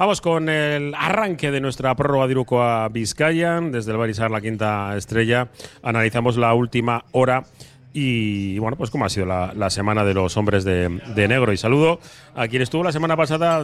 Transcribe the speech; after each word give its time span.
Vamos 0.00 0.22
con 0.22 0.48
el 0.48 0.94
arranque 0.94 1.50
de 1.50 1.60
nuestra 1.60 1.94
prórroga 1.94 2.26
de 2.26 2.32
Iruko 2.32 2.62
a 2.62 2.88
Vizcaya. 2.88 3.60
Desde 3.60 3.92
el 3.92 3.98
Barisar, 3.98 4.30
la 4.30 4.40
quinta 4.40 4.96
estrella, 4.96 5.48
analizamos 5.82 6.38
la 6.38 6.54
última 6.54 7.04
hora 7.12 7.44
y 7.92 8.58
bueno, 8.60 8.78
pues 8.78 8.88
cómo 8.88 9.04
ha 9.04 9.10
sido 9.10 9.26
la, 9.26 9.68
semana 9.68 10.02
de 10.02 10.14
los 10.14 10.38
hombres 10.38 10.64
de, 10.64 10.88
negro. 11.28 11.52
Y 11.52 11.58
saludo 11.58 12.00
a 12.34 12.48
quien 12.48 12.62
estuvo 12.62 12.82
la 12.82 12.92
semana 12.92 13.14
pasada, 13.14 13.62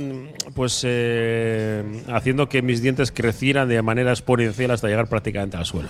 pues 0.54 0.82
eh, 0.86 1.82
haciendo 2.12 2.50
que 2.50 2.60
mis 2.60 2.82
dientes 2.82 3.12
crecieran 3.12 3.70
de 3.70 3.80
manera 3.80 4.10
exponencial 4.10 4.72
hasta 4.72 4.88
llegar 4.88 5.08
prácticamente 5.08 5.56
al 5.56 5.64
suelo. 5.64 5.88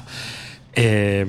Eh, 0.74 1.26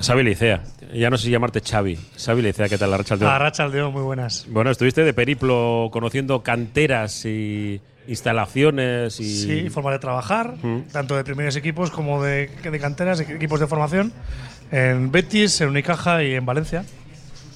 Xavi 0.00 0.22
Licea, 0.22 0.62
ya 0.94 1.10
no 1.10 1.16
sé 1.16 1.24
si 1.24 1.30
llamarte 1.32 1.60
Xavi. 1.60 1.98
Xavi 2.16 2.42
Licea, 2.42 2.68
¿qué 2.68 2.78
tal? 2.78 2.92
La 2.92 2.98
Rachaldeón. 2.98 3.32
La 3.32 3.38
Rachaldeón, 3.40 3.92
muy 3.92 4.02
buenas. 4.02 4.46
Bueno, 4.48 4.70
estuviste 4.70 5.02
de 5.02 5.12
periplo 5.12 5.88
conociendo 5.90 6.44
canteras 6.44 7.24
y 7.24 7.80
instalaciones 8.08 9.20
y. 9.20 9.42
Sí, 9.42 9.70
forma 9.70 9.92
de 9.92 9.98
trabajar, 9.98 10.54
tanto 10.92 11.14
de 11.14 11.24
primeros 11.24 11.54
equipos 11.56 11.90
como 11.90 12.22
de, 12.22 12.50
de 12.62 12.80
canteras, 12.80 13.20
equipos 13.20 13.60
de 13.60 13.66
formación, 13.66 14.12
en 14.72 15.12
Betis, 15.12 15.60
en 15.60 15.68
Unicaja 15.68 16.24
y 16.24 16.34
en 16.34 16.44
Valencia. 16.44 16.84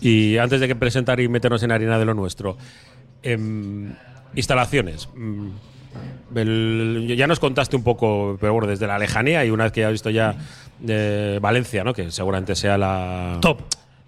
Y 0.01 0.37
antes 0.39 0.61
de 0.61 0.69
que 0.69 0.77
presentar 0.77 1.21
y 1.21 1.29
meternos 1.29 1.63
en 1.63 1.73
harina 1.73 1.99
de 1.99 2.05
lo 2.05 2.15
nuestro, 2.15 2.57
em, 3.23 3.95
instalaciones. 4.35 5.09
Mm, 5.15 5.51
ya 7.17 7.27
nos 7.27 7.39
contaste 7.39 7.77
un 7.77 7.85
poco, 7.85 8.37
pero 8.41 8.53
bueno, 8.53 8.67
desde 8.67 8.87
la 8.87 8.99
lejanía 8.99 9.45
y 9.45 9.51
una 9.51 9.65
vez 9.65 9.73
que 9.73 9.81
ya 9.81 9.89
has 9.89 9.93
visto 9.93 10.11
ya 10.11 10.35
de 10.79 11.39
Valencia, 11.41 11.85
¿no? 11.85 11.93
Que 11.93 12.11
seguramente 12.11 12.55
sea 12.55 12.79
la. 12.79 13.39
Top. 13.41 13.61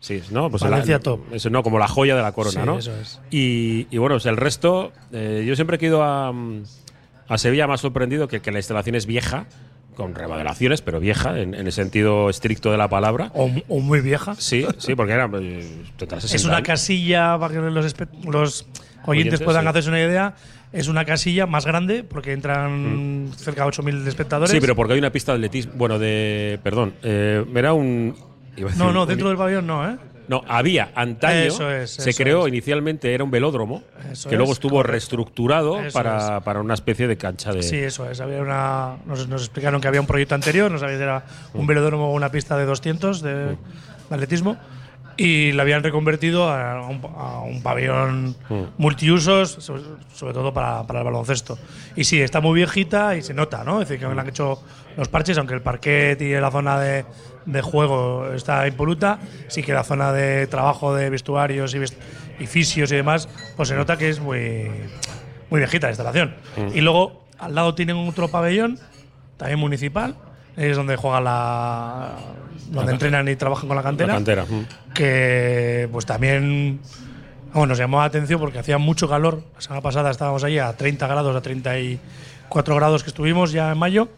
Sí, 0.04 0.22
¿no? 0.30 0.50
Pues 0.50 0.62
Valencia 0.62 1.00
top. 1.00 1.32
Eso, 1.32 1.48
¿no? 1.48 1.62
Como 1.62 1.78
la 1.78 1.88
joya 1.88 2.14
de 2.14 2.20
la 2.20 2.32
corona, 2.32 2.66
¿no? 2.66 2.78
Eso 2.78 2.94
es. 2.94 3.22
Y, 3.30 3.84
bueno, 3.96 4.16
pues 4.16 4.26
el 4.26 4.36
resto, 4.36 4.92
eh, 5.12 5.44
yo 5.46 5.54
siempre 5.54 5.78
he 5.80 5.86
ido 5.86 6.02
a, 6.02 6.30
a 7.26 7.38
Sevilla 7.38 7.66
más 7.66 7.80
sorprendido 7.80 8.28
que, 8.28 8.42
que 8.42 8.52
la 8.52 8.58
instalación 8.58 8.96
es 8.96 9.06
vieja, 9.06 9.46
con 9.96 10.14
remodelaciones, 10.14 10.82
pero 10.82 11.00
vieja, 11.00 11.40
en, 11.40 11.54
el 11.54 11.72
sentido 11.72 12.28
estricto 12.28 12.70
de 12.70 12.76
la 12.76 12.88
palabra. 12.88 13.30
O, 13.32 13.48
muy 13.80 14.02
vieja. 14.02 14.34
Sí, 14.34 14.66
sí, 14.76 14.94
porque 14.94 15.14
era. 15.14 15.30
Eh, 15.40 15.84
es 16.22 16.44
una 16.44 16.62
casilla 16.62 17.38
para 17.38 17.54
que 17.54 17.60
los, 17.62 17.94
los 18.26 18.66
oyentes, 19.06 19.40
puedan 19.40 19.66
hacerse 19.66 19.88
una 19.88 20.02
idea. 20.02 20.34
Es 20.70 20.88
una 20.88 21.06
casilla 21.06 21.46
más 21.46 21.64
grande 21.64 22.04
porque 22.04 22.32
entran 22.32 23.28
mm. 23.28 23.32
cerca 23.36 23.64
de 23.64 23.70
8.000 23.70 24.06
espectadores. 24.06 24.50
Sí, 24.50 24.60
pero 24.60 24.76
porque 24.76 24.92
hay 24.92 24.98
una 24.98 25.12
pista 25.12 25.32
de 25.32 25.36
atletismo. 25.36 25.72
Bueno, 25.76 25.98
de. 25.98 26.60
Perdón. 26.62 26.92
Eh, 27.02 27.42
era 27.54 27.72
un 27.72 28.33
no, 28.76 28.92
no, 28.92 29.06
dentro 29.06 29.28
del 29.28 29.36
pabellón 29.36 29.66
no, 29.66 29.88
¿eh? 29.88 29.96
No, 30.26 30.42
había 30.48 30.90
antaño, 30.94 31.52
se 31.84 32.14
creó 32.14 32.48
inicialmente, 32.48 33.12
era 33.12 33.24
un 33.24 33.30
velódromo, 33.30 33.82
que 34.28 34.36
luego 34.36 34.52
estuvo 34.52 34.82
reestructurado 34.82 35.78
para, 35.92 36.40
para, 36.40 36.60
una 36.60 36.74
especie 36.74 37.06
de 37.06 37.18
cancha 37.18 37.52
de. 37.52 37.62
Sí, 37.62 37.76
eso 37.76 38.08
es. 38.10 38.20
Había 38.20 38.40
una, 38.40 38.96
nos, 39.06 39.20
explicaron 39.20 39.82
que 39.82 39.88
había 39.88 40.00
un 40.00 40.06
proyecto 40.06 40.34
anterior, 40.34 40.70
no 40.70 40.78
sabía 40.78 40.96
si 40.96 41.02
era 41.02 41.24
un 41.52 41.66
velódromo 41.66 42.08
o 42.10 42.14
una 42.14 42.30
pista 42.30 42.56
de 42.56 42.64
200 42.64 43.20
de, 43.20 43.34
de 43.34 43.56
atletismo 44.10 44.56
y 45.16 45.52
la 45.52 45.62
habían 45.62 45.82
reconvertido 45.82 46.48
a 46.48 46.86
un, 46.86 47.62
pabellón 47.62 48.36
mm. 48.48 48.62
multiusos, 48.78 49.50
sobre, 49.50 50.32
todo 50.32 50.52
para, 50.52 50.86
para, 50.86 51.00
el 51.00 51.04
baloncesto. 51.04 51.58
Y 51.96 52.04
sí, 52.04 52.20
está 52.20 52.40
muy 52.40 52.54
viejita 52.54 53.16
y 53.16 53.22
se 53.22 53.34
nota, 53.34 53.64
¿no? 53.64 53.80
Es 53.80 53.88
decir, 53.88 54.06
que 54.06 54.12
le 54.12 54.20
han 54.20 54.28
hecho 54.28 54.62
los 54.96 55.08
parches, 55.08 55.38
aunque 55.38 55.54
el 55.54 55.62
parquet 55.62 56.20
y 56.20 56.32
la 56.32 56.50
zona 56.50 56.78
de, 56.78 57.04
de 57.46 57.62
juego 57.62 58.32
está 58.32 58.66
impoluta, 58.66 59.18
sí 59.48 59.62
que 59.62 59.72
la 59.72 59.84
zona 59.84 60.12
de 60.12 60.46
trabajo 60.46 60.94
de 60.94 61.10
vestuarios 61.10 61.74
y, 61.74 62.46
fisios 62.46 62.90
y 62.92 62.96
demás, 62.96 63.28
pues 63.56 63.68
se 63.68 63.76
nota 63.76 63.96
que 63.96 64.08
es 64.08 64.20
muy, 64.20 64.70
muy 65.50 65.60
viejita 65.60 65.86
la 65.86 65.92
instalación. 65.92 66.34
Mm. 66.56 66.76
Y 66.76 66.80
luego 66.80 67.24
al 67.38 67.54
lado 67.54 67.74
tienen 67.74 67.96
otro 67.96 68.28
pabellón, 68.28 68.78
también 69.36 69.58
municipal, 69.58 70.16
es 70.56 70.76
donde 70.76 70.96
juega 70.96 71.20
la. 71.20 72.12
donde 72.70 72.92
entrenan 72.92 73.28
y 73.28 73.36
trabajan 73.36 73.68
con 73.68 73.76
la 73.76 73.82
cantera. 73.82 74.18
Mm. 74.18 74.92
Que 74.94 75.88
pues 75.92 76.06
también. 76.06 76.80
Bueno, 77.52 77.68
nos 77.68 77.78
llamó 77.78 77.98
la 77.98 78.04
atención 78.04 78.40
porque 78.40 78.58
hacía 78.58 78.78
mucho 78.78 79.08
calor. 79.08 79.42
La 79.54 79.60
semana 79.60 79.80
pasada 79.80 80.10
estábamos 80.10 80.42
allí 80.42 80.58
a 80.58 80.72
30 80.72 81.06
grados, 81.06 81.36
a 81.36 81.40
34 81.40 82.74
grados 82.74 83.04
que 83.04 83.10
estuvimos 83.10 83.52
ya 83.52 83.70
en 83.70 83.78
mayo 83.78 84.08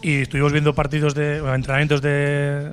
y 0.00 0.22
estuvimos 0.22 0.52
viendo 0.52 0.74
partidos 0.74 1.14
de 1.14 1.38
entrenamientos 1.54 2.00
de, 2.00 2.72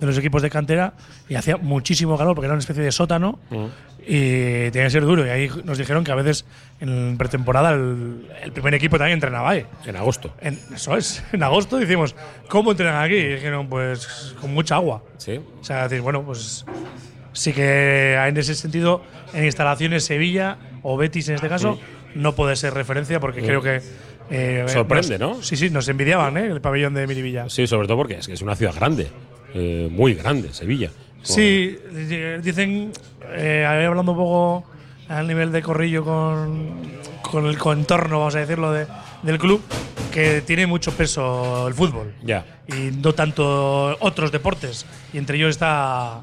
de, 0.00 0.06
los 0.06 0.18
equipos 0.18 0.42
de 0.42 0.50
cantera 0.50 0.94
y 1.28 1.34
hacía 1.34 1.56
muchísimo 1.56 2.16
calor 2.16 2.34
porque 2.34 2.46
era 2.46 2.54
una 2.54 2.60
especie 2.60 2.82
de 2.82 2.92
sótano 2.92 3.38
mm. 3.50 3.64
y 4.00 4.70
tenía 4.70 4.84
que 4.84 4.90
ser 4.90 5.04
duro 5.04 5.26
y 5.26 5.30
ahí 5.30 5.50
nos 5.64 5.78
dijeron 5.78 6.04
que 6.04 6.12
a 6.12 6.14
veces 6.14 6.44
en 6.80 7.16
pretemporada 7.16 7.72
el, 7.72 8.52
primer 8.52 8.74
equipo 8.74 8.98
también 8.98 9.16
entrenaba 9.16 9.50
ahí. 9.50 9.66
En 9.84 9.96
agosto. 9.96 10.32
En, 10.40 10.58
eso 10.74 10.96
es, 10.96 11.24
en 11.32 11.42
agosto 11.42 11.78
decimos, 11.78 12.14
¿cómo 12.48 12.72
entrenan 12.72 13.02
aquí? 13.02 13.16
Y 13.16 13.34
dijeron, 13.34 13.68
pues 13.68 14.34
con 14.40 14.52
mucha 14.52 14.76
agua. 14.76 15.02
Sí. 15.18 15.40
O 15.60 15.64
sea, 15.64 15.84
decir, 15.88 16.00
bueno, 16.02 16.22
pues 16.22 16.64
sí 17.32 17.52
que 17.52 18.14
en 18.14 18.36
ese 18.36 18.54
sentido 18.54 19.02
en 19.34 19.44
instalaciones 19.44 20.04
Sevilla 20.04 20.56
o 20.82 20.96
Betis 20.96 21.28
en 21.28 21.34
este 21.34 21.48
caso 21.48 21.78
no 22.14 22.34
puede 22.34 22.56
ser 22.56 22.72
referencia 22.72 23.20
porque 23.20 23.42
creo 23.42 23.60
que 23.60 23.82
eh, 24.30 24.64
Sorprende, 24.68 25.18
¿no? 25.18 25.42
Sí, 25.42 25.56
sí, 25.56 25.70
nos 25.70 25.88
envidiaban 25.88 26.36
¿eh? 26.36 26.46
el 26.46 26.60
pabellón 26.60 26.94
de 26.94 27.06
Miribilla. 27.06 27.48
Sí, 27.48 27.66
sobre 27.66 27.86
todo 27.86 27.98
porque 27.98 28.14
es 28.14 28.26
que 28.26 28.32
es 28.32 28.42
una 28.42 28.56
ciudad 28.56 28.74
grande, 28.74 29.08
eh, 29.54 29.88
muy 29.90 30.14
grande, 30.14 30.52
Sevilla. 30.52 30.90
Sí, 31.22 31.76
dicen, 32.42 32.92
eh, 33.34 33.66
hablando 33.66 34.12
un 34.12 34.18
poco 34.18 34.64
al 35.08 35.26
nivel 35.26 35.50
de 35.50 35.62
corrillo 35.62 36.04
con, 36.04 36.74
con 37.22 37.46
el 37.46 37.58
contorno, 37.58 38.20
vamos 38.20 38.36
a 38.36 38.40
decirlo, 38.40 38.72
de, 38.72 38.86
del 39.22 39.38
club, 39.38 39.60
que 40.12 40.42
tiene 40.42 40.66
mucho 40.66 40.92
peso 40.92 41.66
el 41.66 41.74
fútbol. 41.74 42.14
Ya. 42.22 42.44
Y 42.68 42.92
no 43.02 43.12
tanto 43.12 43.96
otros 44.00 44.30
deportes. 44.30 44.86
Y 45.12 45.18
entre 45.18 45.36
ellos 45.36 45.50
está, 45.50 46.20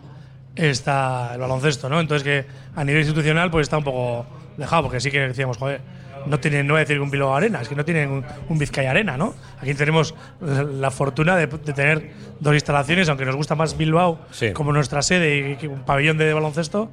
está 0.55 1.31
el 1.33 1.39
baloncesto, 1.41 1.89
¿no? 1.89 1.99
Entonces 1.99 2.23
que 2.23 2.45
a 2.75 2.83
nivel 2.83 3.01
institucional 3.01 3.51
pues 3.51 3.65
está 3.65 3.77
un 3.77 3.83
poco 3.83 4.25
dejado, 4.57 4.83
porque 4.83 5.01
sí 5.01 5.11
que 5.11 5.19
decíamos, 5.19 5.57
joder 5.57 5.81
no 6.25 6.39
tienen, 6.39 6.67
no 6.67 6.73
voy 6.73 6.79
a 6.79 6.85
decir 6.85 6.99
un 6.99 7.09
Bilbao 7.09 7.35
Arena, 7.35 7.61
es 7.61 7.69
que 7.69 7.75
no 7.75 7.85
tienen 7.85 8.09
un, 8.09 8.25
un 8.49 8.57
Vizcaya 8.57 8.91
Arena, 8.91 9.17
¿no? 9.17 9.33
Aquí 9.59 9.73
tenemos 9.73 10.15
la, 10.41 10.91
fortuna 10.91 11.35
de, 11.35 11.47
tener 11.47 12.11
dos 12.39 12.53
instalaciones, 12.53 13.09
aunque 13.09 13.25
nos 13.25 13.35
gusta 13.35 13.55
más 13.55 13.77
Bilbao 13.77 14.19
como 14.53 14.71
nuestra 14.73 15.01
sede 15.01 15.57
y, 15.61 15.67
un 15.67 15.83
pabellón 15.83 16.17
de 16.17 16.33
baloncesto. 16.33 16.89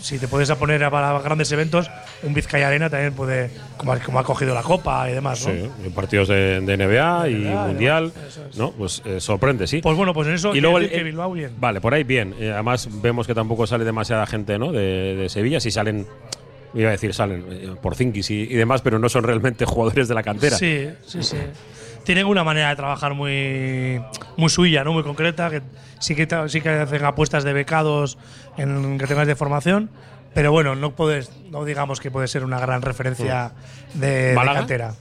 Si 0.00 0.18
te 0.18 0.28
puedes 0.28 0.50
poner 0.52 0.88
para 0.88 1.18
grandes 1.20 1.52
eventos, 1.52 1.90
un 2.22 2.32
Vizcaya 2.32 2.68
Arena 2.68 2.88
también 2.88 3.12
puede, 3.12 3.50
como, 3.76 3.92
ha 3.92 4.24
cogido 4.24 4.54
la 4.54 4.62
Copa 4.62 5.10
y 5.10 5.12
demás, 5.12 5.46
¿no? 5.46 5.52
Sí, 5.52 5.90
partidos 5.94 6.28
de, 6.28 6.60
NBA 6.60 7.28
y 7.28 7.34
Mundial, 7.34 8.12
¿no? 8.56 8.70
Pues 8.70 9.02
eh, 9.04 9.20
sorprende, 9.20 9.66
sí. 9.66 9.80
Pues 9.82 9.96
bueno, 9.96 10.14
pues 10.14 10.28
en 10.28 10.34
eso 10.34 10.54
y 10.54 10.60
luego 10.62 10.78
que 10.78 11.02
Bilbao 11.02 11.32
bien. 11.32 11.52
Vale, 11.58 11.82
por 11.82 11.92
ahí 11.92 12.04
bien. 12.04 12.34
Eh, 12.38 12.50
además 12.50 12.88
vemos 13.02 13.26
que 13.26 13.34
tampoco 13.34 13.66
sale 13.66 13.84
demasiada 13.84 14.24
gente, 14.26 14.58
¿no? 14.58 14.72
De, 14.72 15.16
de 15.16 15.28
Sevilla, 15.28 15.60
si 15.60 15.70
salen 15.70 16.06
iba 16.74 16.88
a 16.88 16.92
decir 16.92 17.14
salen 17.14 17.44
eh, 17.50 17.74
por 17.80 17.94
Zinkis 17.94 18.30
y, 18.30 18.46
demás, 18.46 18.82
pero 18.82 18.98
no 18.98 19.08
son 19.08 19.24
realmente 19.24 19.64
jugadores 19.66 20.08
de 20.08 20.14
la 20.14 20.22
cantera. 20.22 20.56
Sí, 20.56 20.88
sí, 21.06 21.22
sí. 21.22 21.38
Tienen 22.04 22.26
una 22.26 22.44
manera 22.44 22.70
de 22.70 22.76
trabajar 22.76 23.14
muy, 23.14 24.00
muy 24.36 24.48
suya, 24.48 24.84
¿no? 24.84 24.92
muy 24.92 25.02
concreta, 25.02 25.50
que 25.50 25.62
sí 25.98 26.14
que 26.14 26.26
sí 26.48 26.60
que 26.60 26.70
hacen 26.70 27.04
apuestas 27.04 27.44
de 27.44 27.52
becados 27.52 28.18
en 28.56 28.98
que 28.98 29.06
tengas 29.06 29.26
de 29.26 29.36
formación, 29.36 29.90
pero 30.34 30.50
bueno, 30.50 30.74
no 30.74 30.94
puedes, 30.94 31.30
no 31.50 31.64
digamos 31.64 32.00
que 32.00 32.10
puede 32.10 32.28
ser 32.28 32.44
una 32.44 32.58
gran 32.58 32.82
referencia 32.82 33.52
de, 33.94 34.34
cantera. 34.34 34.94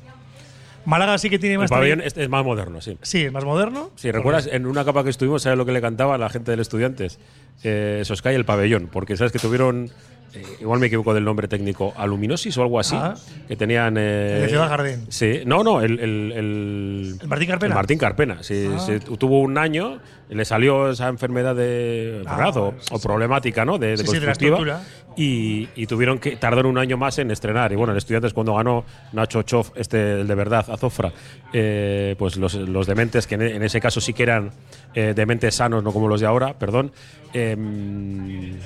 Málaga 0.85 1.17
sí 1.17 1.29
que 1.29 1.39
tiene 1.39 1.57
más. 1.57 1.69
El 1.69 1.75
pabellón 1.75 2.01
es, 2.01 2.29
más 2.29 2.43
moderno, 2.43 2.81
sí. 2.81 2.97
Sí, 3.01 3.25
es 3.25 3.31
más 3.31 3.45
moderno. 3.45 3.91
Sí, 3.95 4.11
recuerdas 4.11 4.49
en 4.51 4.65
una 4.65 4.83
capa 4.85 5.03
que 5.03 5.09
estuvimos, 5.09 5.43
¿sabes 5.43 5.57
lo 5.57 5.65
que 5.65 5.71
le 5.71 5.81
cantaba 5.81 6.15
a 6.15 6.17
la 6.17 6.29
gente 6.29 6.51
del 6.51 6.59
Estudiantes? 6.61 7.19
Eh, 7.63 8.01
Soscay 8.05 8.35
el 8.35 8.45
pabellón, 8.45 8.89
porque 8.91 9.15
sabes 9.15 9.31
que 9.31 9.39
tuvieron 9.39 9.91
eh, 10.33 10.43
igual 10.61 10.79
me 10.79 10.87
equivoco 10.87 11.13
del 11.13 11.23
nombre 11.23 11.47
técnico, 11.47 11.93
Aluminosis 11.97 12.57
o 12.57 12.61
algo 12.61 12.79
así, 12.79 12.95
ah. 12.97 13.15
que 13.47 13.55
tenían… 13.55 13.95
Eh, 13.97 14.43
el 14.43 14.49
Ciudad 14.49 14.69
Jardín. 14.69 15.05
Sí, 15.09 15.41
no, 15.45 15.63
no, 15.63 15.81
el… 15.81 15.99
El, 15.99 16.31
el, 16.31 17.19
Martín 17.27 17.47
Carpena. 17.47 17.73
El 17.73 17.75
Martín 17.75 17.97
Carpena, 17.97 18.43
sí, 18.43 18.69
ah. 18.71 18.87
tuvo 19.17 19.39
un 19.41 19.57
año, 19.57 19.99
le 20.29 20.45
salió 20.45 20.91
esa 20.91 21.07
enfermedad 21.07 21.55
de 21.55 22.23
ah, 22.27 22.51
o, 22.55 22.99
problemática, 22.99 23.65
¿no? 23.65 23.77
De, 23.77 23.97
de 23.97 24.05
constructiva. 24.05 24.81
y, 25.17 25.69
y, 25.75 25.87
tuvieron 25.87 26.19
que 26.19 26.35
tardar 26.35 26.65
un 26.65 26.77
año 26.77 26.97
más 26.97 27.17
en 27.19 27.31
estrenar. 27.31 27.71
Y 27.71 27.75
bueno, 27.75 27.93
el 27.93 27.97
Estudiantes 27.97 28.33
cuando 28.33 28.55
ganó 28.55 28.85
Nacho 29.13 29.41
Chof, 29.43 29.71
este, 29.75 30.21
el 30.21 30.27
de 30.27 30.35
verdad, 30.35 30.69
Azofra, 30.69 31.11
eh, 31.51 32.15
pues 32.17 32.37
los, 32.37 32.53
los, 32.53 32.87
dementes, 32.87 33.27
que 33.27 33.35
en, 33.35 33.63
ese 33.63 33.81
caso 33.81 33.99
sí 34.01 34.13
que 34.13 34.23
eran 34.23 34.51
dementes 34.93 35.55
sanos, 35.55 35.83
no 35.83 35.91
como 35.91 36.07
los 36.07 36.21
de 36.21 36.27
ahora, 36.27 36.57
perdón, 36.57 36.91
em, 37.33 38.57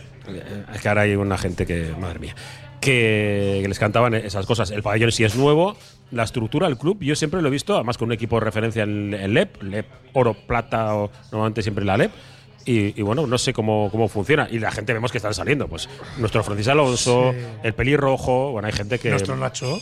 es 0.73 0.81
que 0.81 0.89
ahora 0.89 1.01
hay 1.01 1.15
una 1.15 1.37
gente 1.37 1.65
que, 1.65 1.93
madre 1.99 2.19
mía, 2.19 2.35
que, 2.79 3.63
les 3.67 3.79
cantaban 3.79 4.13
esas 4.13 4.45
cosas. 4.45 4.71
El 4.71 4.83
pabellón 4.83 5.11
sí 5.11 5.23
es 5.23 5.35
nuevo, 5.35 5.75
la 6.11 6.23
estructura 6.23 6.67
del 6.67 6.77
club, 6.77 6.97
yo 7.01 7.15
siempre 7.15 7.41
lo 7.41 7.47
he 7.47 7.51
visto, 7.51 7.75
además 7.75 7.97
con 7.97 8.07
un 8.07 8.13
equipo 8.13 8.37
de 8.37 8.45
referencia 8.45 8.83
en, 8.83 9.33
LEP, 9.33 9.63
LEP 9.63 9.85
oro, 10.13 10.33
plata 10.33 10.95
o 10.95 11.11
normalmente 11.31 11.61
siempre 11.61 11.85
la 11.85 11.97
LEP. 11.97 12.11
Y, 12.65 13.01
bueno, 13.01 13.27
no 13.27 13.37
sé 13.37 13.51
cómo, 13.51 13.89
cómo 13.91 14.07
funciona. 14.07 14.47
Y 14.49 14.57
la 14.57 14.71
gente 14.71 14.93
vemos 14.93 15.11
que 15.11 15.17
están 15.17 15.33
saliendo. 15.33 15.67
Pues 15.67 15.89
nuestro 16.17 16.45
Francis 16.45 16.69
Alonso, 16.69 17.35
el 17.61 17.73
pelirrojo, 17.73 18.51
bueno, 18.51 18.67
hay 18.67 18.73
gente 18.73 18.99
que. 18.99 19.09
Nuestro 19.09 19.35
Nacho. 19.35 19.81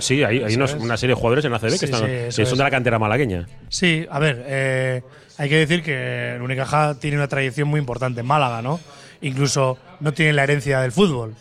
sí, 0.00 0.22
hay, 0.22 0.42
hay 0.42 0.54
una 0.54 0.96
serie 0.98 1.14
de 1.14 1.18
jugadores 1.18 1.46
en 1.46 1.54
ACB 1.54 1.78
que, 1.78 1.86
están, 1.86 2.32
son 2.32 2.58
de 2.58 2.64
la 2.64 2.70
cantera 2.70 2.98
malagueña. 2.98 3.48
Sí, 3.70 4.06
a 4.10 4.18
ver, 4.18 4.44
eh, 4.46 5.02
hay 5.38 5.48
que 5.48 5.56
decir 5.56 5.82
que 5.82 6.34
el 6.34 6.42
Unicaja 6.42 6.96
tiene 7.00 7.16
una 7.16 7.28
tradición 7.28 7.68
muy 7.68 7.80
importante 7.80 8.20
en 8.20 8.26
Málaga, 8.26 8.60
¿no? 8.60 8.78
Incluso 9.20 9.78
no 10.00 10.12
tiene 10.12 10.32
la 10.32 10.44
herencia 10.44 10.80
del 10.80 10.92
fútbol. 10.92 11.34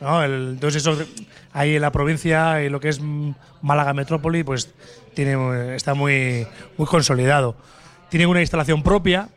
entonces, 0.00 0.82
eso 0.82 0.98
ahí 1.52 1.76
en 1.76 1.82
la 1.82 1.92
provincia 1.92 2.62
y 2.62 2.68
lo 2.68 2.80
que 2.80 2.88
es 2.88 3.00
Málaga 3.62 3.94
Metrópoli, 3.94 4.44
pues 4.44 4.72
tiene, 5.14 5.74
está 5.74 5.94
muy, 5.94 6.46
muy 6.76 6.86
consolidado. 6.86 7.56
Tienen 8.10 8.28
una 8.28 8.40
instalación 8.40 8.82
propia, 8.82 9.28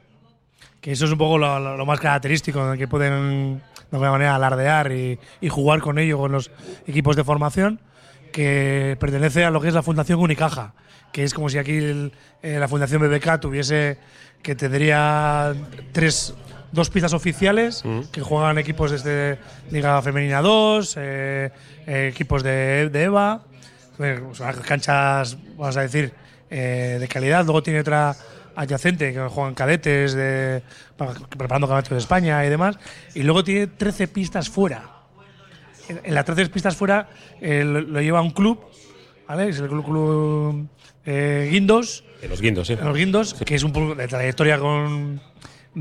que 0.82 0.92
eso 0.92 1.06
es 1.06 1.12
un 1.12 1.18
poco 1.18 1.38
lo, 1.38 1.86
más 1.86 2.00
característico, 2.00 2.74
que 2.74 2.88
pueden 2.88 3.62
de 3.90 3.96
alguna 3.96 4.12
manera 4.12 4.36
alardear 4.36 4.92
y, 4.92 5.20
jugar 5.50 5.80
con 5.80 5.98
ello, 5.98 6.18
con 6.18 6.32
los 6.32 6.52
equipos 6.86 7.16
de 7.16 7.24
formación, 7.24 7.80
que 8.32 8.98
pertenece 9.00 9.46
a 9.46 9.52
lo 9.52 9.62
que 9.62 9.70
es 9.70 9.74
la 9.74 9.84
Fundación 9.84 10.20
Unicaja, 10.20 10.74
que 11.12 11.24
es 11.24 11.34
como 11.34 11.50
si 11.50 11.58
aquí 11.58 12.12
eh, 12.44 12.60
la 12.60 12.68
Fundación 12.68 13.02
BBK 13.02 13.40
tuviese, 13.40 13.98
que 14.42 14.56
tendría 14.56 15.54
tres, 15.92 16.34
dos 16.78 16.90
pistas 16.90 17.12
oficiales 17.12 17.84
que 18.12 18.22
juegan 18.22 18.58
equipos 18.58 18.92
desde 18.92 19.38
Liga 19.72 20.02
Femenina 20.02 20.42
2, 20.42 20.96
eh, 20.98 21.52
eh, 21.86 22.10
equipos 22.14 22.44
de, 22.44 22.90
de 22.90 23.04
EVA, 23.04 23.42
canchas, 24.66 25.38
vamos 25.58 25.76
a 25.76 25.82
decir, 25.82 26.14
de 26.50 27.08
calidad. 27.12 27.44
Luego 27.44 27.62
tiene 27.62 27.82
otra 27.82 28.16
adyacente, 28.58 29.14
que 29.14 29.20
juegan 29.22 29.54
cadetes, 29.54 30.14
de, 30.14 30.64
preparando 30.96 31.68
campeonatos 31.68 31.92
de 31.92 31.98
España 31.98 32.44
y 32.46 32.50
demás. 32.50 32.78
Y 33.14 33.24
luego 33.24 33.44
tiene 33.44 33.68
13 33.68 34.08
pistas 34.08 34.50
fuera. 34.50 34.84
En, 35.88 36.14
las 36.14 36.26
13 36.26 36.50
pistas 36.50 36.76
fuera 36.76 37.08
eh, 37.40 37.64
lo, 37.64 38.02
lleva 38.02 38.22
un 38.22 38.32
club, 38.32 38.60
¿vale? 39.28 39.50
Es 39.50 39.60
el 39.60 39.68
club, 39.70 40.68
eh, 41.06 41.50
Guindos. 41.52 42.04
De 42.20 42.28
los 42.28 42.42
Guindos, 42.42 42.68
sí. 42.68 42.76
los 42.76 42.98
Guindos, 42.98 43.34
que 43.36 43.56
es 43.56 43.64
un 43.64 43.96
de 43.96 44.08
trayectoria 44.08 44.58
con. 44.60 45.22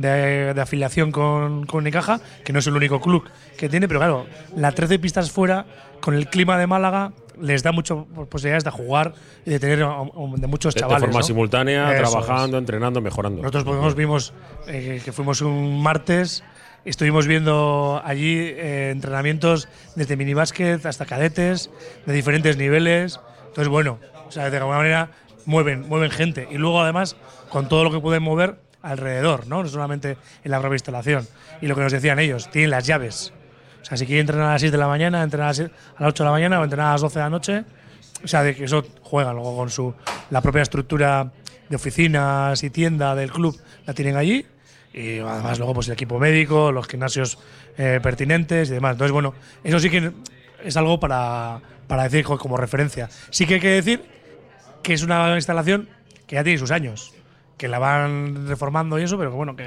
De, 0.01 0.55
afiliación 0.61 1.11
con, 1.11 1.65
con 1.65 1.85
Nicaja, 1.85 2.21
que 2.45 2.53
no 2.53 2.59
es 2.59 2.67
el 2.67 2.77
único 2.77 3.01
club 3.01 3.25
que 3.57 3.69
tiene, 3.69 3.89
pero 3.89 4.01
claro, 4.01 4.27
las 4.55 4.75
13 4.75 4.99
pistas 4.99 5.31
fuera, 5.31 5.65
con 6.01 6.15
el 6.15 6.29
clima 6.29 6.59
de 6.59 6.67
Málaga, 6.67 7.13
les 7.41 7.63
da 7.63 7.73
mucho 7.73 8.07
posibilidades 8.31 8.65
de 8.65 8.71
jugar 8.71 9.15
y 9.45 9.51
de 9.51 9.61
tener 9.61 9.79
de 9.79 10.47
muchos 10.47 10.75
chavales. 10.75 11.03
De 11.03 11.07
forma 11.09 11.23
simultánea, 11.23 11.97
trabajando, 11.97 12.59
entrenando, 12.59 13.01
mejorando. 13.01 13.43
Nosotros 13.43 13.95
vimos 13.95 14.33
eh, 14.67 15.01
que 15.05 15.13
fuimos 15.13 15.41
un 15.41 15.83
martes, 15.83 16.45
estuvimos 16.85 17.27
viendo 17.27 18.01
allí 18.05 18.37
eh, 18.39 18.91
entrenamientos 18.91 19.69
desde 19.95 20.17
minibásquet 20.17 20.85
hasta 20.87 21.07
cadetes, 21.07 21.71
de 22.07 22.13
diferentes 22.13 22.57
niveles. 22.57 23.21
Entonces, 23.49 23.69
bueno, 23.69 23.99
o 24.29 24.33
sea, 24.33 24.51
de 24.51 24.57
alguna 24.57 24.79
manera 24.79 25.11
mueven, 25.45 25.89
mueven 25.89 26.11
gente. 26.11 26.49
Y 26.51 26.59
luego, 26.59 26.81
además, 26.81 27.17
con 27.49 27.69
todo 27.69 27.85
lo 27.85 27.91
que 27.91 28.01
pueden 28.01 28.23
mover 28.23 28.59
alrededor, 28.91 29.47
¿no? 29.47 29.63
No 29.63 29.69
solamente 29.69 30.17
en 30.45 30.51
la 30.51 30.61
propia 30.61 30.77
instalación. 30.77 31.27
Y 31.61 31.67
lo 31.67 31.75
que 31.75 31.83
nos 31.83 31.93
decían 31.93 32.19
ellos, 32.19 32.51
tienen 32.51 32.71
las 32.71 32.87
llaves. 32.87 33.33
O 33.83 33.85
sea, 33.85 33.97
si 33.97 34.07
quiere 34.07 34.21
entrenar 34.21 34.49
a 34.49 34.53
las 34.53 34.61
6 34.61 34.73
de 34.73 34.79
la 34.79 34.89
mañana, 34.89 35.23
entrenar 35.23 35.49
a 35.49 35.53
las 35.53 35.71
8 36.01 36.23
de 36.23 36.27
la 36.27 36.33
mañana 36.33 36.61
o 36.61 36.65
entrenar 36.65 36.89
a 36.89 36.93
las 36.93 37.01
12 37.01 37.19
de 37.19 37.23
la 37.23 37.31
noche. 37.31 37.65
O 38.25 38.29
sea, 38.29 38.43
de 38.43 38.55
que 38.55 38.65
eso 38.65 38.85
juega 39.03 39.33
luego 39.33 39.57
con 39.57 39.71
su 39.71 39.95
la 40.31 40.41
propia 40.41 40.63
estructura 40.63 41.31
de 41.69 41.77
oficinas 41.77 42.63
y 42.63 42.71
tienda 42.71 43.15
del 43.15 43.31
club 43.31 43.59
la 43.85 43.93
tienen 43.93 44.17
allí 44.17 44.47
y 44.97 45.19
además 45.19 45.59
luego 45.59 45.75
pues 45.75 45.89
el 45.89 45.93
equipo 45.93 46.19
médico, 46.19 46.73
los 46.73 46.89
gimnasios 46.89 47.39
eh, 47.77 48.01
pertinentes 48.03 48.71
y 48.71 48.73
demás. 48.73 48.93
Entonces, 48.93 49.13
bueno, 49.13 49.35
eso 49.63 49.79
sí 49.79 49.91
que 49.91 50.11
es 50.65 50.77
algo 50.77 50.99
para, 50.99 51.61
para 51.87 52.05
decir 52.05 52.25
como 52.25 52.57
referencia. 52.57 53.11
Sí 53.31 53.47
que 53.47 53.55
hay 53.55 53.61
que 53.61 53.69
decir 53.69 54.03
que 54.83 54.95
es 54.95 55.03
una 55.03 55.35
instalación 55.35 55.89
que 56.27 56.37
ya 56.37 56.45
tiene 56.45 56.59
sus 56.59 56.71
años, 56.71 57.13
que 57.57 57.69
la 57.69 57.79
van 57.79 58.47
reformando 58.47 58.99
y 58.99 59.03
eso, 59.03 59.19
pero 59.19 59.31
que 59.31 59.37
bueno, 59.37 59.57
que 59.57 59.65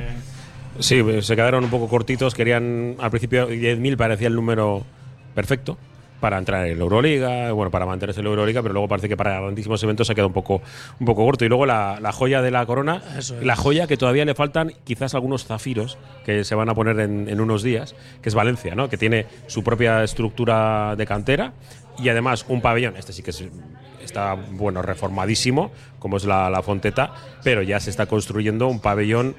Sí, 0.80 1.04
se 1.22 1.36
quedaron 1.36 1.64
un 1.66 1.70
poco 1.70 1.88
cortitos. 1.88 2.34
Querían, 2.34 2.96
al 3.00 3.10
principio, 3.10 3.50
10.000 3.50 3.98
parecía 3.98 4.28
el 4.28 4.36
número 4.36 4.84
perfecto 5.36 5.78
para 6.22 6.38
entrar 6.38 6.68
en 6.68 6.78
la 6.78 6.84
Euroliga, 6.84 7.52
bueno, 7.54 7.72
para 7.72 7.86
mantenerse 7.86 8.20
en 8.20 8.26
la 8.26 8.32
Euroliga, 8.32 8.62
pero 8.62 8.74
luego 8.74 8.90
parece 8.90 9.08
que 9.08 9.16
para 9.16 9.40
grandísimos 9.40 9.82
eventos 9.84 10.08
se 10.08 10.14
ha 10.14 10.16
quedado 10.16 10.28
un 10.28 10.34
poco, 10.34 10.62
un 11.00 11.06
poco 11.06 11.26
corto. 11.26 11.46
Y 11.46 11.50
luego 11.50 11.66
la, 11.66 12.12
joya 12.14 12.42
de 12.42 12.52
la 12.52 12.66
corona, 12.66 13.02
la 13.42 13.56
joya 13.56 13.88
que 13.88 13.98
todavía 13.98 14.26
le 14.26 14.36
faltan 14.36 14.74
quizás 14.84 15.16
algunos 15.16 15.46
zafiros 15.46 15.98
que 16.26 16.44
se 16.44 16.56
van 16.56 16.70
a 16.70 16.76
poner 16.76 17.00
en, 17.00 17.40
unos 17.40 17.64
días, 17.64 17.96
que 18.22 18.30
es 18.30 18.36
Valencia, 18.36 18.76
¿no? 18.76 18.90
que 18.90 18.98
tiene 18.98 19.26
su 19.48 19.64
propia 19.64 20.04
estructura 20.04 20.96
de 20.98 21.06
cantera 21.06 21.54
y 21.98 22.10
además 22.10 22.46
un 22.48 22.62
pabellón, 22.62 22.96
este 22.98 23.14
sí 23.14 23.24
que 23.24 23.32
está 24.10 24.34
bueno, 24.34 24.82
reformadísimo, 24.82 25.72
como 26.00 26.18
es 26.18 26.26
la, 26.26 26.50
la 26.50 26.62
Fonteta, 26.62 27.14
pero 27.44 27.62
ya 27.62 27.80
se 27.80 27.90
está 27.90 28.06
construyendo 28.06 28.68
un 28.68 28.80
pabellón 28.80 29.36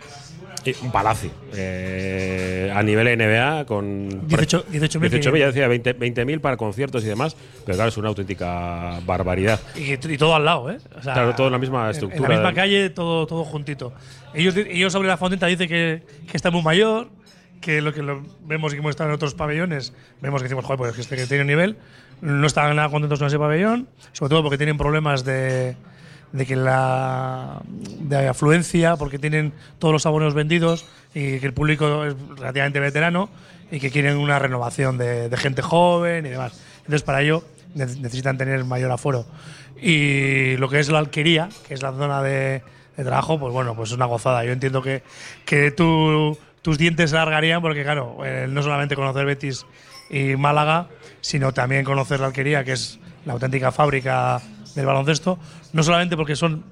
un 0.83 0.93
palacio. 0.93 1.31
Eh, 1.55 2.71
a 2.75 2.83
nivel 2.83 3.17
NBA 3.17 3.65
con 3.67 4.29
18.000. 4.29 4.65
18, 5.11 5.37
ya 5.37 5.47
decía 5.47 5.69
20.000 5.69 6.41
para 6.41 6.57
conciertos 6.57 7.03
y 7.05 7.07
demás, 7.07 7.37
pero 7.65 7.77
claro, 7.77 7.89
es 7.89 7.97
una 7.97 8.09
auténtica 8.09 9.01
barbaridad. 9.05 9.61
Y, 9.75 9.97
todo 10.17 10.35
al 10.35 10.45
lado, 10.45 10.71
¿eh? 10.71 10.79
claro, 11.03 11.35
todo 11.35 11.47
en 11.47 11.53
la 11.53 11.59
misma 11.59 11.91
estructura. 11.91 12.25
En 12.25 12.31
la 12.31 12.37
misma 12.37 12.55
calle, 12.55 12.91
todo, 12.91 13.27
todo 13.27 13.45
juntito. 13.45 13.93
Ellos, 14.35 14.55
ellos 14.57 14.93
sobre 14.93 15.09
la 15.09 15.17
fonteta 15.17 15.47
dicen 15.47 15.69
que, 15.69 16.03
que 16.31 16.37
está 16.37 16.51
muy 16.51 16.63
mayor, 16.63 17.09
que 17.61 17.81
lo 17.81 17.93
que 17.93 18.03
lo 18.03 18.23
vemos 18.43 18.73
y 18.73 18.77
que 18.77 18.81
hemos 18.81 18.91
estado 18.91 19.11
en 19.11 19.15
otros 19.15 19.35
pabellones, 19.35 19.93
vemos 20.21 20.43
que 20.43 20.45
decimos, 20.45 20.65
joder, 20.65 20.79
pues 20.79 20.93
que 20.95 21.01
este 21.01 21.17
que 21.17 21.27
tiene 21.27 21.45
nivel, 21.45 21.77
no 22.23 22.47
están 22.47 22.75
nada 22.77 22.89
contentos 22.89 23.19
con 23.19 23.29
ese 23.29 23.39
pabellón, 23.39 23.89
sobre 24.13 24.31
todo 24.31 24.43
porque 24.43 24.59
tienen 24.59 24.77
problemas 24.77 25.25
de 25.25 25.77
de 26.33 26.47
que 26.47 26.57
la 26.57 27.61
de 27.67 28.29
afluencia, 28.29 28.97
porque 28.97 29.19
tienen 29.19 29.53
todos 29.79 29.93
los 29.93 30.07
abonos 30.07 30.35
vendidos 30.35 30.87
y 31.15 31.39
que 31.39 31.47
el 31.47 31.53
público 31.53 32.05
es 32.05 32.15
relativamente 32.37 32.81
veterano 32.81 33.29
y 33.71 33.81
que 33.81 33.91
quieren 33.91 34.17
una 34.17 34.39
renovación 34.39 34.99
de, 34.99 35.31
gente 35.37 35.63
joven 35.63 36.27
y 36.27 36.31
demás. 36.31 36.61
Entonces, 36.79 37.03
para 37.03 37.23
ello 37.23 37.45
necesitan 37.75 38.37
tener 38.37 38.65
mayor 38.65 38.91
aforo. 38.91 39.27
Y 39.81 40.57
lo 40.57 40.69
que 40.69 40.81
es 40.81 40.89
la 40.89 40.99
alquería, 40.99 41.49
que 41.67 41.75
es 41.75 41.83
la 41.83 41.93
zona 41.93 42.23
de, 42.23 42.63
trabajo, 42.97 43.39
pues 43.39 43.53
bueno, 43.53 43.75
pues 43.75 43.91
es 43.91 43.97
una 43.97 44.05
gozada. 44.05 44.45
Yo 44.45 44.53
entiendo 44.53 44.83
que, 44.83 45.03
que 45.47 45.71
tus 45.71 46.79
dientes 46.79 47.11
se 47.11 47.17
alargarían 47.17 47.63
porque, 47.63 47.83
claro, 47.83 48.19
eh, 48.25 48.47
no 48.49 48.63
solamente 48.63 48.95
conocer 48.95 49.25
Betis 49.25 49.65
y 50.11 50.37
Málaga, 50.37 50.89
sino 51.21 51.53
también 51.53 51.85
conocer 51.85 52.21
la 52.21 52.27
alquería, 52.27 52.65
que 52.65 52.73
es 52.73 52.99
la 53.25 53.35
auténtica 53.35 53.73
fábrica 53.73 54.41
del 54.75 54.87
baloncesto, 54.87 55.39
no 55.73 55.83
solamente 55.83 56.17
porque 56.17 56.37
son 56.37 56.65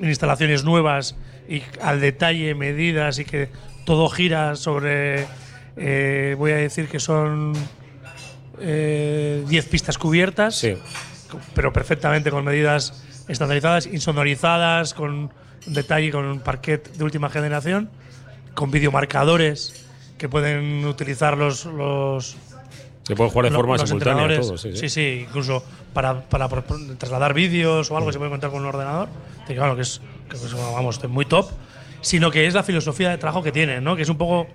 instalaciones 0.00 0.64
nuevas 0.64 1.16
y 1.48 1.62
al 1.80 2.00
detalle, 2.00 2.54
medidas 2.54 3.18
y 3.18 3.24
que 3.24 3.48
todo 3.84 4.08
gira 4.08 4.56
sobre, 4.56 5.26
eh, 5.76 6.34
voy 6.38 6.52
a 6.52 6.56
decir 6.56 6.88
que 6.88 7.00
son 7.00 7.52
10 7.52 7.64
eh, 8.60 9.68
pistas 9.70 9.98
cubiertas, 9.98 10.64
pero 11.54 11.72
perfectamente 11.72 12.30
con 12.30 12.44
medidas 12.44 13.04
estandarizadas, 13.28 13.86
insonorizadas, 13.86 14.94
con 14.94 15.32
detalle, 15.66 16.10
con 16.10 16.24
un 16.26 16.40
parquet 16.40 16.92
de 16.92 17.04
última 17.04 17.30
generación, 17.30 17.90
con 18.54 18.70
videomarcadores 18.70 19.86
que 20.18 20.28
pueden 20.28 20.84
utilizar 20.84 21.36
los, 21.36 21.64
los 21.64 22.36
se 23.12 23.16
puede 23.16 23.30
jugar 23.30 23.50
de 23.50 23.54
forma 23.54 23.78
simultánea 23.78 24.40
todo, 24.40 24.56
sí, 24.56 24.74
sí. 24.74 24.88
sí, 24.88 25.26
incluso 25.28 25.62
para, 25.92 26.22
para, 26.22 26.48
trasladar 26.96 27.34
vídeos 27.34 27.90
o 27.90 27.96
algo 27.98 28.10
se 28.10 28.16
puede 28.16 28.30
contar 28.30 28.50
con 28.50 28.62
un 28.62 28.68
ordenador. 28.68 29.10
Que 29.46 29.54
claro, 29.54 29.76
que 29.76 29.82
es, 29.82 30.00
que 30.30 30.36
es 30.36 30.54
vamos, 30.54 31.06
muy 31.08 31.26
top. 31.26 31.50
Sino 32.00 32.30
que 32.30 32.46
es 32.46 32.54
la 32.54 32.62
filosofía 32.62 33.10
de 33.10 33.18
trabajo 33.18 33.42
que 33.42 33.52
tienen, 33.52 33.84
¿no? 33.84 33.94
Que 33.94 34.02
es 34.02 34.08
un 34.08 34.16
poco 34.16 34.46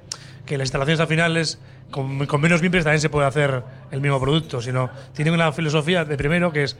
que 0.46 0.58
las 0.58 0.66
instalaciones 0.66 1.00
al 1.00 1.08
final 1.08 1.38
es 1.38 1.60
con, 1.92 2.26
con 2.26 2.42
menos 2.42 2.62
miembros 2.62 2.84
también 2.84 3.00
se 3.00 3.10
puede 3.10 3.28
hacer 3.28 3.64
el 3.92 4.02
mismo 4.02 4.20
producto, 4.20 4.62
sino 4.62 4.90
tienen 5.14 5.36
una 5.36 5.52
filosofía 5.52 6.04
de 6.04 6.18
primero 6.18 6.52
que 6.52 6.64
es 6.64 6.78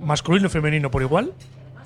masculino 0.00 0.48
y 0.48 0.50
femenino 0.50 0.90
por 0.90 1.02
igual, 1.02 1.32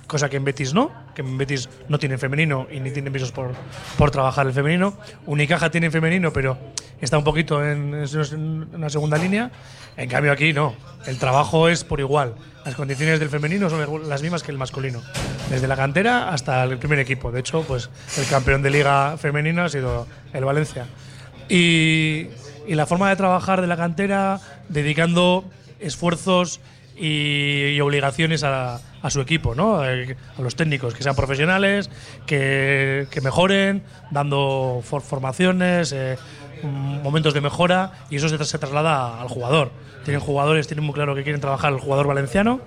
cosa 0.07 0.29
que 0.29 0.37
en 0.37 0.45
Betis 0.45 0.75
no, 0.75 0.91
que 1.15 1.23
en 1.23 1.39
Betis 1.39 1.69
no 1.89 1.99
tienen 1.99 2.19
femenino 2.19 2.67
y 2.71 2.81
ni 2.81 2.91
tienen 2.91 3.13
pisos 3.13 3.33
por, 3.33 3.53
por 3.97 4.11
trabajar 4.11 4.47
el 4.47 4.53
femenino. 4.53 4.95
Unicaja 5.27 5.71
tiene 5.71 5.91
femenino, 5.91 6.33
pero 6.33 6.59
está 7.01 7.19
un 7.19 7.25
poquito 7.25 7.65
en, 7.65 8.05
una 8.75 8.91
segunda 8.91 9.19
línea. 9.19 9.51
En 9.97 10.09
cambio 10.09 10.33
aquí 10.33 10.53
no, 10.53 10.75
el 11.07 11.19
trabajo 11.19 11.69
es 11.69 11.85
por 11.85 12.01
igual. 12.01 12.35
Las 12.65 12.75
condiciones 12.75 13.21
del 13.21 13.29
femenino 13.29 13.69
son 13.69 14.09
las 14.09 14.23
mismas 14.23 14.43
que 14.43 14.51
el 14.51 14.59
masculino, 14.59 15.03
desde 15.51 15.69
la 15.69 15.77
cantera 15.77 16.31
hasta 16.31 16.65
el 16.65 16.79
primer 16.79 16.99
equipo. 16.99 17.31
De 17.31 17.41
hecho, 17.41 17.63
pues 17.63 17.91
el 18.17 18.27
campeón 18.27 18.63
de 18.63 18.71
liga 18.71 19.17
femenina 19.19 19.67
ha 19.67 19.69
sido 19.69 20.07
el 20.33 20.45
Valencia. 20.45 20.87
Y, 21.49 22.29
y 22.67 22.75
la 22.75 22.87
forma 22.87 23.11
de 23.11 23.17
trabajar 23.17 23.61
de 23.61 23.67
la 23.67 23.77
cantera, 23.77 24.41
dedicando 24.71 25.45
esfuerzos 25.79 26.61
y, 26.97 27.75
y 27.75 27.81
obligaciones 27.81 28.45
a, 28.45 28.81
a 29.05 29.11
su 29.11 29.21
equipo, 29.21 29.55
¿no? 29.55 29.85
Eh, 29.85 30.17
a 30.39 30.41
los 30.41 30.57
técnicos, 30.57 30.95
que 30.95 31.03
sean 31.03 31.15
profesionales, 31.15 31.91
que, 32.27 33.07
mejoren, 33.23 33.83
dando 34.11 34.83
formaciones, 34.83 35.93
eh, 35.93 36.17
momentos 36.63 37.35
de 37.35 37.43
mejora, 37.43 37.93
y 38.09 38.17
eso 38.17 38.31
se, 38.31 38.59
traslada 38.59 39.21
al 39.21 39.29
jugador. 39.29 39.73
Tienen 40.05 40.21
jugadores, 40.21 40.69
tienen 40.69 40.87
muy 40.87 40.95
claro 40.95 41.15
que 41.15 41.23
quieren 41.23 41.43
trabajar 41.43 41.75
el 41.75 41.81
jugador 41.81 42.07
valenciano, 42.07 42.63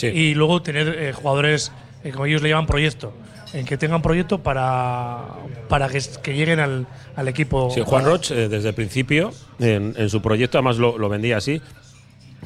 y 0.00 0.32
luego 0.34 0.62
tener 0.62 0.88
eh, 0.88 1.12
jugadores, 1.12 1.70
como 2.12 2.24
ellos 2.24 2.40
le 2.40 2.48
llaman, 2.48 2.66
proyecto 2.66 3.12
en 3.52 3.66
que 3.66 3.76
tengan 3.76 4.02
proyecto 4.02 4.42
para, 4.42 5.20
para 5.68 5.88
que, 5.88 6.00
lleguen 6.34 6.58
al, 6.58 6.88
al, 7.14 7.28
equipo. 7.28 7.70
Sí, 7.72 7.82
Juan 7.84 8.04
Roch, 8.04 8.30
desde 8.30 8.70
el 8.70 8.74
principio, 8.74 9.32
en, 9.60 10.08
su 10.08 10.20
proyecto, 10.20 10.58
además 10.58 10.78
lo, 10.78 10.98
lo, 10.98 11.08
vendía 11.08 11.36
así, 11.36 11.62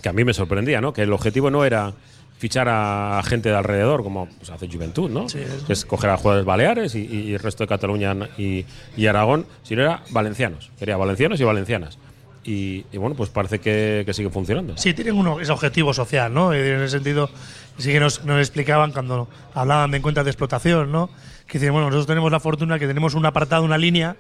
que 0.03 0.09
a 0.11 0.13
mí 0.13 0.25
me 0.25 0.35
sorprendía, 0.35 0.83
¿no? 0.83 0.93
Que 0.93 1.03
el 1.03 1.13
objetivo 1.15 1.51
no 1.51 1.65
era 1.65 1.95
fichar 2.39 2.69
a 2.71 3.21
gente 3.25 3.49
de 3.49 3.57
alrededor, 3.57 4.03
como 4.03 4.27
pues, 4.27 4.51
hace 4.51 4.69
Juventud, 4.69 5.11
¿no? 5.11 5.29
Sí, 5.29 5.39
es. 5.41 5.69
es 5.69 5.85
coger 5.85 6.11
a 6.11 6.17
jugadores 6.17 6.47
baleares 6.47 6.95
y, 6.95 7.35
el 7.35 7.41
resto 7.41 7.65
de 7.65 7.69
Cataluña 7.69 8.15
y, 8.39 8.65
y, 8.97 9.07
Aragón, 9.07 9.47
sino 9.63 9.83
era 9.83 10.03
valencianos. 10.11 10.71
Quería 10.79 10.97
valencianos 10.97 11.41
y 11.41 11.45
valencianas. 11.45 11.99
Y, 12.45 12.85
bueno, 12.97 13.15
pues 13.15 13.29
parece 13.29 13.59
que, 13.59 14.07
sigue 14.15 14.31
funcionando. 14.31 14.75
Sí, 14.79 14.95
tienen 14.95 15.17
uno, 15.17 15.39
ese 15.39 15.53
objetivo 15.53 15.93
social, 15.93 16.33
¿no? 16.33 16.55
En 16.55 16.81
ese 16.81 16.89
sentido, 16.97 17.29
sí 17.77 17.93
que 17.93 18.01
nos, 18.01 18.25
nos 18.25 18.39
explicaban 18.39 18.93
cuando 18.93 19.29
hablaban 19.53 19.91
de 19.91 20.01
cuentas 20.01 20.25
de 20.25 20.31
explotación, 20.31 20.91
¿no? 20.91 21.11
Que 21.47 21.59
dicen, 21.59 21.73
bueno, 21.73 21.89
nosotros 21.89 22.07
tenemos 22.07 22.33
la 22.33 22.41
fortuna 22.41 22.79
que 22.79 22.87
tenemos 22.87 23.13
un 23.13 23.27
apartado, 23.27 23.65
una 23.65 23.77
línea, 23.77 24.17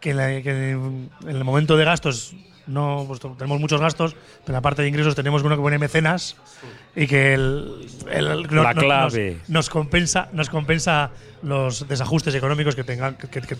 que, 0.00 0.14
que 0.42 0.70
en 0.70 1.10
el 1.28 1.44
momento 1.44 1.76
de 1.76 1.84
gastos 1.84 2.34
no 2.68 3.04
pues, 3.08 3.20
tenemos 3.20 3.60
muchos 3.60 3.80
gastos, 3.80 4.14
pero 4.14 4.48
en 4.48 4.52
la 4.54 4.60
parte 4.60 4.82
de 4.82 4.88
ingresos 4.88 5.14
tenemos 5.14 5.42
uno 5.42 5.56
que 5.56 5.62
pone 5.62 5.78
mecenas 5.78 6.36
y 6.94 7.06
que 7.06 7.34
el, 7.34 7.86
la 8.50 8.74
clave 8.74 9.38
nos, 9.48 9.70
compensa 9.70 10.28
nos 10.32 10.50
compensa 10.50 11.10
los 11.42 11.88
desajustes 11.88 12.34
económicos 12.34 12.76
que 12.76 12.84
tengan 12.84 13.16
que, 13.16 13.28
que, 13.28 13.56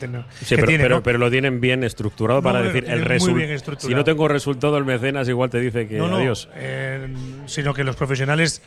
pero, 0.57 1.03
pero, 1.03 1.19
lo 1.19 1.31
tienen 1.31 1.61
bien 1.61 1.85
estructurado 1.85 2.43
para 2.43 2.61
decir 2.63 2.85
el 2.89 3.05
resultado. 3.05 3.79
Si 3.79 3.95
no 3.95 4.05
tengo 4.05 4.29
resultado 4.29 4.77
el 4.77 4.85
mecenas 4.85 5.29
igual 5.29 5.51
te 5.51 5.61
dice 5.61 5.89
que 5.89 5.99
adiós. 5.99 6.49
Eh, 6.55 7.15
sino 7.47 7.75
que 7.75 7.85
los 7.85 7.97
profesionales 7.97 8.63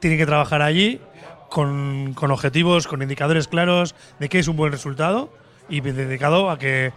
tienen 0.00 0.18
que 0.18 0.26
trabajar 0.26 0.62
allí 0.62 1.00
con, 1.48 2.14
con 2.14 2.30
objetivos, 2.30 2.86
con 2.86 3.02
indicadores 3.02 3.48
claros 3.48 3.94
de 4.18 4.28
qué 4.28 4.38
es 4.38 4.48
un 4.48 4.56
buen 4.56 4.72
resultado 4.72 5.32
y 5.68 5.80
dedicado 5.80 6.50
a 6.50 6.58
que 6.58 6.92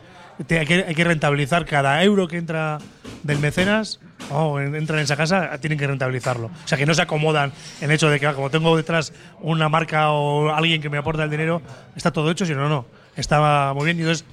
hay, 0.50 0.65
que, 0.65 1.03
rentabilizar 1.03 1.65
cada 1.65 2.03
euro 2.03 2.27
que 2.27 2.38
entra 2.38 2.79
del 3.24 3.39
mecenas 3.39 4.00
o 4.31 4.60
entra 4.60 4.98
en 4.98 5.03
esa 5.03 5.15
casa, 5.15 5.57
tienen 5.60 5.77
que 5.77 5.88
rentabilizarlo. 5.88 6.48
O 6.48 6.67
sea, 6.67 6.77
que 6.77 6.86
no 6.86 6.93
se 6.93 7.01
acomodan 7.01 7.51
en 7.79 7.89
el 7.89 7.95
hecho 7.95 8.10
de 8.10 8.19
que, 8.19 8.27
ah, 8.27 8.33
como 8.33 8.50
tengo 8.50 8.75
detrás 8.77 9.13
una 9.41 9.69
marca 9.69 10.12
o 10.12 10.50
alguien 10.50 10.81
que 10.81 10.89
me 10.89 10.98
aporta 10.98 11.24
el 11.24 11.29
dinero, 11.29 11.62
está 11.95 12.12
todo 12.12 12.31
hecho, 12.31 12.45
sino 12.45 12.69
no. 12.69 12.86
Está 13.15 13.74
muy 13.74 13.86
bien. 13.86 13.98
Y 13.98 14.01
entonces, 14.01 14.25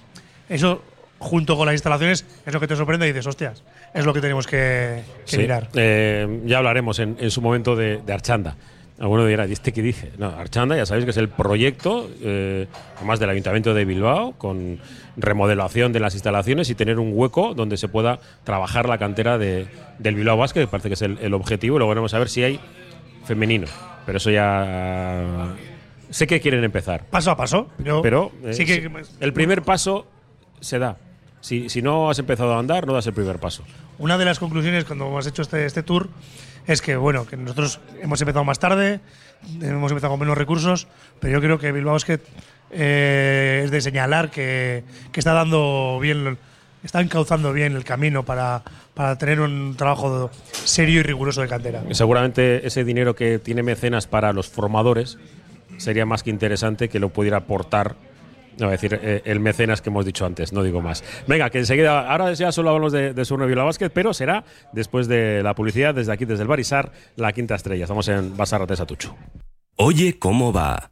eso 0.49 0.83
junto 1.19 1.57
con 1.57 1.67
las 1.67 1.75
instalaciones 1.75 2.25
es 2.47 2.55
lo 2.55 2.61
que 2.61 2.69
te 2.69 2.77
sorprende 2.77 3.07
y 3.07 3.13
dices, 3.13 3.27
hostias, 3.27 3.65
es 3.93 4.05
lo 4.05 4.15
que 4.15 4.21
tenemos 4.21 4.47
que, 4.47 5.03
mirar. 5.37 5.69
Eh, 5.75 6.43
ya 6.45 6.59
hablaremos 6.59 6.99
en, 7.01 7.31
su 7.31 7.43
momento 7.43 7.75
de, 7.75 7.99
de 7.99 8.13
Archanda. 8.13 8.57
Alguno 8.99 9.25
dirá, 9.27 9.47
¿y 9.47 9.53
este 9.53 9.73
qué 9.73 9.81
dice? 9.81 10.11
No, 10.19 10.27
Archanda 10.27 10.77
ya 10.77 10.85
sabéis 10.85 11.05
que 11.05 11.13
es 11.13 11.17
el 11.19 11.29
proyecto, 11.29 12.11
eh, 12.21 12.67
además 12.97 13.21
del 13.21 13.31
Ayuntamiento 13.31 13.73
de 13.73 13.85
Bilbao, 13.85 14.33
con 14.33 14.81
remodelación 15.17 15.93
de 15.93 16.01
las 16.01 16.15
instalaciones 16.15 16.69
y 16.69 16.75
tener 16.75 16.99
un 16.99 17.13
hueco 17.15 17.55
donde 17.55 17.77
se 17.77 17.87
pueda 17.87 18.19
trabajar 18.43 18.89
la 18.89 18.99
cantera 18.99 19.39
de, 19.39 19.69
del 20.01 20.17
Bilbao 20.17 20.37
Basket, 20.37 20.63
que 20.63 20.67
parece 20.67 20.89
que 20.89 20.95
es 20.95 21.03
el, 21.03 21.35
objetivo, 21.35 21.77
y 21.77 21.79
luego 21.79 21.91
veremos 21.91 22.13
a 22.15 22.19
ver 22.19 22.29
si 22.29 22.43
hay 22.43 22.61
femenino. 23.25 23.69
Pero 24.05 24.19
eso 24.19 24.31
ya. 24.31 25.55
Sé 26.11 26.27
que 26.27 26.41
quieren 26.41 26.65
empezar. 26.65 27.05
Paso 27.05 27.31
a 27.31 27.37
paso. 27.37 27.69
pero 28.03 28.33
eh, 28.43 28.53
sí 28.53 28.65
que, 28.65 28.91
el 29.21 29.33
primer 29.33 29.63
paso 29.63 30.07
se 30.61 30.81
da. 30.81 30.97
Si, 31.41 31.69
si 31.69 31.83
no 31.83 32.11
has 32.11 32.19
empezado 32.19 32.55
a 32.55 32.59
andar, 32.59 32.85
no 32.87 32.95
das 32.95 33.07
el 33.07 33.13
primer 33.13 33.39
paso. 33.39 33.63
Una 33.99 34.19
de 34.19 34.25
las 34.25 34.41
conclusiones 34.41 34.85
cuando 34.85 35.07
hemos 35.07 35.25
hecho 35.27 35.43
este, 35.43 35.67
este 35.67 35.85
tour 35.85 36.09
es 36.69 36.83
que, 36.83 36.97
bueno, 36.97 37.27
que 37.27 37.37
nosotros 37.37 37.81
hemos 38.01 38.21
empezado 38.21 38.45
más 38.45 38.59
tarde, 38.59 39.01
hemos 39.61 39.91
empezado 39.91 40.13
con 40.13 40.21
menos 40.21 40.37
recursos, 40.37 40.87
pero 41.19 41.33
yo 41.33 41.41
creo 41.41 41.59
que 41.59 41.73
Bilbao 41.73 41.95
Basket 41.95 42.21
eh, 42.71 43.63
es 43.65 43.71
de 43.71 43.81
señalar 43.81 44.31
que, 44.31 44.85
está 45.15 45.33
dando 45.33 45.99
bien, 46.01 46.37
está 46.85 47.01
encauzando 47.01 47.55
bien 47.55 47.75
el 47.75 47.85
camino 47.85 48.23
para, 48.23 48.63
para 48.93 49.17
tener 49.17 49.41
un 49.41 49.77
trabajo 49.77 50.31
serio 50.53 51.01
y 51.01 51.03
riguroso 51.03 51.41
de 51.41 51.49
cantera. 51.49 51.83
Seguramente 51.93 52.67
ese 52.67 52.85
dinero 52.85 53.17
que 53.17 53.39
tiene 53.39 53.63
mecenas 53.63 54.07
para 54.07 54.35
los 54.35 54.49
formadores 54.49 55.19
sería 55.79 56.05
más 56.05 56.23
que 56.23 56.31
interesante 56.31 56.91
que 56.91 57.01
lo 57.01 57.09
pudiera 57.09 57.39
aportar 57.39 57.97
no, 58.59 58.71
decir, 58.71 58.99
eh, 59.01 59.23
el 59.25 59.41
mecenas 59.41 59.81
que 59.81 59.91
hemos 59.91 60.05
dicho 60.05 60.27
antes, 60.27 60.53
no 60.53 60.63
digo 60.63 60.81
más. 60.81 61.05
Venga, 61.27 61.51
que 61.51 61.59
enseguida, 61.59 62.11
ahora 62.11 62.33
ya 62.33 62.53
solo 62.53 62.71
hablamos 62.71 62.93
de, 62.93 63.15
de 63.15 63.25
Surno 63.25 63.47
Vila 63.47 63.65
Basket, 63.65 63.91
pero 63.91 64.13
será 64.13 64.45
después 64.73 65.09
de 65.09 65.43
la 65.43 65.55
publicidad, 65.55 65.95
desde 65.95 66.13
aquí, 66.13 66.25
desde 66.25 66.43
el 66.43 66.49
Barisar, 66.49 66.93
la 67.17 67.33
quinta 67.33 67.55
estrella. 67.55 67.85
Estamos 67.85 68.09
en 68.09 68.37
Basar 68.37 68.67
de 68.67 68.77
Satucho. 68.77 69.17
Oye, 69.77 70.19
¿cómo 70.19 70.53
va? 70.53 70.91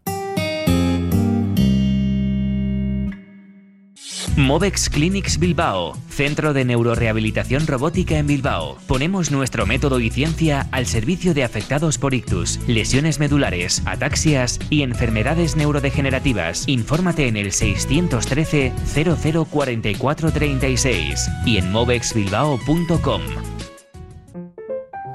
Movex 4.37 4.91
Clinics 4.91 5.39
Bilbao, 5.39 5.97
centro 6.11 6.53
de 6.53 6.67
neurorehabilitación 6.67 7.67
robótica 7.67 8.19
en 8.19 8.27
Bilbao. 8.27 8.77
Ponemos 8.87 9.31
nuestro 9.31 9.65
método 9.65 9.99
y 9.99 10.11
ciencia 10.11 10.69
al 10.73 10.85
servicio 10.85 11.33
de 11.33 11.43
afectados 11.43 11.97
por 11.97 12.13
ictus, 12.13 12.61
lesiones 12.67 13.19
medulares, 13.19 13.81
ataxias 13.87 14.59
y 14.69 14.83
enfermedades 14.83 15.57
neurodegenerativas. 15.57 16.69
Infórmate 16.69 17.29
en 17.29 17.39
el 17.39 17.51
613 17.51 18.75
004436 19.51 21.31
y 21.47 21.57
en 21.57 21.73
movexbilbao.com. 21.73 23.23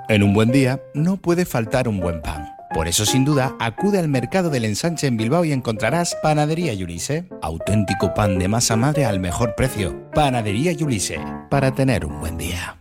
En 0.10 0.24
un 0.24 0.34
buen 0.34 0.52
día 0.52 0.82
no 0.96 1.18
puede 1.18 1.46
faltar 1.46 1.88
un 1.88 2.00
buen 2.00 2.24
pan. 2.24 2.61
Por 2.74 2.88
eso, 2.88 3.06
sin 3.06 3.26
duda, 3.26 3.56
acude 3.60 4.00
al 4.00 4.08
mercado 4.08 4.50
del 4.50 4.64
ensanche 4.64 5.08
en 5.08 5.18
Bilbao 5.18 5.44
y 5.44 5.52
encontrarás 5.52 6.16
Panadería 6.24 6.74
Yulise. 6.74 7.28
Auténtico 7.42 8.14
pan 8.14 8.40
de 8.40 8.48
masa 8.48 8.78
madre 8.78 9.06
al 9.06 9.20
mejor 9.20 9.56
precio. 9.56 10.10
Panadería 10.14 10.72
Yulise. 10.72 11.20
Para 11.50 11.74
tener 11.74 12.06
un 12.06 12.20
buen 12.20 12.38
día. 12.38 12.78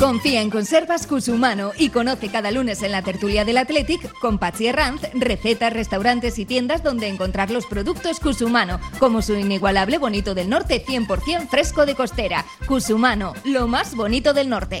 Confía 0.00 0.40
en 0.40 0.48
Conservas 0.48 1.06
Cusumano 1.06 1.72
y 1.76 1.90
conoce 1.90 2.28
cada 2.28 2.50
lunes 2.50 2.82
en 2.82 2.92
la 2.92 3.02
tertulia 3.02 3.44
del 3.44 3.58
Athletic 3.58 4.10
con 4.18 4.38
Patsy 4.38 4.68
Herranz 4.68 5.02
recetas, 5.12 5.74
restaurantes 5.74 6.38
y 6.38 6.46
tiendas 6.46 6.82
donde 6.82 7.06
encontrar 7.06 7.50
los 7.50 7.66
productos 7.66 8.18
Cusumano, 8.18 8.80
como 8.98 9.20
su 9.20 9.34
inigualable 9.34 9.98
bonito 9.98 10.34
del 10.34 10.48
norte 10.48 10.82
100% 10.82 11.48
fresco 11.48 11.84
de 11.84 11.94
costera. 11.94 12.46
Cusumano, 12.66 13.34
lo 13.44 13.68
más 13.68 13.94
bonito 13.94 14.32
del 14.32 14.48
norte. 14.48 14.80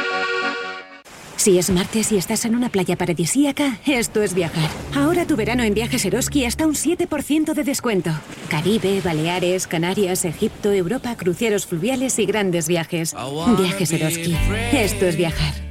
Si 1.41 1.57
es 1.57 1.71
martes 1.71 2.11
y 2.11 2.17
estás 2.17 2.45
en 2.45 2.53
una 2.53 2.69
playa 2.69 2.95
paradisíaca, 2.95 3.79
esto 3.87 4.21
es 4.21 4.35
viajar. 4.35 4.69
Ahora 4.95 5.25
tu 5.25 5.35
verano 5.35 5.63
en 5.63 5.73
Viajes 5.73 6.05
Eroski 6.05 6.45
hasta 6.45 6.67
un 6.67 6.75
7% 6.75 7.55
de 7.55 7.63
descuento. 7.63 8.11
Caribe, 8.47 9.01
Baleares, 9.03 9.65
Canarias, 9.65 10.23
Egipto, 10.23 10.71
Europa, 10.71 11.17
cruceros 11.17 11.65
fluviales 11.65 12.19
y 12.19 12.27
grandes 12.27 12.67
viajes. 12.67 13.15
Viajes 13.57 13.91
Eroski. 13.91 14.35
Esto 14.71 15.07
es 15.07 15.17
viajar. 15.17 15.70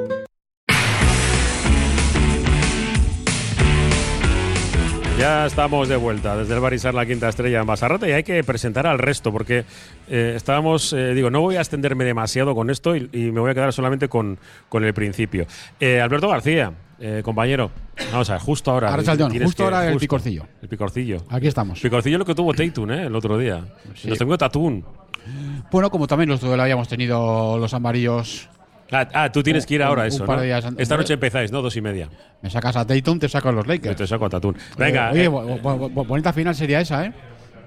Ya 5.21 5.45
estamos 5.45 5.87
de 5.87 5.97
vuelta 5.97 6.35
desde 6.35 6.55
el 6.55 6.59
Barisar 6.59 6.95
La 6.95 7.05
Quinta 7.05 7.29
Estrella 7.29 7.59
en 7.59 7.67
Basarrata 7.67 8.09
y 8.09 8.11
hay 8.11 8.23
que 8.23 8.43
presentar 8.43 8.87
al 8.87 8.97
resto 8.97 9.31
porque 9.31 9.65
eh, 10.09 10.33
estábamos, 10.35 10.93
eh, 10.93 11.13
digo, 11.13 11.29
no 11.29 11.41
voy 11.41 11.57
a 11.57 11.59
extenderme 11.59 12.05
demasiado 12.05 12.55
con 12.55 12.71
esto 12.71 12.95
y, 12.95 13.07
me 13.13 13.39
voy 13.39 13.51
a 13.51 13.53
quedar 13.53 13.71
solamente 13.71 14.09
con, 14.09 14.39
con 14.67 14.83
el 14.83 14.95
principio. 14.95 15.45
Eh, 15.79 16.01
Alberto 16.01 16.27
García, 16.27 16.73
compañero, 17.21 17.69
vamos 18.11 18.31
a 18.31 18.33
ver, 18.33 18.41
justo 18.41 18.71
ahora. 18.71 18.97
justo 19.43 19.63
ahora 19.63 19.89
el 19.89 19.99
picorcillo. 19.99 20.47
El 20.59 20.67
picorcillo. 20.67 21.17
Aquí 21.29 21.45
estamos. 21.45 21.79
Picorcillo 21.79 22.17
lo 22.17 22.25
que 22.25 22.33
tuvo 22.33 22.55
Teitun 22.55 22.89
el 22.89 23.15
otro 23.15 23.37
día. 23.37 23.63
Nos 24.03 24.17
tengo 24.17 24.35
Tatún. 24.39 24.83
Bueno, 25.71 25.91
como 25.91 26.07
también 26.07 26.31
lo 26.31 26.61
habíamos 26.63 26.87
tenido 26.87 27.59
los 27.59 27.75
amarillos 27.75 28.49
Ah, 28.91 29.07
ah, 29.13 29.31
tú 29.31 29.41
tienes 29.41 29.65
que 29.65 29.75
ir 29.75 29.83
ahora 29.83 30.05
eso. 30.05 30.25
¿no? 30.25 30.41
Esta 30.77 30.97
noche 30.97 31.13
empezáis, 31.13 31.51
¿no? 31.51 31.61
Dos 31.61 31.75
y 31.77 31.81
media. 31.81 32.09
Me 32.41 32.49
sacas 32.49 32.75
a 32.75 32.85
Dayton, 32.85 33.19
te 33.19 33.29
saco 33.29 33.49
a 33.49 33.51
los 33.51 33.67
Lakers. 33.67 33.95
te 33.95 34.07
saco 34.07 34.25
a 34.25 34.29
Tatún. 34.29 34.57
Venga. 34.77 35.11
Oye, 35.11 35.25
eh. 35.25 35.29
bonita 35.29 36.33
final 36.33 36.55
sería 36.55 36.81
esa, 36.81 37.05
¿eh? 37.05 37.13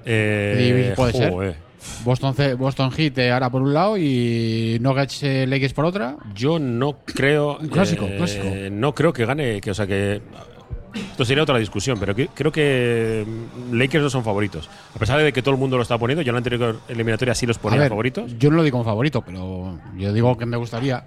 eh 0.04 0.92
puede 0.96 1.12
ser. 1.12 1.56
Boston, 2.02 2.34
Boston 2.58 2.90
Heat 2.92 3.18
eh, 3.18 3.30
ahora 3.30 3.50
por 3.50 3.60
un 3.60 3.74
lado 3.74 3.98
y 3.98 4.78
Nuggets 4.80 5.22
eh, 5.22 5.46
Lakers 5.46 5.74
por 5.74 5.84
otra. 5.84 6.16
Yo 6.34 6.58
no 6.58 6.98
creo. 7.04 7.58
Un 7.58 7.68
clásico, 7.68 8.06
clásico. 8.06 8.46
No 8.70 8.94
creo 8.94 9.12
que 9.12 9.26
gane, 9.26 9.60
que 9.60 9.70
o 9.70 9.74
sea 9.74 9.86
que 9.86 10.22
esto 10.94 11.24
sería 11.24 11.42
otra 11.42 11.58
discusión, 11.58 11.98
pero 11.98 12.14
creo 12.14 12.52
que 12.52 13.24
mm, 13.26 13.74
Lakers 13.74 14.04
no 14.04 14.10
son 14.10 14.24
favoritos. 14.24 14.68
A 14.94 14.98
pesar 14.98 15.20
de 15.20 15.32
que 15.32 15.42
todo 15.42 15.54
el 15.54 15.60
mundo 15.60 15.76
lo 15.76 15.82
está 15.82 15.98
poniendo, 15.98 16.22
yo 16.22 16.30
en 16.30 16.34
la 16.34 16.38
anterior 16.38 16.80
eliminatoria 16.88 17.34
sí 17.34 17.46
los 17.46 17.58
ponía 17.58 17.88
favoritos. 17.88 18.38
Yo 18.38 18.50
no 18.50 18.56
lo 18.56 18.62
digo 18.62 18.74
como 18.78 18.84
favorito, 18.84 19.22
pero 19.22 19.78
yo 19.96 20.12
digo 20.12 20.36
que 20.36 20.46
me 20.46 20.56
gustaría 20.56 21.04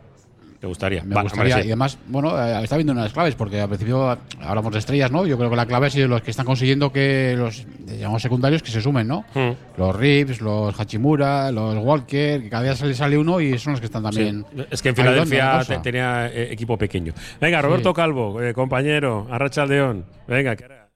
¿Te 0.60 0.66
gustaría? 0.66 1.04
Me 1.04 1.22
gustaría. 1.22 1.60
Y 1.60 1.68
además, 1.68 2.00
bueno, 2.08 2.38
eh, 2.42 2.64
está 2.64 2.78
viendo 2.78 2.94
unas 2.94 3.14
claves, 3.14 3.36
porque 3.36 3.62
al 3.62 3.68
principio 3.68 4.18
hablamos 4.42 4.74
de 4.74 4.80
estrellas, 4.80 5.12
¿no? 5.12 5.26
Yo 5.28 5.38
creo 5.38 5.50
que 5.50 5.56
la 5.56 5.68
clave 5.68 5.88
ha 5.88 5.90
sido 5.90 6.08
los 6.08 6.22
que 6.22 6.32
están 6.32 6.46
consiguiendo 6.46 6.92
que 6.92 7.36
los, 7.38 7.66
llamamos 7.86 8.22
secundarios, 8.22 8.64
que 8.64 8.72
se 8.72 8.82
sumen, 8.82 9.08
¿no? 9.08 9.24
Hmm. 9.36 9.52
Los 9.78 9.96
Rips, 9.96 10.42
los 10.42 10.80
Hachimura, 10.80 11.52
los 11.52 11.78
Walker, 11.78 12.42
que 12.42 12.50
cada 12.50 12.64
día 12.64 12.76
se 12.76 12.92
sale 12.96 13.18
uno 13.18 13.40
y 13.40 13.60
son 13.60 13.74
los 13.74 13.80
que 13.80 13.86
están 13.86 14.04
también. 14.04 14.46
Es 14.72 14.82
que 14.82 14.90
en 14.90 14.96
Filadelfia 14.96 15.64
tenía 15.84 16.28
eh, 16.28 16.52
equipo 16.52 16.78
pequeño. 16.78 17.14
Venga, 17.40 17.62
Roberto 17.62 17.94
Calvo, 17.94 18.42
eh, 18.42 18.54
compañero, 18.54 19.28
Arracha 19.30 19.66
León. 19.66 20.06
Venga, 20.28 20.56
¿qué 20.56 20.66
era? 20.66 20.90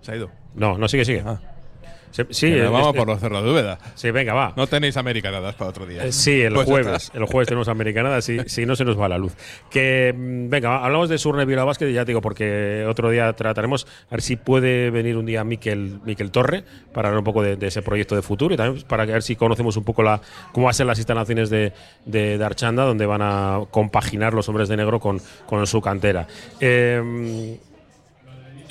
Se, 0.00 0.12
ha 0.12 0.16
ido. 0.16 0.30
No, 0.54 0.76
no, 0.76 0.88
sigue, 0.88 1.04
sigue. 1.04 1.22
Ah. 1.24 1.40
Sí, 2.30 2.60
vamos 2.60 2.94
por 2.94 3.06
los 3.06 3.20
cerros 3.20 3.42
de 3.42 3.50
Úbeda. 3.50 3.78
Sí, 3.94 4.10
venga, 4.10 4.34
va. 4.34 4.52
No 4.56 4.66
tenéis 4.66 4.96
americanadas 4.96 5.54
para 5.54 5.70
otro 5.70 5.86
día. 5.86 6.04
Eh, 6.04 6.12
sí, 6.12 6.42
el 6.42 6.52
pues 6.52 6.66
jueves. 6.66 7.10
El 7.14 7.24
jueves 7.24 7.48
tenemos 7.48 7.68
americanadas 7.68 8.28
y 8.28 8.38
si 8.48 8.66
no 8.66 8.76
se 8.76 8.84
nos 8.84 9.00
va 9.00 9.08
la 9.08 9.18
luz. 9.18 9.32
Que, 9.70 10.14
mm, 10.16 10.50
venga, 10.50 10.84
hablamos 10.84 11.08
de 11.08 11.18
Surne 11.18 11.44
Vila 11.44 11.64
Vázquez, 11.64 11.92
ya 11.92 12.04
te 12.04 12.10
digo, 12.10 12.20
porque 12.20 12.84
otro 12.88 13.10
día 13.10 13.32
trataremos 13.32 13.86
a 14.08 14.12
ver 14.12 14.22
si 14.22 14.36
puede 14.36 14.90
venir 14.90 15.16
un 15.16 15.26
día 15.26 15.42
Miquel, 15.44 16.00
Miquel 16.04 16.30
Torre 16.30 16.64
para 16.92 17.08
hablar 17.08 17.20
un 17.20 17.24
poco 17.24 17.42
de, 17.42 17.56
ese 17.66 17.80
proyecto 17.82 18.14
de 18.14 18.22
futuro 18.22 18.54
y 18.54 18.56
también 18.56 18.84
para 18.86 19.06
ver 19.06 19.22
si 19.22 19.36
conocemos 19.36 19.76
un 19.76 19.84
poco 19.84 20.02
la 20.02 20.20
cómo 20.52 20.66
van 20.66 20.70
a 20.70 20.74
ser 20.74 20.86
las 20.86 20.98
instalaciones 20.98 21.48
de, 21.48 21.72
de, 22.04 22.42
Archanda, 22.44 22.84
donde 22.84 23.06
van 23.06 23.22
a 23.22 23.60
compaginar 23.70 24.34
los 24.34 24.48
hombres 24.48 24.68
de 24.68 24.76
negro 24.76 25.00
con, 25.00 25.20
con 25.46 25.66
su 25.66 25.80
cantera. 25.80 26.26
Eh, 26.60 27.58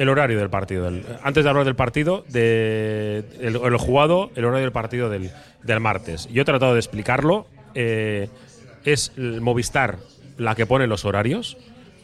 el 0.01 0.09
horario 0.09 0.39
del 0.39 0.49
partido. 0.49 0.91
antes 1.21 1.43
de 1.43 1.49
hablar 1.49 1.63
del 1.63 1.75
partido, 1.75 2.25
de, 2.27 3.23
el, 3.39 3.77
jugado, 3.77 4.31
el 4.35 4.45
horario 4.45 4.63
del 4.63 4.71
partido 4.71 5.11
del, 5.11 5.29
martes. 5.79 6.27
Yo 6.31 6.41
he 6.41 6.45
tratado 6.45 6.73
de 6.73 6.79
explicarlo. 6.79 7.45
Eh, 7.75 8.27
es 8.83 9.11
Movistar 9.15 9.97
la 10.37 10.55
que 10.55 10.65
pone 10.65 10.87
los 10.87 11.05
horarios. 11.05 11.55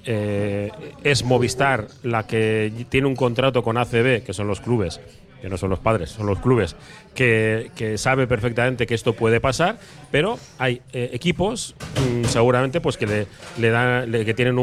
Eh, 0.05 0.69
es 1.03 1.23
Movistar 1.23 1.87
la 2.03 2.27
que 2.27 2.71
tiene 2.89 3.07
un 3.07 3.15
contrato 3.15 3.63
con 3.63 3.79
ACB, 3.79 4.23
que 4.23 4.31
son 4.31 4.47
los 4.47 4.61
clubes, 4.61 5.01
que 5.41 5.49
no 5.49 5.57
son 5.57 5.71
los 5.71 5.79
padres, 5.79 6.11
son 6.11 6.27
los 6.27 6.39
clubes, 6.39 6.75
que, 7.15 7.95
sabe 7.97 8.27
perfectamente 8.27 8.85
que 8.85 8.93
esto 8.93 9.13
puede 9.13 9.41
pasar, 9.41 9.79
pero 10.11 10.37
hay 10.59 10.81
eh, 10.93 11.09
equipos 11.13 11.75
mm, 11.95 12.25
seguramente 12.25 12.79
pues 12.79 12.95
que 12.95 13.07
le, 13.07 13.27
le 13.57 13.71
dan 13.71 14.11
que 14.11 14.33
tienen 14.35 14.59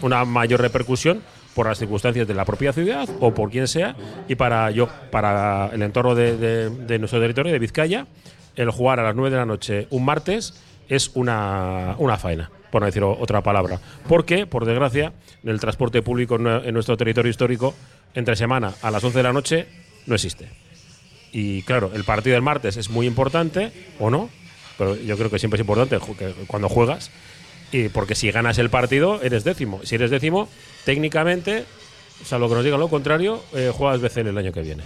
una 0.00 0.24
mayor 0.24 0.62
repercusión 0.62 1.22
por 1.56 1.66
las 1.66 1.78
circunstancias 1.78 2.28
de 2.28 2.34
la 2.34 2.44
propia 2.44 2.74
ciudad 2.74 3.08
o 3.18 3.32
por 3.32 3.50
quien 3.50 3.66
sea, 3.66 3.96
y 4.28 4.34
para 4.34 4.70
yo, 4.70 4.90
para 5.10 5.70
el 5.72 5.80
entorno 5.80 6.14
de, 6.14 6.98
nuestro 7.00 7.18
territorio, 7.18 7.50
de 7.50 7.58
Vizcaya, 7.58 8.06
el 8.56 8.70
jugar 8.70 9.00
a 9.00 9.04
las 9.04 9.16
9 9.16 9.30
de 9.30 9.36
la 9.36 9.46
noche 9.46 9.86
un 9.88 10.04
martes 10.04 10.62
es 10.90 11.10
una, 11.14 11.96
una 11.96 12.18
faena, 12.18 12.50
por 12.70 12.82
no 12.82 12.86
decir 12.86 13.02
otra 13.02 13.42
palabra. 13.42 13.80
Porque, 14.06 14.46
por 14.46 14.66
desgracia, 14.66 15.14
el 15.44 15.58
transporte 15.58 16.02
público 16.02 16.36
en 16.36 16.74
nuestro 16.74 16.98
territorio 16.98 17.30
histórico, 17.30 17.74
entre 18.14 18.36
semana 18.36 18.74
a 18.82 18.90
las 18.90 19.02
11 19.02 19.16
de 19.16 19.22
la 19.22 19.32
noche, 19.32 19.66
no 20.04 20.14
existe. 20.14 20.50
Y 21.32 21.62
claro, 21.62 21.90
el 21.94 22.04
partido 22.04 22.34
del 22.34 22.42
martes 22.42 22.76
es 22.76 22.90
muy 22.90 23.06
importante, 23.06 23.72
o 23.98 24.10
no, 24.10 24.28
pero 24.76 24.94
yo 24.94 25.16
creo 25.16 25.30
que 25.30 25.38
siempre 25.38 25.56
es 25.56 25.62
importante 25.62 25.98
cuando 26.46 26.68
juegas. 26.68 27.10
Y 27.72 27.88
porque 27.88 28.14
si 28.14 28.30
ganas 28.30 28.58
el 28.58 28.70
partido, 28.70 29.20
eres 29.22 29.44
décimo. 29.44 29.80
Si 29.84 29.94
eres 29.96 30.10
décimo, 30.10 30.48
técnicamente, 30.84 31.64
o 32.22 32.24
sea, 32.24 32.38
lo 32.38 32.48
que 32.48 32.54
nos 32.54 32.64
diga 32.64 32.78
lo 32.78 32.88
contrario, 32.88 33.42
eh, 33.54 33.70
juegas 33.74 34.00
BCL 34.00 34.28
el 34.28 34.38
año 34.38 34.52
que 34.52 34.62
viene. 34.62 34.82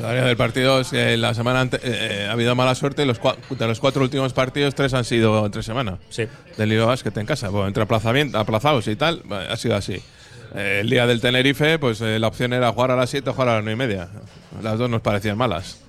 La 0.00 0.12
del 0.12 0.36
partido 0.36 0.80
es 0.80 0.88
que 0.90 1.16
la 1.16 1.34
semana 1.34 1.62
antes 1.62 1.80
eh, 1.82 2.26
ha 2.28 2.32
habido 2.32 2.54
mala 2.54 2.74
suerte. 2.74 3.04
Los 3.04 3.20
de 3.20 3.66
los 3.66 3.80
cuatro 3.80 4.02
últimos 4.02 4.32
partidos, 4.32 4.74
tres 4.74 4.94
han 4.94 5.04
sido 5.04 5.44
entre 5.44 5.62
semana. 5.62 5.98
Sí. 6.10 6.26
Del 6.56 6.68
Liga 6.68 6.84
Basket 6.84 7.12
en 7.16 7.26
casa. 7.26 7.48
Bueno, 7.48 7.66
entre 7.66 7.82
aplazamiento, 7.82 8.38
aplazados 8.38 8.86
y 8.86 8.94
tal, 8.94 9.22
ha 9.30 9.56
sido 9.56 9.74
así. 9.74 10.00
Eh, 10.54 10.78
el 10.82 10.90
día 10.90 11.06
del 11.06 11.20
Tenerife, 11.20 11.78
pues 11.78 12.00
la 12.00 12.28
opción 12.28 12.52
era 12.52 12.72
jugar 12.72 12.92
a 12.92 12.96
las 12.96 13.10
7 13.10 13.30
o 13.30 13.32
jugar 13.32 13.48
a 13.48 13.54
las 13.56 13.64
9 13.64 13.72
y 13.72 13.88
media. 13.88 14.08
Las 14.62 14.78
dos 14.78 14.88
nos 14.88 15.00
parecían 15.00 15.36
malas. 15.36 15.80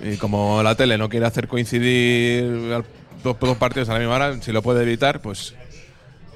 Y 0.00 0.16
como 0.16 0.62
la 0.62 0.74
tele 0.74 0.96
no 0.96 1.08
quiere 1.08 1.26
hacer 1.26 1.48
coincidir 1.48 2.82
dos, 3.22 3.36
dos 3.38 3.56
partidos 3.56 3.88
a 3.88 3.94
la 3.94 3.98
misma 3.98 4.16
hora, 4.16 4.40
si 4.40 4.52
lo 4.52 4.62
puede 4.62 4.82
evitar, 4.82 5.20
pues 5.20 5.54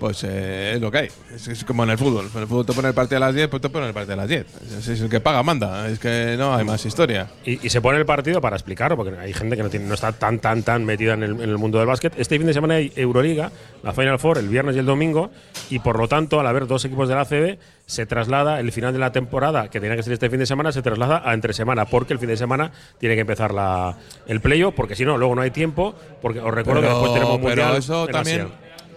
pues 0.02 0.24
eh, 0.24 0.72
es 0.74 0.80
lo 0.80 0.90
que 0.90 0.98
hay. 0.98 1.08
Es, 1.32 1.62
como 1.62 1.84
en 1.84 1.90
el 1.90 1.96
fútbol. 1.96 2.28
En 2.34 2.40
el 2.40 2.48
fútbol 2.48 2.66
te 2.66 2.72
pone 2.72 2.88
el 2.88 2.94
partido 2.94 3.18
a 3.18 3.20
las 3.20 3.36
10, 3.36 3.46
pues 3.46 3.62
te 3.62 3.68
pone 3.68 3.86
el 3.86 3.94
partido 3.94 4.14
a 4.14 4.16
las 4.16 4.28
10. 4.28 4.46
Es, 4.80 5.00
el 5.00 5.08
que 5.08 5.20
paga, 5.20 5.44
manda. 5.44 5.88
Es 5.88 6.00
que 6.00 6.34
no 6.36 6.56
hay 6.56 6.64
más 6.64 6.84
historia. 6.84 7.30
Y, 7.44 7.68
se 7.68 7.80
pone 7.80 7.98
el 7.98 8.04
partido 8.04 8.40
para 8.40 8.56
explicarlo, 8.56 8.96
porque 8.96 9.16
hay 9.16 9.32
gente 9.32 9.56
que 9.56 9.62
no, 9.62 9.70
tiene, 9.70 9.86
no 9.86 9.94
está 9.94 10.10
tan, 10.10 10.40
tan, 10.40 10.64
tan 10.64 10.84
metida 10.84 11.14
en 11.14 11.22
el, 11.22 11.56
mundo 11.56 11.78
del 11.78 11.86
básquet. 11.86 12.18
Este 12.18 12.36
fin 12.36 12.48
de 12.48 12.52
semana 12.52 12.74
hay 12.74 12.92
Euroliga, 12.96 13.52
la 13.84 13.92
Final 13.92 14.18
Four, 14.18 14.38
el 14.38 14.48
viernes 14.48 14.74
y 14.74 14.80
el 14.80 14.86
domingo, 14.86 15.30
y 15.70 15.78
por 15.78 16.00
lo 16.00 16.08
tanto, 16.08 16.40
al 16.40 16.48
haber 16.48 16.66
dos 16.66 16.84
equipos 16.84 17.08
de 17.08 17.14
la 17.14 17.20
ACB, 17.20 17.58
se 17.86 18.04
traslada 18.04 18.58
el 18.58 18.72
final 18.72 18.92
de 18.92 18.98
la 18.98 19.12
temporada, 19.12 19.70
que 19.70 19.78
tenía 19.78 19.94
que 19.94 20.02
ser 20.02 20.14
este 20.14 20.30
fin 20.30 20.40
de 20.40 20.46
semana, 20.46 20.72
se 20.72 20.82
traslada 20.82 21.22
a 21.24 21.32
entre 21.32 21.52
semana, 21.52 21.84
porque 21.84 22.12
el 22.12 22.18
fin 22.18 22.28
de 22.28 22.36
semana 22.36 22.72
tiene 22.98 23.14
que 23.14 23.20
empezar 23.20 23.54
la, 23.54 23.96
el 24.26 24.40
playoff, 24.40 24.74
porque 24.74 24.96
si 24.96 25.04
no, 25.04 25.16
luego 25.16 25.36
no 25.36 25.42
hay 25.42 25.52
tiempo, 25.52 25.94
porque 26.20 26.40
os 26.40 26.52
recuerdo 26.52 26.80
que 26.80 26.88
después 26.88 27.12
tenemos 27.12 27.38
mundial. 27.38 27.68
Pero 27.68 27.76
eso 27.76 28.08
también 28.08 28.48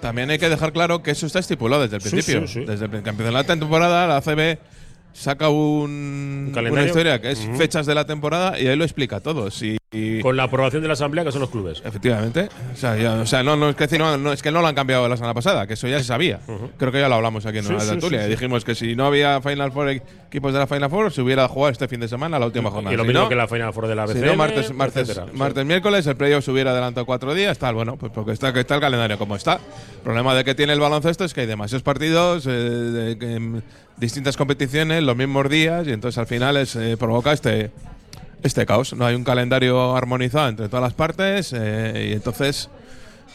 también 0.02 0.30
hay 0.30 0.40
que 0.40 0.50
dejar 0.50 0.74
claro 0.74 1.02
que 1.02 1.12
eso 1.12 1.26
está 1.26 1.40
estipulado 1.40 1.84
desde 1.84 1.98
el 1.98 2.02
principio. 2.02 2.42
Desde 2.42 2.90
que 2.90 3.10
empieza 3.10 3.32
la 3.32 3.44
temporada, 3.44 4.08
la 4.08 4.22
CB 4.22 4.60
saca 5.16 5.50
un, 5.50 6.54
una 6.54 6.84
historia 6.84 7.22
que 7.22 7.32
es 7.32 7.50
fechas 7.58 7.86
de 7.86 7.96
la 7.96 8.06
temporada 8.06 8.60
y 8.60 8.68
ahí 8.68 8.76
lo 8.76 8.84
explica 8.84 9.22
todo. 9.22 9.50
Si, 9.50 9.78
Con 10.22 10.36
la 10.36 10.44
aprobación 10.44 10.82
de 10.82 10.90
la 10.90 10.94
asamblea, 10.94 11.24
que 11.24 11.32
son 11.32 11.40
los 11.40 11.50
clubes. 11.50 11.82
Efectivamente. 11.86 12.50
O 12.74 12.76
sea, 13.26 13.44
no, 13.44 13.56
no, 13.56 13.70
es 13.70 13.76
que, 13.76 13.98
no, 13.98 14.34
es 14.34 14.42
que 14.42 14.52
no 14.52 14.62
lo 14.62 14.68
han 14.68 14.76
cambiado 14.76 15.08
la 15.08 15.16
semana 15.16 15.34
pasada, 15.34 15.68
que 15.68 15.74
eso 15.76 15.88
ya 15.88 16.00
se 16.00 16.06
sabía. 16.06 16.42
Creo 16.78 16.92
que 16.92 17.00
ya 17.00 17.08
lo 17.08 17.16
hablamos 17.16 17.46
aquí 17.46 17.60
en 17.60 17.78
la 17.78 17.86
tertulia. 17.86 18.28
dijimos 18.28 18.66
que 18.66 18.76
si 18.76 18.96
no 18.96 19.06
había 19.06 19.42
Final 19.42 19.72
Four 19.72 19.90
equipos 19.90 20.52
de 20.52 20.60
la 20.60 20.68
Final 20.68 20.90
Four, 20.90 21.14
se 21.14 21.22
hubiera 21.22 21.48
jugado 21.48 21.72
este 21.72 21.88
fin 21.88 22.02
de 22.02 22.10
semana 22.10 22.38
la 22.38 22.48
última 22.48 22.70
jornada. 22.70 22.94
Y 22.94 22.98
lo 22.98 23.06
mismo 23.06 23.30
que 23.30 23.36
la 23.36 23.48
Final 23.48 23.74
Four 23.74 23.88
de 23.88 23.96
la 23.96 24.06
BCN, 24.06 24.38
martes, 24.38 24.74
martes, 24.74 25.22
martes, 25.34 25.66
miércoles, 25.66 26.06
el 26.08 26.18
playoff 26.18 26.44
se 26.44 26.52
hubiera 26.52 26.72
adelantado 26.72 27.06
cuatro 27.06 27.34
días, 27.34 27.58
tal. 27.58 27.76
Bueno, 27.76 27.96
pues 27.96 28.12
porque 28.12 28.34
está, 28.34 28.50
está 28.50 28.76
el 28.76 28.82
calendario 28.82 29.18
como 29.18 29.38
está. 29.38 29.54
El 29.54 30.02
problema 30.04 30.36
de 30.36 30.44
que 30.44 30.56
tiene 30.56 30.74
el 30.74 30.80
baloncesto 30.82 31.24
es 31.24 31.34
que 31.34 31.42
hay 31.42 31.48
demasiados 31.48 31.84
partidos, 31.84 32.46
eh, 32.48 32.50
de, 32.50 33.62
distintas 33.98 34.38
competiciones, 34.38 35.04
los 35.04 35.16
mismos 35.16 35.50
días, 35.50 35.88
y 35.88 35.92
entonces 35.92 36.18
al 36.18 36.28
final 36.28 36.58
es, 36.58 36.76
eh, 36.76 36.98
provoca 36.98 37.34
este, 37.34 37.72
este 38.44 38.66
caos. 38.66 38.94
No 38.94 39.06
hay 39.06 39.16
un 39.16 39.24
calendario 39.24 39.96
armonizado 39.96 40.50
entre 40.50 40.68
todas 40.68 40.84
las 40.84 40.94
partes, 40.94 41.54
eh, 41.56 42.10
y 42.10 42.14
entonces. 42.14 42.70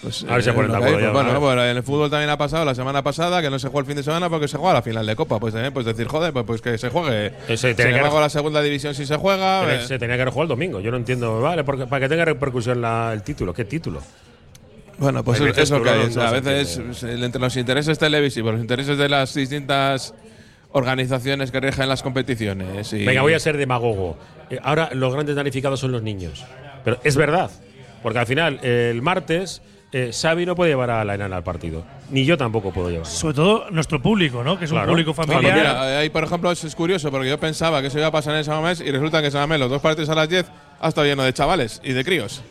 Pues, 0.03 0.25
a 0.25 0.33
ver 0.33 0.43
si 0.43 0.49
se 0.49 0.55
ponen 0.55 0.71
de 0.71 0.79
acuerdo. 0.79 1.13
Pues 1.13 1.39
bueno, 1.41 1.63
en 1.63 1.77
el 1.77 1.83
fútbol 1.83 2.09
también 2.09 2.31
ha 2.31 2.39
pasado 2.39 2.65
la 2.65 2.75
semana 2.75 3.03
pasada 3.03 3.43
que 3.43 3.51
no 3.51 3.59
se 3.59 3.69
jugó 3.69 3.81
el 3.81 3.87
fin 3.87 3.97
de 3.97 4.03
semana 4.03 4.31
porque 4.31 4.49
se 4.49 4.57
juega 4.57 4.73
la 4.73 4.83
final 4.83 5.05
de 5.05 5.15
Copa. 5.15 5.39
Pues 5.39 5.53
también, 5.53 5.75
pues 5.75 5.85
decir, 5.85 6.09
joder, 6.09 6.33
pues, 6.33 6.47
pues 6.47 6.63
que 6.63 6.79
se 6.79 6.89
juegue. 6.89 7.35
se 7.55 7.77
que 7.77 7.91
la 7.91 8.29
segunda 8.31 8.63
división 8.63 8.95
si 8.95 9.05
se 9.05 9.17
juega. 9.17 9.87
Se 9.87 9.99
tenía 9.99 10.17
que 10.17 10.25
jugar 10.31 10.45
el 10.45 10.49
domingo. 10.49 10.81
Yo 10.81 10.91
no 10.91 10.97
entiendo, 10.97 11.43
vale, 11.43 11.65
porque, 11.65 11.87
para 11.87 12.01
que 12.01 12.09
tenga 12.09 12.25
repercusión 12.25 12.83
el 12.83 13.23
título. 13.23 13.53
¿Qué 13.53 13.67
título? 13.67 14.01
Bueno, 14.97 15.23
pues 15.23 15.41
es, 15.41 15.71
lo 15.71 15.83
que 15.83 15.91
hay. 15.91 16.15
a 16.19 16.31
veces 16.31 16.81
entre 17.03 17.41
los 17.41 17.57
intereses 17.57 17.99
televisivos, 17.99 18.53
los 18.53 18.61
intereses 18.61 18.97
de 18.97 19.09
las 19.09 19.35
distintas 19.35 20.15
organizaciones 20.73 21.51
que 21.51 21.61
rigen 21.61 21.89
las 21.89 22.03
competiciones. 22.03 22.93
Venga, 22.93 23.23
voy 23.23 23.35
a 23.35 23.41
ser 23.41 23.57
demagogo. 23.57 24.17
Eh, 24.51 24.59
ahora 24.63 24.91
los 24.93 25.13
grandes 25.13 25.37
danificados 25.37 25.81
son 25.81 25.93
los 25.93 26.03
niños. 26.03 26.45
Pero 26.85 26.99
es 27.05 27.17
verdad, 27.17 27.51
porque 28.03 28.19
al 28.19 28.27
final, 28.27 28.65
el 28.65 29.03
martes, 29.03 29.63
eh, 29.93 30.13
Xavi 30.13 30.47
no 30.47 30.55
puede 30.55 30.71
llevar 30.71 30.91
a 30.91 31.05
la 31.05 31.15
enana 31.15 31.37
al 31.37 31.43
partido. 31.43 31.85
ni 32.11 32.25
yo 32.25 32.37
tampoco 32.37 32.73
puedo 32.73 32.91
llevarlo. 32.91 33.11
Sobre 33.11 33.35
todo 33.35 33.71
nuestro 33.71 34.01
público, 34.01 34.45
¿no? 34.45 34.59
Que 34.59 34.67
es 34.67 34.73
un 34.73 34.85
público 34.85 35.13
familiar. 35.15 35.55
mira, 35.55 35.99
ahí 35.99 36.11
por 36.11 36.25
ejemplo 36.25 36.51
es, 36.51 36.75
curioso 36.75 37.11
porque 37.11 37.29
yo 37.29 37.39
pensaba 37.39 37.81
que 37.81 37.89
eso 37.89 37.99
iba 37.99 38.07
a 38.07 38.13
pasar 38.13 38.37
en 38.37 38.45
San 38.45 38.63
Mamés 38.63 38.81
y 38.81 38.91
resulta 38.91 39.21
que 39.21 39.27
en 39.27 39.33
San 39.33 39.43
Mamés 39.43 39.59
los 39.59 39.71
dos 39.71 39.83
partidos 39.83 40.09
a 40.11 40.15
las 40.15 40.29
10 40.29 40.47
ha 40.81 40.89
estado 40.89 41.07
lleno 41.07 41.25
de 41.25 41.33
chavales 41.33 41.81
y 41.85 41.93
de 41.93 42.05
críos. 42.05 42.43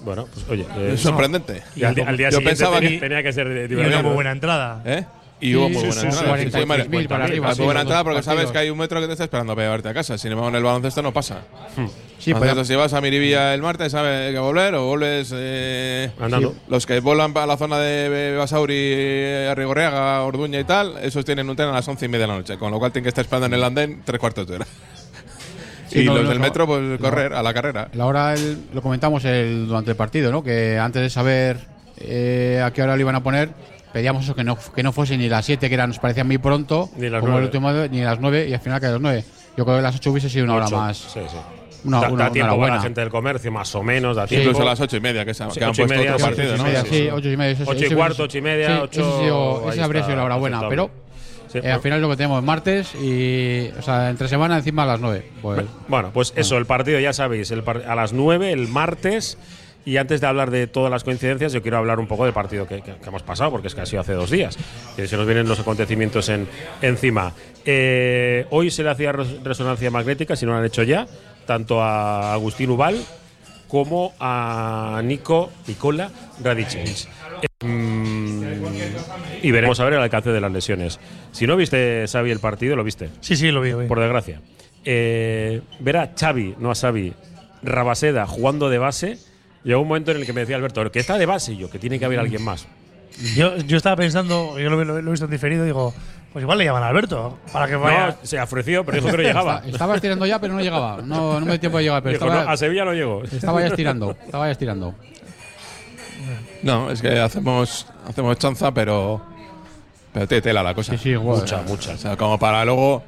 Bueno, 0.00 0.26
pues 0.32 0.46
oye. 0.50 0.66
es 0.92 1.00
sorprendente. 1.00 1.62
Y 1.74 1.84
al, 1.84 1.94
día 1.94 2.28
yo 2.28 2.42
pensaba 2.42 2.80
que 2.80 2.98
tenía 2.98 3.22
que 3.22 3.32
ser 3.32 3.48
divertido. 3.48 3.82
Y 3.82 3.86
una 3.86 4.02
muy 4.02 4.12
buena 4.12 4.32
entrada. 4.32 4.82
¿Eh? 4.84 5.04
Y 5.38 5.54
hubo 5.54 5.68
muy 5.68 5.84
buena 5.84 6.00
entrada. 6.00 6.38
Sí, 6.38 7.06
para 7.08 7.24
arriba. 7.24 7.54
Muy 7.54 7.64
buena 7.64 7.80
entrada 7.82 8.04
porque 8.04 8.22
sabes 8.22 8.50
que 8.50 8.58
hay 8.58 8.70
un 8.70 8.78
metro 8.78 9.00
que 9.00 9.06
te 9.06 9.12
está 9.12 9.24
esperando 9.24 9.54
para 9.54 9.66
llevarte 9.66 9.88
a 9.90 9.94
casa. 9.94 10.16
Sin 10.16 10.32
embargo, 10.32 10.48
en 10.48 10.54
el 10.56 10.62
baloncesto 10.62 11.02
no 11.02 11.12
pasa. 11.12 11.42
Hmm. 11.76 11.86
Sí, 12.18 12.30
Entonces, 12.30 12.66
si 12.66 12.74
vas 12.74 12.94
a 12.94 13.00
Miribilla 13.02 13.52
el 13.52 13.60
martes, 13.60 13.92
sabes 13.92 14.32
que 14.32 14.38
volver 14.38 14.74
o 14.74 14.86
vuelves. 14.86 15.32
Eh, 15.34 16.10
Andando. 16.18 16.54
Los 16.68 16.86
que 16.86 17.00
volan 17.00 17.34
para 17.34 17.46
la 17.46 17.58
zona 17.58 17.78
de 17.78 18.34
Basauri, 18.36 19.46
Arrigorriaga, 19.50 20.22
Orduña 20.22 20.58
y 20.58 20.64
tal, 20.64 20.96
esos 21.02 21.24
tienen 21.24 21.48
un 21.50 21.56
tren 21.56 21.68
a 21.68 21.72
las 21.72 21.86
once 21.86 22.06
y 22.06 22.08
media 22.08 22.22
de 22.22 22.32
la 22.32 22.38
noche. 22.38 22.56
Con 22.56 22.70
lo 22.70 22.78
cual 22.78 22.92
tienen 22.92 23.04
que 23.04 23.10
estar 23.10 23.24
esperando 23.24 23.46
en 23.46 23.54
el 23.54 23.64
andén 23.64 24.02
tres 24.04 24.18
cuartos 24.18 24.46
de 24.46 24.54
hora. 24.54 24.66
y 25.92 26.04
los 26.04 26.28
del 26.28 26.40
metro, 26.40 26.66
pues 26.66 26.98
correr 26.98 27.34
a 27.34 27.42
la 27.42 27.52
carrera. 27.52 27.90
La 27.92 28.06
hora 28.06 28.34
lo 28.72 28.80
comentamos 28.80 29.24
el, 29.26 29.66
durante 29.66 29.90
el 29.90 29.96
partido, 29.96 30.32
¿no? 30.32 30.42
Que 30.42 30.78
antes 30.78 31.02
de 31.02 31.10
saber 31.10 31.58
eh, 31.98 32.62
a 32.64 32.70
qué 32.72 32.82
hora 32.82 32.96
lo 32.96 33.00
iban 33.02 33.14
a 33.14 33.22
poner 33.22 33.50
pedíamos 33.96 34.24
eso, 34.24 34.34
que 34.34 34.44
no, 34.44 34.58
que 34.74 34.82
no 34.82 34.92
fuese 34.92 35.16
ni 35.16 35.26
las 35.26 35.46
7, 35.46 35.68
que 35.68 35.74
era, 35.74 35.86
nos 35.86 35.98
parecía 35.98 36.22
muy 36.22 36.36
pronto, 36.36 36.90
ni 36.98 37.08
las 37.08 37.20
como 37.20 37.32
9. 37.32 37.38
el 37.38 37.44
último, 37.46 37.72
ni 37.90 38.02
las 38.02 38.20
9, 38.20 38.46
y 38.46 38.52
al 38.52 38.60
final 38.60 38.78
que 38.78 38.86
a 38.86 38.90
las 38.90 39.00
9. 39.00 39.24
Yo 39.56 39.64
creo 39.64 39.76
que 39.78 39.82
las 39.82 39.96
8 39.96 40.10
hubiese 40.10 40.28
sido 40.28 40.44
una 40.44 40.56
hora 40.56 40.68
más. 40.68 40.98
Sí, 40.98 41.20
sí. 41.26 41.36
Una, 41.84 42.00
da, 42.02 42.08
una, 42.10 42.24
da 42.24 42.30
tiempo 42.30 42.48
para 42.50 42.58
buena. 42.58 42.76
la 42.76 42.82
gente 42.82 43.00
del 43.00 43.08
comercio, 43.08 43.50
más 43.50 43.74
o 43.74 43.82
menos. 43.82 44.14
Da 44.16 44.24
Sí, 44.24 44.30
tiempo. 44.34 44.50
Incluso 44.50 44.62
a 44.68 44.70
las 44.70 44.80
ocho 44.80 44.96
y 44.98 45.00
media, 45.00 45.24
que, 45.24 45.32
se, 45.32 45.44
Sí, 45.50 45.58
que 45.58 45.64
han 45.64 45.72
puesto 45.72 45.94
media, 45.94 46.14
otro 46.14 46.18
sí, 46.18 46.24
partido, 46.24 46.48
ocho 46.52 46.54
y 46.54 46.58
¿no? 46.58 46.64
media, 46.64 46.82
Sí, 46.82 46.88
sí, 46.90 46.96
sí. 46.96 47.08
ocho 47.10 47.28
y 47.30 47.36
media. 47.38 47.52
ese- 47.52 47.62
Ocho 47.62 47.80
y 47.80 47.84
ese 47.86 47.94
cuarto, 47.96 48.14
hubiese- 48.14 48.22
ocho 48.24 48.38
y 48.38 48.42
media, 48.42 48.66
sí, 48.66 48.72
ocho, 48.82 49.00
Ese, 49.00 49.08
ha 49.08 49.20
sido- 49.24 49.62
ahí 49.64 49.70
ese 49.70 49.82
habría 49.82 50.00
está 50.00 50.06
sido 50.12 50.16
la 50.18 50.24
hora 50.24 50.36
buena, 50.36 50.56
aceptable. 50.58 50.76
pero 50.90 51.06
Sí, 51.52 51.58
eh, 51.66 51.72
al 51.72 51.80
final 51.80 52.02
lo 52.02 52.10
que 52.10 52.16
tenemos 52.16 52.42
martes 52.42 52.94
y. 52.96 53.70
O 53.78 53.82
sea, 53.82 54.10
entre 54.10 54.28
semana 54.28 54.58
encima 54.58 54.82
a 54.82 54.86
las 54.86 55.00
9. 55.00 55.24
Pues, 55.40 55.64
Bueno, 55.88 56.10
pues 56.12 56.34
eso, 56.36 56.58
el 56.58 56.66
partido 56.66 56.98
ya 57.00 57.14
sabéis, 57.14 57.50
el 57.52 57.62
par- 57.62 57.84
a 57.88 57.94
las 57.94 58.12
9, 58.12 58.52
el 58.52 58.68
martes. 58.68 59.38
Y 59.86 59.96
antes 59.98 60.20
de 60.20 60.26
hablar 60.26 60.50
de 60.50 60.66
todas 60.66 60.90
las 60.90 61.04
coincidencias, 61.04 61.52
yo 61.52 61.62
quiero 61.62 61.78
hablar 61.78 61.98
un 62.00 62.08
poco 62.08 62.24
del 62.24 62.34
partido 62.34 62.66
que, 62.66 62.82
que- 62.82 62.96
que 62.96 63.08
hemos 63.08 63.22
pasado, 63.22 63.52
porque 63.52 63.68
es 63.68 63.74
que 63.74 63.80
ha 63.82 63.86
sido 63.86 64.00
hace 64.00 64.12
dos 64.14 64.30
días. 64.30 64.58
Que 64.96 65.06
se 65.06 65.16
nos 65.16 65.24
vienen 65.26 65.48
los 65.48 65.60
acontecimientos 65.60 66.28
en, 66.28 66.48
encima. 66.82 67.32
Eh, 67.64 68.46
hoy 68.50 68.70
se 68.72 68.82
le 68.82 68.90
hacía 68.90 69.12
res- 69.12 69.42
resonancia 69.44 69.88
magnética, 69.90 70.34
si 70.36 70.44
no 70.44 70.52
lo 70.52 70.58
han 70.58 70.64
hecho 70.64 70.82
ya, 70.82 71.06
tanto 71.46 71.80
a 71.82 72.32
Agustín 72.34 72.70
Ubal 72.70 73.00
como 73.68 74.12
a 74.18 75.00
Nico, 75.04 75.50
Nicola 75.68 76.10
Radicic. 76.42 77.08
Mm, 77.64 78.42
y 79.42 79.50
veremos 79.52 79.78
a 79.80 79.84
ver 79.84 79.94
el 79.94 80.00
alcance 80.00 80.30
de 80.30 80.40
las 80.40 80.50
lesiones. 80.52 80.98
Si 81.30 81.46
no 81.46 81.56
viste, 81.56 82.06
Xavi, 82.10 82.30
el 82.32 82.40
partido, 82.40 82.74
lo 82.76 82.82
viste 82.84 83.08
Sí, 83.20 83.36
sí, 83.36 83.50
lo 83.52 83.60
vi. 83.60 83.72
hoy. 83.72 83.86
por 83.86 84.00
desgracia. 84.00 84.40
Eh, 84.84 85.60
ver 85.78 85.96
a 85.96 86.12
Xavi, 86.18 86.56
no 86.58 86.70
a 86.70 86.74
Xavi, 86.74 87.12
Rabaseda 87.62 88.26
jugando 88.26 88.68
de 88.68 88.78
base, 88.78 89.18
llegó 89.66 89.82
un 89.82 89.88
momento 89.88 90.12
en 90.12 90.16
el 90.18 90.24
que 90.26 90.32
me 90.32 90.40
decía 90.40 90.56
Alberto, 90.56 90.90
que 90.90 90.98
está 91.00 91.18
de 91.18 91.26
base, 91.26 91.52
y 91.52 91.58
yo, 91.58 91.70
que 91.70 91.78
tiene 91.78 91.98
que 91.98 92.06
haber 92.06 92.18
alguien 92.20 92.42
más. 92.42 92.66
Yo, 93.34 93.56
yo 93.58 93.76
estaba 93.76 93.96
pensando, 93.96 94.58
yo 94.58 94.70
lo, 94.70 94.82
lo- 94.84 95.00
lo 95.02 95.08
he 95.08 95.10
visto 95.10 95.24
en 95.26 95.30
diferido, 95.30 95.64
digo, 95.64 95.92
pues 96.32 96.42
igual 96.42 96.58
le 96.58 96.64
llaman 96.66 96.82
a 96.82 96.88
Alberto 96.88 97.38
para 97.52 97.66
que 97.66 97.76
vaya. 97.76 98.08
No, 98.08 98.16
se 98.22 98.38
ofreció, 98.40 98.84
pero 98.84 98.96
dijo 98.98 99.08
que 99.10 99.16
no 99.16 99.22
llegaba. 99.22 99.62
estaba 99.66 99.94
estirando 99.94 100.26
ya, 100.26 100.38
pero 100.38 100.52
no 100.54 100.60
llegaba. 100.60 100.98
No, 101.02 101.40
no 101.40 101.46
me 101.46 101.52
dio 101.52 101.60
tiempo 101.60 101.78
de 101.78 101.84
llegar, 101.84 102.02
pero 102.02 102.12
Dijo, 102.14 102.24
estaba, 102.26 102.44
"No, 102.44 102.50
a 102.50 102.56
Sevilla 102.58 102.84
no 102.84 102.92
llegó. 102.92 103.22
estaba 103.24 103.60
ya 103.60 103.66
estirando. 103.68 104.10
Estaba 104.24 104.46
ya 104.46 104.52
estirando. 104.52 104.94
No, 106.62 106.90
es 106.90 107.00
que 107.00 107.18
hacemos, 107.18 107.86
hacemos 108.08 108.38
chanza, 108.38 108.72
pero. 108.72 109.22
Pero 110.12 110.26
tiene 110.26 110.42
tela 110.42 110.62
la 110.62 110.74
cosa. 110.74 110.92
Sí, 110.92 110.98
sí, 110.98 111.14
joder. 111.14 111.40
Mucha, 111.42 111.62
mucha. 111.62 111.92
O 111.92 111.98
sea, 111.98 112.16
como 112.16 112.38
para 112.38 112.64
luego 112.64 113.02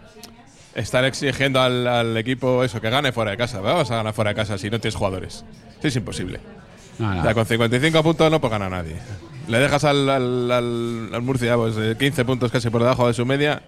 estar 0.78 1.04
exigiendo 1.04 1.60
al, 1.60 1.86
al 1.86 2.16
equipo 2.16 2.64
eso, 2.64 2.80
que 2.80 2.90
gane 2.90 3.12
fuera 3.12 3.32
de 3.32 3.36
casa. 3.36 3.60
Vamos 3.60 3.90
a 3.90 3.96
ganar 3.96 4.14
fuera 4.14 4.30
de 4.30 4.36
casa 4.36 4.56
si 4.58 4.70
no 4.70 4.78
tienes 4.80 4.94
jugadores. 4.94 5.44
Sí, 5.80 5.88
es 5.88 5.96
imposible. 5.96 6.40
No, 6.98 7.14
no. 7.14 7.20
O 7.20 7.22
sea, 7.22 7.34
con 7.34 7.46
55 7.46 8.02
puntos 8.02 8.30
no 8.30 8.40
puede 8.40 8.52
ganar 8.52 8.70
nadie. 8.70 8.96
Le 9.46 9.58
dejas 9.58 9.84
al, 9.84 10.08
al, 10.10 10.50
al- 10.50 11.10
al 11.14 11.22
Murcia 11.22 11.56
pues, 11.56 11.74
eh, 11.78 11.96
15 11.98 12.24
puntos 12.24 12.50
casi 12.52 12.70
por 12.70 12.82
debajo 12.82 13.06
de 13.06 13.14
su 13.14 13.24
media, 13.24 13.62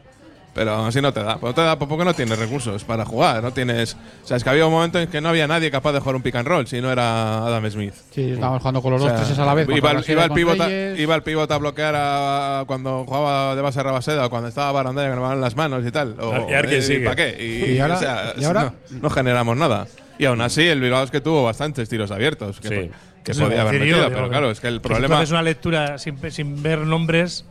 pero 0.54 0.72
aún 0.72 0.88
así 0.88 1.00
no 1.00 1.12
te 1.12 1.22
da. 1.22 1.38
No 1.40 1.54
te 1.54 1.60
da 1.60 1.78
porque 1.78 2.04
no 2.04 2.12
tienes 2.14 2.38
recursos 2.38 2.82
para 2.84 3.04
jugar. 3.04 3.42
No 3.42 3.52
tienes. 3.52 3.96
O 4.24 4.26
sea, 4.26 4.36
es 4.36 4.44
que 4.44 4.50
había 4.50 4.66
un 4.66 4.72
momento 4.72 4.98
en 4.98 5.08
que 5.08 5.20
no 5.20 5.28
había 5.28 5.46
nadie 5.46 5.70
capaz 5.70 5.92
de 5.92 6.00
jugar 6.00 6.16
un 6.16 6.22
pick 6.22 6.34
and 6.36 6.46
roll 6.48 6.66
si 6.66 6.80
no 6.80 6.90
era 6.90 7.46
Adam 7.46 7.70
Smith. 7.70 7.94
Sí, 8.12 8.32
estábamos 8.32 8.60
jugando 8.60 8.82
con 8.82 8.92
los 8.92 9.00
O 9.02 9.04
dos 9.04 9.12
sea, 9.12 9.20
treses 9.20 9.38
a 9.38 9.44
la 9.46 9.54
vez. 9.54 9.68
Iba, 9.68 9.90
el- 9.92 10.04
iba 10.08 10.20
y 10.20 10.22
el 10.24 10.28
con 10.28 10.34
pivot 10.36 10.60
a, 10.60 10.70
iba 10.70 11.14
el 11.14 11.22
pivot 11.22 11.50
a 11.50 11.58
bloquear 11.58 11.94
a, 11.96 12.64
cuando 12.66 13.04
jugaba 13.06 13.54
de 13.54 13.62
base 13.62 13.80
a 13.80 13.82
Rabaseda 13.84 14.26
o 14.26 14.30
cuando 14.30 14.48
estaba 14.48 14.72
Barandera 14.72 15.14
que 15.14 15.20
le 15.20 15.36
las 15.40 15.56
manos 15.56 15.86
y 15.86 15.90
tal. 15.90 16.16
O, 16.20 16.46
Y 16.48 16.66
quién 16.68 16.82
sigue. 16.82 17.04
¿Para 17.04 17.16
qué? 17.16 17.36
Y, 17.38 17.72
¿Y 17.76 17.78
ahora? 17.80 17.94
o 17.96 17.98
sea, 17.98 18.34
¿Y 18.36 18.44
ahora? 18.44 18.74
No, 18.90 18.98
no 19.02 19.10
generamos 19.10 19.56
nada. 19.56 19.86
Y 20.18 20.26
aún 20.26 20.40
así, 20.42 20.66
el 20.66 20.80
Bilbao 20.80 21.02
es 21.04 21.10
que 21.10 21.20
tuvo 21.22 21.44
bastantes 21.44 21.88
tiros 21.88 22.10
abiertos. 22.10 22.60
Que, 22.60 22.68
Sí. 22.68 22.90
que 23.24 23.34
podía 23.34 23.62
haber 23.62 23.80
metido, 23.80 24.08
pero 24.08 24.28
claro, 24.28 24.50
es 24.50 24.60
que 24.60 24.68
el 24.68 24.74
que 24.74 24.78
Si 24.80 24.82
tú 24.82 24.88
problema. 24.88 25.16
haces 25.18 25.30
una 25.30 25.42
lectura 25.42 25.96
sin, 25.98 26.18
sin 26.30 26.62
ver 26.62 26.80
nombres, 26.80 27.44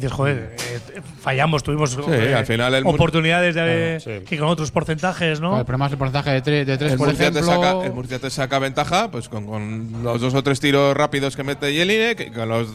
dices, 0.00 0.12
joder, 0.12 0.54
eh, 0.58 1.00
fallamos, 1.20 1.62
tuvimos 1.62 1.98
eh, 2.08 2.34
al 2.34 2.46
final 2.46 2.74
el 2.74 2.86
oportunidades 2.86 3.54
de, 3.54 3.98
Claro, 4.02 4.20
sí. 4.20 4.24
que 4.26 4.38
con 4.38 4.48
otros 4.48 4.70
porcentajes, 4.70 5.40
¿no? 5.40 5.48
Claro, 5.48 5.60
el 5.60 5.66
problema 5.66 5.86
es 5.86 5.92
el 5.92 5.98
porcentaje 5.98 6.30
de 6.30 6.42
3, 6.42 6.66
de 6.66 6.78
tres, 6.78 6.92
El 6.92 6.98
por 6.98 7.06
Murcia, 7.08 7.30
te 7.30 7.38
ejemplo. 7.40 7.62
saca, 7.62 7.86
el 7.86 7.92
Murcia 7.92 8.18
te 8.18 8.30
saca 8.30 8.58
ventaja 8.58 9.10
pues 9.10 9.28
con, 9.28 9.46
con 9.46 10.02
los 10.02 10.20
dos 10.20 10.34
o 10.34 10.42
tres 10.42 10.60
tiros 10.60 10.96
rápidos 10.96 11.36
que 11.36 11.44
mete 11.44 11.72
Jeline, 11.72 12.14
que 12.16 12.32
con 12.32 12.48
los 12.48 12.68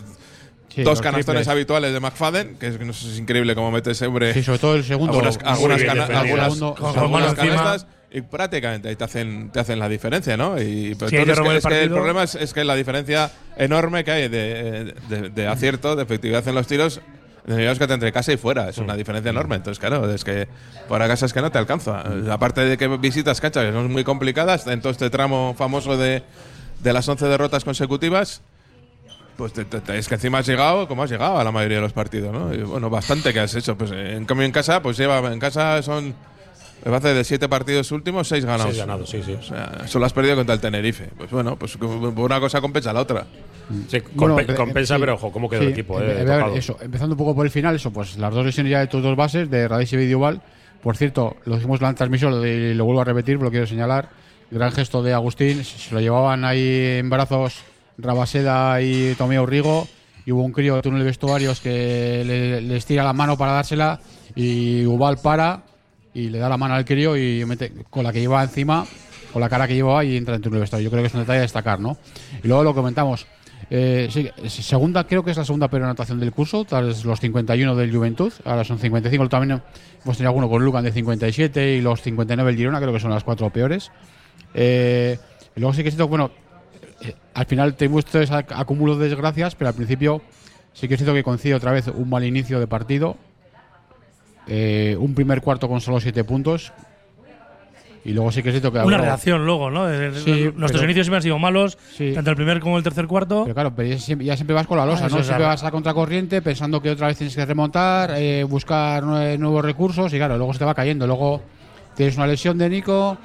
Sí, 0.69 0.81
dos 0.81 0.93
los 0.93 1.01
canastones 1.01 1.25
triples. 1.43 1.47
habituales 1.49 1.93
de 1.93 1.99
McFadden, 1.99 2.55
que 2.55 2.65
es, 2.67 2.77
que 2.79 2.85
no 2.85 2.93
sé, 2.93 3.07
es 3.11 3.19
increíble 3.19 3.53
cómo 3.53 3.69
mete 3.69 3.91
ese 3.91 4.07
hombre. 4.07 4.33
Sí, 4.33 4.41
sobre 4.41 4.57
todo 4.57 4.75
el 4.75 4.83
segundo. 4.83 5.13
algunas, 5.13 5.37
algunas, 5.43 5.77
bien 5.81 5.87
cana- 5.95 6.19
algunas- 6.19 6.53
Segundo, 6.53 6.75
algunas 6.99 7.33
canastas 7.35 7.87
y 8.13 8.21
prácticamente 8.21 8.87
ahí 8.89 8.95
te 8.95 9.03
hacen, 9.03 9.49
te 9.51 9.59
hacen 9.59 9.79
la 9.79 9.89
diferencia, 9.89 10.37
¿no? 10.37 10.57
Y 10.61 10.93
Sí, 10.93 10.95
que 10.97 11.05
es 11.05 11.09
que- 11.11 11.17
el 11.17 11.57
es 11.57 11.65
que 11.65 11.83
el 11.83 11.89
problema 11.89 12.23
es, 12.23 12.35
es 12.35 12.53
que 12.53 12.63
la 12.63 12.75
diferencia 12.75 13.31
enorme 13.57 14.03
que 14.03 14.11
hay 14.11 14.27
de, 14.29 14.93
de- 15.09 15.29
de 15.29 15.47
acierto, 15.47 15.95
de 15.95 16.03
efectividad 16.03 16.47
en 16.47 16.55
los 16.55 16.67
tiros, 16.67 17.01
digamos 17.45 17.77
que 17.79 17.85
entre 17.85 18.11
casa 18.11 18.31
y 18.31 18.37
fuera, 18.37 18.69
es 18.69 18.77
una 18.77 18.95
diferencia 18.95 19.31
enorme. 19.31 19.55
Entonces, 19.55 19.79
claro, 19.79 20.09
es 20.13 20.23
que 20.23 20.47
por 20.87 20.99
casa 20.99 21.25
es 21.25 21.33
que 21.33 21.41
no 21.41 21.51
te 21.51 21.57
alcanza. 21.57 22.03
Aparte 22.31 22.61
de 22.61 22.77
que 22.77 22.87
visitas 22.87 23.41
canchas 23.41 23.65
que 23.65 23.71
son 23.73 23.91
muy 23.91 24.03
complicadas, 24.03 24.65
en 24.67 24.79
todo 24.79 24.91
este 24.91 25.09
tramo 25.09 25.53
famoso 25.57 25.97
de, 25.97 26.23
de 26.79 26.93
las 26.93 27.07
11 27.09 27.25
derrotas 27.25 27.63
consecutivas, 27.65 28.41
pues 29.37 29.51
te- 29.53 29.65
te- 29.65 29.81
te- 29.81 29.97
es 29.97 30.07
que 30.07 30.15
encima 30.15 30.37
has 30.37 30.45
llegado 30.45 30.87
como 30.87 31.01
has 31.03 31.09
llegado 31.09 31.39
a 31.39 31.43
la 31.43 31.51
mayoría 31.51 31.77
de 31.77 31.81
los 31.83 31.93
partidos, 31.93 32.31
¿no? 32.31 32.53
Y, 32.53 32.59
bueno, 32.61 32.89
bastante 32.89 33.33
que 33.33 33.39
has 33.39 33.55
hecho. 33.55 33.75
Pues 33.77 33.91
en 33.91 34.25
cambio 34.25 34.45
en 34.45 34.51
casa, 34.51 34.81
pues 34.83 34.95
lleva, 34.97 35.17
en 35.33 35.39
casa 35.39 35.81
son, 35.81 36.13
me 36.85 36.91
parece, 36.91 37.13
de 37.13 37.23
siete 37.23 37.47
partidos 37.49 37.91
últimos, 37.91 38.27
seis 38.27 38.43
ganados. 38.45 38.67
Seis 38.73 38.77
ganados, 38.79 39.09
sí, 39.09 39.21
sí. 39.23 39.33
O 39.33 39.41
sea, 39.41 39.87
solo 39.87 40.05
has 40.05 40.13
perdido 40.13 40.35
contra 40.35 40.55
el 40.55 40.61
Tenerife. 40.61 41.09
Pues 41.17 41.31
bueno, 41.31 41.55
pues 41.57 41.75
una 41.77 42.39
cosa 42.39 42.59
compensa 42.61 42.91
la 42.93 43.01
otra. 43.01 43.25
Sí, 43.87 43.99
Bueno, 44.13 44.37
eh, 44.39 44.45
compensa, 44.55 44.95
sí. 44.95 44.99
pero 44.99 45.13
ojo, 45.15 45.31
¿cómo 45.31 45.49
quedó 45.49 45.61
Sí, 45.61 45.67
el 45.67 45.71
equipo? 45.73 45.99
eh, 46.01 46.03
eh, 46.03 46.11
a 46.11 46.23
ver, 46.23 46.25
tocado. 46.39 46.55
eso, 46.55 46.77
empezando 46.81 47.13
un 47.13 47.17
poco 47.17 47.33
por 47.35 47.45
el 47.45 47.51
final, 47.51 47.75
eso, 47.75 47.91
pues 47.91 48.17
las 48.17 48.33
dos 48.33 48.45
lesiones 48.45 48.71
ya 48.71 48.79
de 48.81 48.87
tus 48.87 49.01
dos 49.01 49.15
bases, 49.15 49.49
de 49.49 49.67
Radice 49.67 49.95
y 49.95 49.99
Vidioval. 49.99 50.41
Por 50.81 50.97
cierto, 50.97 51.37
lo 51.45 51.55
dijimos 51.55 51.79
en 51.79 51.87
la 51.87 51.93
transmisión 51.93 52.31
lo 52.31 52.41
de- 52.41 52.71
y 52.71 52.73
lo 52.73 52.83
vuelvo 52.83 53.01
a 53.01 53.05
repetir, 53.05 53.37
lo 53.41 53.49
quiero 53.49 53.65
señalar. 53.65 54.09
Gran 54.51 54.71
gesto 54.73 55.01
de 55.01 55.13
Agustín, 55.13 55.63
se 55.63 55.93
lo 55.95 56.01
llevaban 56.01 56.43
ahí 56.43 56.97
en 56.99 57.09
brazos 57.09 57.61
Rabaseda 57.97 58.81
y 58.81 59.15
Tomeo 59.15 59.45
Rigo. 59.45 59.87
Y 60.25 60.31
hubo 60.31 60.43
un 60.43 60.51
crío 60.51 60.79
en 60.83 60.95
el 60.97 61.03
vestuarios 61.03 61.59
que 61.59 62.23
le, 62.25 62.61
le 62.61 62.77
estira 62.77 63.03
la 63.03 63.13
mano 63.13 63.37
para 63.37 63.53
dársela 63.53 63.99
y 64.35 64.85
Ubal 64.85 65.17
para 65.17 65.63
y 66.13 66.29
le 66.29 66.39
da 66.39 66.49
la 66.49 66.57
mano 66.57 66.73
al 66.75 66.85
crío 66.85 67.17
y 67.17 67.43
mete 67.45 67.71
con 67.89 68.03
la 68.03 68.11
que 68.13 68.19
lleva 68.19 68.43
encima, 68.43 68.85
con 69.31 69.41
la 69.41 69.49
cara 69.49 69.67
que 69.67 69.73
llevaba 69.75 70.03
y 70.03 70.15
entra 70.17 70.35
en 70.35 70.43
el 70.43 70.49
vestuario. 70.59 70.85
Yo 70.85 70.91
creo 70.91 71.03
que 71.03 71.07
es 71.07 71.13
un 71.13 71.21
detalle 71.21 71.39
a 71.39 71.41
destacar, 71.43 71.79
¿no? 71.79 71.97
Y 72.43 72.47
luego 72.47 72.63
lo 72.63 72.73
comentamos. 72.75 73.25
Eh, 73.69 74.09
segunda, 74.47 75.05
creo 75.07 75.23
que 75.23 75.31
es 75.31 75.37
la 75.37 75.45
segunda 75.45 75.67
peor 75.69 75.83
anotación 75.83 76.19
del 76.19 76.31
curso, 76.31 76.65
tras 76.65 77.03
los 77.05 77.19
51 77.19 77.75
del 77.75 77.95
Juventud, 77.95 78.31
ahora 78.45 78.63
son 78.63 78.77
55, 78.77 79.29
también 79.29 79.61
hemos 80.03 80.17
tenido 80.17 80.29
alguno 80.29 80.49
con 80.49 80.63
Lucan 80.63 80.83
de 80.83 80.91
57 80.91 81.75
y 81.77 81.81
los 81.81 82.01
59 82.01 82.51
del 82.51 82.57
Girona, 82.57 82.79
creo 82.79 82.93
que 82.93 82.99
son 82.99 83.09
las 83.11 83.23
cuatro 83.23 83.49
peores. 83.49 83.89
Eh, 84.53 85.17
y 85.55 85.59
luego 85.59 85.73
sí 85.73 85.83
que 85.83 85.89
siento, 85.91 86.07
bueno, 86.07 86.29
eh, 87.01 87.15
al 87.33 87.45
final 87.45 87.75
tenemos 87.75 88.05
todo 88.05 88.21
ese 88.21 88.33
ac- 88.33 88.53
acúmulo 88.55 88.97
de 88.97 89.07
desgracias, 89.09 89.55
pero 89.55 89.69
al 89.69 89.75
principio 89.75 90.21
sí 90.73 90.87
que 90.87 90.97
siento 90.97 91.13
que 91.13 91.23
coincide 91.23 91.55
otra 91.55 91.71
vez 91.71 91.87
un 91.87 92.09
mal 92.09 92.23
inicio 92.23 92.59
de 92.59 92.67
partido, 92.67 93.17
eh, 94.47 94.95
un 94.99 95.13
primer 95.15 95.41
cuarto 95.41 95.67
con 95.67 95.81
solo 95.81 95.99
7 95.99 96.23
puntos. 96.23 96.71
Y 98.05 98.11
luego 98.11 98.33
sí 98.33 98.43
que 98.43 98.51
siento 98.51 98.69
que 98.69 98.79
Una 98.79 98.97
habrá- 98.97 99.07
reacción 99.11 99.45
luego, 99.45 99.71
¿no? 99.71 99.85
De- 99.85 100.11
de- 100.11 100.19
Sí, 100.19 100.31
Nuestros 100.57 100.71
pero- 100.71 100.83
inicios 100.83 101.05
siempre 101.05 101.17
han 101.17 101.23
sido 101.23 101.39
malos, 101.39 101.77
Sí. 101.95 102.11
tanto 102.13 102.31
el 102.31 102.35
primer 102.35 102.59
como 102.59 102.77
el 102.77 102.83
tercer 102.83 103.07
cuarto. 103.07 103.43
Pero 103.43 103.53
claro, 103.55 103.73
pero 103.73 103.87
ya 103.87 103.97
siempre, 103.97 104.25
ya 104.27 104.35
siempre 104.35 104.53
vas 104.53 104.67
con 104.67 104.77
la 104.77 104.85
losa, 104.85 105.05
Ah, 105.05 105.07
eso 105.07 105.15
¿no? 105.15 105.21
es 105.21 105.27
Siempre 105.27 105.45
vas 105.47 105.63
a 105.63 105.71
contracorriente 105.71 106.41
pensando 106.41 106.81
que 106.81 106.89
otra 106.89 107.07
vez 107.07 107.17
tienes 107.17 107.33
que 107.33 107.45
remontar, 107.45 108.11
eh, 108.17 108.43
buscar 108.43 109.03
nue- 109.05 109.37
nuevos 109.39 109.63
recursos 109.63 110.13
y 110.13 110.17
claro, 110.17 110.35
luego 110.37 110.51
se 110.51 110.59
te 110.59 110.65
va 110.65 110.73
cayendo. 110.73 111.07
Luego 111.07 111.41
tienes 111.95 112.17
una 112.17 112.27
lesión 112.27 112.57
de 112.57 112.67
Nico, 112.69 113.17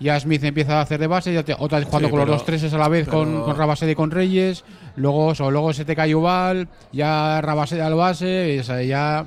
ya 0.00 0.18
Smith 0.18 0.42
empieza 0.44 0.78
a 0.78 0.80
hacer 0.80 0.98
de 0.98 1.08
base, 1.08 1.34
ya 1.34 1.44
otra 1.58 1.78
vez 1.80 1.86
jugando 1.86 2.08
con 2.08 2.20
los 2.20 2.28
dos 2.28 2.44
treses 2.46 2.72
a 2.72 2.78
la 2.78 2.88
vez 2.88 3.06
con, 3.08 3.42
con 3.42 3.54
Rabasede 3.54 3.92
y 3.92 3.94
con 3.94 4.10
Reyes, 4.10 4.64
luego, 4.96 5.34
luego 5.50 5.74
se 5.74 5.84
te 5.84 5.94
cae 5.94 6.14
Ubal, 6.14 6.68
ya 6.90 7.38
Rabasede 7.42 7.82
al 7.82 7.94
base, 7.94 8.62
y, 8.62 8.86
ya. 8.88 9.26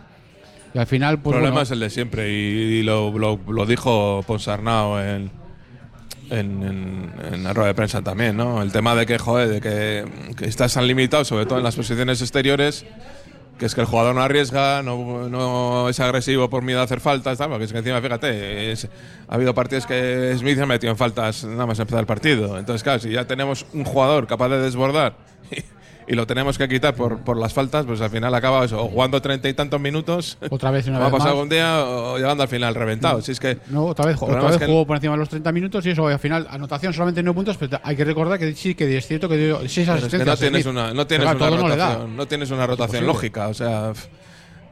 Y 0.76 0.78
al 0.78 0.88
final, 0.88 1.22
pues. 1.22 1.34
El 1.34 1.42
problema 1.42 1.62
es 1.62 1.72
el 1.72 1.80
de 1.80 1.90
siempre, 1.90 2.30
y, 2.30 2.84
lo, 2.84 3.10
lo, 3.18 3.66
dijo 3.66 4.22
Ponsarnau 4.28 5.00
en, 5.00 5.32
en, 6.30 7.14
en, 7.32 7.44
la 7.46 7.54
rueda 7.54 7.70
de 7.70 7.74
prensa 7.76 8.02
también, 8.02 8.36
¿no? 8.36 8.62
El 8.62 8.74
tema 8.74 8.94
de 8.94 9.06
que, 9.06 9.18
joder, 9.18 9.48
de 9.48 9.62
que, 9.62 10.36
que 10.36 10.46
estás 10.46 10.74
tan 10.74 10.86
limitado, 10.86 11.24
sobre 11.24 11.46
todo 11.46 11.60
en 11.60 11.64
las 11.64 11.78
posiciones 11.78 12.22
exteriores 12.22 12.86
que 13.58 13.66
es 13.66 13.74
que 13.74 13.80
el 13.80 13.88
jugador 13.88 14.14
no 14.14 14.22
arriesga, 14.22 14.84
no, 14.84 15.30
no 15.30 15.88
es 15.88 15.98
agresivo 16.02 16.50
por 16.50 16.62
miedo 16.62 16.82
a 16.82 16.84
hacer 16.84 17.00
faltas, 17.00 17.38
porque 17.38 17.64
es 17.64 17.72
que 17.72 17.78
encima, 17.78 18.02
fíjate, 18.02 18.74
ha 19.30 19.34
habido 19.34 19.54
partidos 19.54 19.86
que 19.86 20.36
Smith 20.38 20.58
se 20.58 20.64
ha 20.64 20.66
metido 20.66 20.92
en 20.92 20.98
faltas 20.98 21.46
nada 21.46 21.66
más 21.66 21.80
empezar 21.80 22.02
el 22.02 22.06
partido. 22.06 22.60
Entonces, 22.60 22.84
claro, 22.84 23.00
si 23.00 23.12
ya 23.12 23.26
tenemos 23.26 23.66
un 23.72 23.86
jugador 23.86 24.28
capaz 24.28 24.50
de 24.50 24.60
desbordar 24.60 25.16
y 26.08 26.14
lo 26.14 26.28
tenemos 26.28 26.58
que 26.58 26.68
quitar 26.68 26.96
por, 26.96 27.20
por 27.20 27.38
las 27.38 27.54
faltas, 27.54 27.86
pues 27.86 28.02
al 28.02 28.10
final 28.10 28.34
acaba 28.34 28.66
eso, 28.66 28.84
o 28.84 28.88
jugando 28.88 29.22
treinta 29.22 29.50
y 29.50 29.54
tantos 29.54 29.80
minutos. 29.80 30.38
Otra 30.50 30.72
vez 30.72 30.88
una 30.88 31.00
vez. 31.00 31.06
Va 31.06 31.10
a 31.10 31.18
pasar 31.18 31.34
un 31.36 31.50
día 31.50 31.84
o 31.84 32.18
llegando 32.18 32.44
al 32.44 32.50
final 32.50 32.76
reventado. 32.76 33.22
Si 33.22 33.32
es 33.32 33.40
que, 33.40 33.58
no, 33.70 33.86
otra 33.86 34.06
vez, 34.06 34.18
otra 34.22 34.42
vez 34.42 34.64
jugó 34.66 34.86
por 34.86 34.98
encima 34.98 35.14
de 35.14 35.20
los 35.20 35.30
30 35.30 35.52
minutos 35.52 35.86
y 35.86 35.92
eso, 35.92 36.08
al 36.08 36.20
final, 36.20 36.48
anotación 36.50 36.94
solamente 36.94 37.24
9 37.24 37.36
puntos, 37.36 37.58
pero 37.58 37.80
hay 37.84 37.96
que 37.96 38.06
recordar 38.06 38.40
que 38.40 38.54
sí, 38.54 38.76
que 38.76 38.98
es 38.98 39.08
cierto 39.08 39.28
que 39.30 39.38
dio 39.38 39.68
6 39.68 39.90
asistencias. 39.90 40.28
no 40.28 40.38
tienes 40.38 40.66
una, 40.66 40.94
no 40.94 41.08
tienes 41.08 41.28
una 41.28 41.50
rotación, 41.50 42.16
no, 42.16 42.28
tienes 42.28 42.52
una 42.52 42.68
rotación 42.68 43.06
lógica, 43.06 43.48
o 43.48 43.54
sea. 43.54 43.94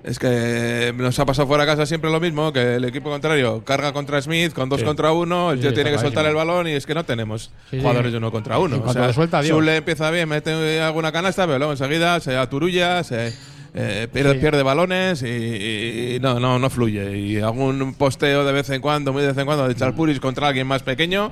Es 0.03 0.19
que 0.19 0.93
nos 0.97 1.17
ha 1.17 1.25
pasado 1.25 1.47
fuera 1.47 1.63
de 1.63 1.71
casa 1.71 1.85
siempre 1.85 2.11
lo 2.11 2.19
mismo, 2.19 2.51
que 2.51 2.75
el 2.75 2.83
equipo 2.83 3.09
contrario 3.09 3.63
carga 3.63 3.93
contra 3.93 4.21
Smith 4.21 4.51
con 4.51 4.67
dos 4.67 4.83
contra 4.83 5.13
uno, 5.13 5.51
el 5.51 5.61
tío 5.61 5.73
tiene 5.73 5.91
que 5.91 5.99
soltar 5.99 6.25
el 6.25 6.35
balón 6.35 6.67
y 6.67 6.71
es 6.71 6.85
que 6.85 6.93
no 6.93 7.05
tenemos 7.05 7.51
jugadores 7.71 8.11
de 8.11 8.17
uno 8.17 8.29
contra 8.29 8.59
uno. 8.59 8.83
O 8.85 8.91
sea, 8.91 9.13
suelta, 9.13 9.41
Zule 9.43 9.77
empieza 9.77 10.11
bien, 10.11 10.27
mete 10.27 10.81
alguna 10.81 11.11
canasta, 11.11 11.45
pero 11.45 11.57
luego 11.57 11.71
enseguida 11.71 12.19
se 12.19 12.35
aturulla, 12.35 13.03
se 13.05 13.33
eh, 13.75 14.07
pierde, 14.11 14.35
pierde 14.35 14.61
balones 14.61 15.23
y, 15.23 16.17
no, 16.21 16.37
no, 16.39 16.59
no 16.59 16.69
fluye. 16.69 17.17
Y 17.17 17.39
algún 17.39 17.93
posteo 17.93 18.43
de 18.43 18.51
vez 18.51 18.69
en 18.71 18.81
cuando, 18.81 19.13
muy 19.13 19.21
de 19.21 19.29
vez 19.29 19.37
en 19.37 19.45
cuando, 19.45 19.67
de 19.67 19.75
Charpuris 19.75 20.19
contra 20.19 20.49
alguien 20.49 20.67
más 20.67 20.83
pequeño 20.83 21.31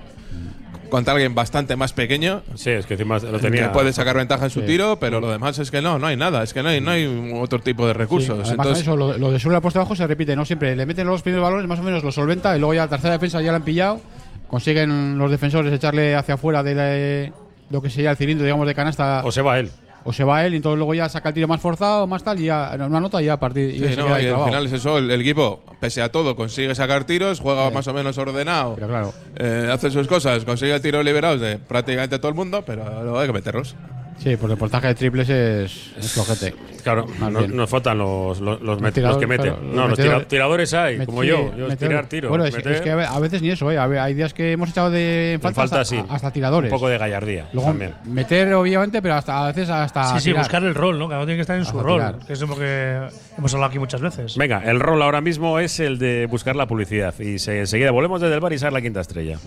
contra 0.92 1.14
alguien 1.14 1.34
bastante 1.34 1.76
más 1.76 1.94
pequeño. 1.94 2.44
Sí, 2.54 2.70
es 2.70 2.86
que 2.86 2.94
encima 2.94 3.18
lo 3.18 3.40
tenía. 3.40 3.64
Que 3.64 3.70
puede 3.70 3.94
sacar 3.94 4.16
ventaja 4.16 4.46
en 4.46 4.52
su 4.52 4.62
tiro, 4.62 5.00
pero 5.00 5.20
lo 5.20 5.32
demás 5.32 5.58
es 5.58 5.72
que 5.72 5.82
no, 5.82 5.98
no 5.98 6.06
hay 6.06 6.18
nada. 6.18 6.44
Es 6.44 6.54
que 6.54 6.62
no 6.62 6.70
hay, 6.70 6.80
no 6.80 6.92
hay 6.92 7.32
otro 7.34 7.60
tipo 7.60 7.88
de 7.88 7.94
recursos. 7.94 8.52
Entonces, 8.52 8.84
eso, 8.84 8.96
lo, 8.96 9.32
de 9.32 9.40
subir 9.40 9.54
la 9.54 9.62
puesta 9.62 9.80
abajo 9.80 9.96
se 9.96 10.06
repite, 10.06 10.36
¿no? 10.36 10.46
Siempre 10.46 10.76
le 10.76 10.86
meten 10.86 11.08
los 11.08 11.24
primeros 11.24 11.44
balones, 11.44 11.68
más 11.68 11.80
o 11.80 11.84
menos 11.84 12.04
lo 12.04 12.12
solventa, 12.12 12.56
y 12.56 12.60
luego 12.60 12.76
ya 12.76 12.84
la 12.84 12.90
tercera 12.90 13.14
defensa 13.14 13.42
ya 13.42 13.50
la 13.52 13.58
han 13.58 13.64
pillado. 13.64 14.00
Consiguen 14.48 15.18
los 15.18 15.32
defensores 15.32 15.74
echarle 15.74 16.16
hacia 16.16 16.36
afuera 16.36 16.62
de 16.62 17.32
lo 17.72 17.82
que 17.82 17.90
sería 17.90 18.12
el 18.12 18.18
cilindro, 18.18 18.46
digamos, 18.46 18.68
de 18.68 18.76
canasta. 18.76 19.22
O 19.24 19.32
se 19.32 19.42
va 19.42 19.58
él 19.58 19.72
o 20.04 20.14
se 20.14 20.24
va 20.24 20.46
él 20.46 20.54
y 20.54 20.58
entonces 20.58 20.78
luego 20.78 20.94
ya 20.94 21.10
saca 21.10 21.30
el 21.30 21.36
tiro 21.36 21.48
más 21.48 21.62
forzado, 21.62 22.08
más 22.08 22.24
tal, 22.24 22.40
y 22.40 22.46
ya 22.46 22.72
una 22.76 23.00
nota 23.00 23.22
y 23.22 23.26
ya 23.26 23.34
a 23.34 23.40
partir. 23.40 23.76
y, 23.76 23.84
al 23.86 24.46
final 24.46 24.66
es 24.66 24.74
eso, 24.74 24.98
el, 24.98 25.12
equipo, 25.12 25.64
pese 25.80 26.02
a 26.02 26.12
todo, 26.12 26.36
consigue 26.36 26.74
sacar 26.76 27.04
tiros, 27.04 27.40
juega 27.40 27.70
más 27.70 27.88
o 27.88 27.94
menos 27.94 28.18
ordenado, 28.18 28.76
claro. 28.76 29.14
Eh, 29.36 29.70
hace 29.72 29.92
sus 29.92 30.08
cosas, 30.08 30.46
consigue 30.46 30.74
el 30.74 30.82
tiro 30.82 31.04
liberado 31.04 31.38
de 31.38 31.58
prácticamente 31.58 32.18
todo 32.20 32.30
el 32.30 32.36
mundo, 32.36 32.64
pero 32.66 32.84
luego 33.04 33.20
hay 33.20 33.28
que 33.28 33.34
meterlos. 33.34 33.76
Sí, 34.22 34.38
porque 34.38 34.54
el 34.54 34.60
portaje 34.60 34.88
de 34.88 34.96
triples 34.96 35.28
es, 35.30 35.92
es 35.98 36.12
flojete. 36.12 36.54
Claro, 36.84 37.08
nos 37.30 37.70
faltan 37.70 37.98
los, 37.98 38.40
los, 38.40 38.62
los, 38.62 38.78
que 39.18 39.28
meten. 39.28 39.76
no, 39.76 39.88
los 39.88 40.28
tiradores 40.28 40.74
hay, 40.74 41.04
como 41.06 41.24
yo. 41.24 41.52
Yo 41.56 41.76
tirar 41.76 42.06
tiro. 42.06 42.30
Bueno, 42.30 42.46
es, 42.46 42.56
que 42.56 42.92
a 42.92 43.20
veces 43.20 43.42
ni 43.42 43.50
eso, 43.50 43.72
¿eh? 43.72 43.80
Hay 43.80 44.14
días 44.14 44.34
que 44.34 44.52
hemos 44.52 44.70
echado 44.70 44.92
de 44.92 45.40
falta, 45.42 45.64
hasta, 45.64 45.82
hasta, 46.10 46.32
tiradores. 46.32 46.72
Un 46.72 46.78
poco 46.78 46.88
de 46.88 46.98
gallardía. 46.98 47.48
también. 47.52 47.96
Meter, 48.06 48.54
obviamente, 48.54 49.02
pero 49.02 49.16
hasta 49.16 49.44
a 49.44 49.48
veces 49.48 49.70
hasta. 49.70 50.20
Sí, 50.20 50.30
sí, 50.30 50.34
buscar 50.34 50.64
el 50.64 50.76
rol, 50.76 51.00
¿no? 51.00 51.08
Cada 51.08 51.20
uno 51.20 51.26
tiene 51.26 51.38
que 51.38 51.42
estar 51.42 51.58
en 51.58 51.66
su 51.66 51.80
rol. 51.80 52.20
Que 52.26 52.34
es 52.34 52.42
lo 52.42 52.56
que 52.56 53.08
hemos 53.38 53.54
hablado 53.54 53.70
aquí 53.70 53.80
muchas 53.80 54.02
veces. 54.02 54.38
Venga, 54.38 54.64
el 54.66 54.80
rol 54.80 55.02
ahora 55.02 55.22
mismo 55.22 55.58
es 55.60 55.80
el 55.80 55.98
de 55.98 56.28
buscar 56.28 56.56
la 56.56 56.68
publicidad. 56.68 57.14
Y 57.20 57.38
enseguida 57.50 57.92
volvemos 57.92 58.22
desde 58.22 58.36
el 58.36 58.40
bar 58.40 58.54
y 58.54 58.58
la 58.58 58.82
quinta 58.82 59.02
estrella. 59.02 59.40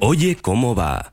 Oye, 0.00 0.36
¿cómo 0.40 0.76
va? 0.76 1.12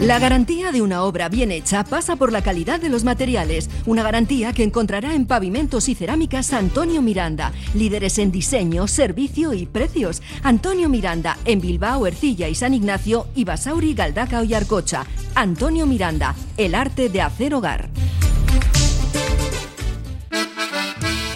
La 0.00 0.18
garantía 0.18 0.72
de 0.72 0.80
una 0.80 1.02
obra 1.02 1.28
bien 1.28 1.52
hecha 1.52 1.84
pasa 1.84 2.16
por 2.16 2.32
la 2.32 2.40
calidad 2.40 2.80
de 2.80 2.88
los 2.88 3.04
materiales, 3.04 3.68
una 3.84 4.02
garantía 4.02 4.54
que 4.54 4.62
encontrará 4.62 5.14
en 5.14 5.26
Pavimentos 5.26 5.90
y 5.90 5.94
Cerámicas 5.94 6.54
Antonio 6.54 7.02
Miranda, 7.02 7.52
líderes 7.74 8.18
en 8.18 8.32
diseño, 8.32 8.86
servicio 8.86 9.52
y 9.52 9.66
precios. 9.66 10.22
Antonio 10.42 10.88
Miranda, 10.88 11.36
en 11.44 11.60
Bilbao, 11.60 12.06
Ercilla 12.06 12.48
y 12.48 12.54
San 12.54 12.72
Ignacio 12.72 13.26
y 13.34 13.44
Basauri, 13.44 13.92
Galdaca 13.92 14.42
y 14.42 14.54
Arcocha. 14.54 15.04
Antonio 15.34 15.84
Miranda, 15.84 16.34
el 16.56 16.74
arte 16.74 17.10
de 17.10 17.20
hacer 17.20 17.52
hogar. 17.52 17.90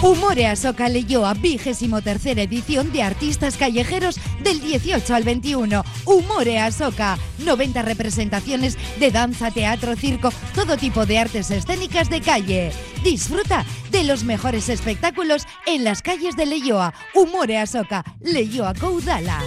Humore 0.00 0.46
a 0.46 0.54
Soca 0.54 0.88
Leyoa, 0.88 1.34
vigésimo 1.34 2.00
tercera 2.02 2.42
edición 2.42 2.92
de 2.92 3.02
Artistas 3.02 3.56
Callejeros 3.56 4.20
del 4.44 4.60
18 4.60 5.12
al 5.12 5.24
21. 5.24 5.84
Humore 6.04 6.60
a 6.60 6.70
Soca, 6.70 7.18
90 7.38 7.82
representaciones 7.82 8.78
de 9.00 9.10
danza, 9.10 9.50
teatro, 9.50 9.96
circo, 9.96 10.32
todo 10.54 10.76
tipo 10.76 11.04
de 11.04 11.18
artes 11.18 11.50
escénicas 11.50 12.08
de 12.10 12.20
calle. 12.20 12.70
Disfruta 13.02 13.66
de 13.90 14.04
los 14.04 14.22
mejores 14.22 14.68
espectáculos 14.68 15.46
en 15.66 15.82
las 15.82 16.00
calles 16.00 16.36
de 16.36 16.46
Leyoa. 16.46 16.94
Humore 17.12 17.58
a 17.58 17.66
Soca, 17.66 18.04
Leyoa 18.20 18.74
Coudala. 18.74 19.42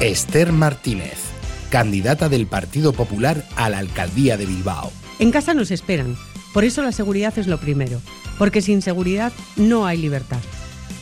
Esther 0.00 0.52
Martínez, 0.52 1.18
candidata 1.70 2.28
del 2.28 2.46
Partido 2.46 2.92
Popular 2.92 3.42
a 3.56 3.70
la 3.70 3.78
alcaldía 3.78 4.36
de 4.36 4.44
Bilbao. 4.44 4.92
En 5.18 5.30
casa 5.30 5.54
nos 5.54 5.70
esperan 5.70 6.16
por 6.52 6.64
eso 6.64 6.82
la 6.82 6.92
seguridad 6.92 7.38
es 7.38 7.46
lo 7.46 7.58
primero, 7.58 8.00
porque 8.38 8.62
sin 8.62 8.82
seguridad 8.82 9.32
no 9.56 9.86
hay 9.86 9.98
libertad. 9.98 10.40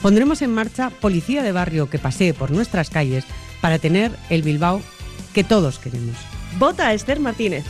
Pondremos 0.03 0.43
en 0.43 0.55
marcha 0.55 0.91
policía 0.91 1.43
de 1.43 1.53
barrio 1.53 1.91
que 1.91 1.99
pasee 1.99 2.33
por 2.33 2.51
nuestras 2.51 2.91
calles 2.91 3.25
para 3.61 3.79
tener 3.79 4.13
el 4.31 4.43
Bilbao 4.43 4.81
que 5.35 5.45
todos 5.45 5.79
queremos. 5.79 6.17
Vota 6.59 6.89
a 6.89 6.95
Esther 6.95 7.21
Martínez. 7.21 7.65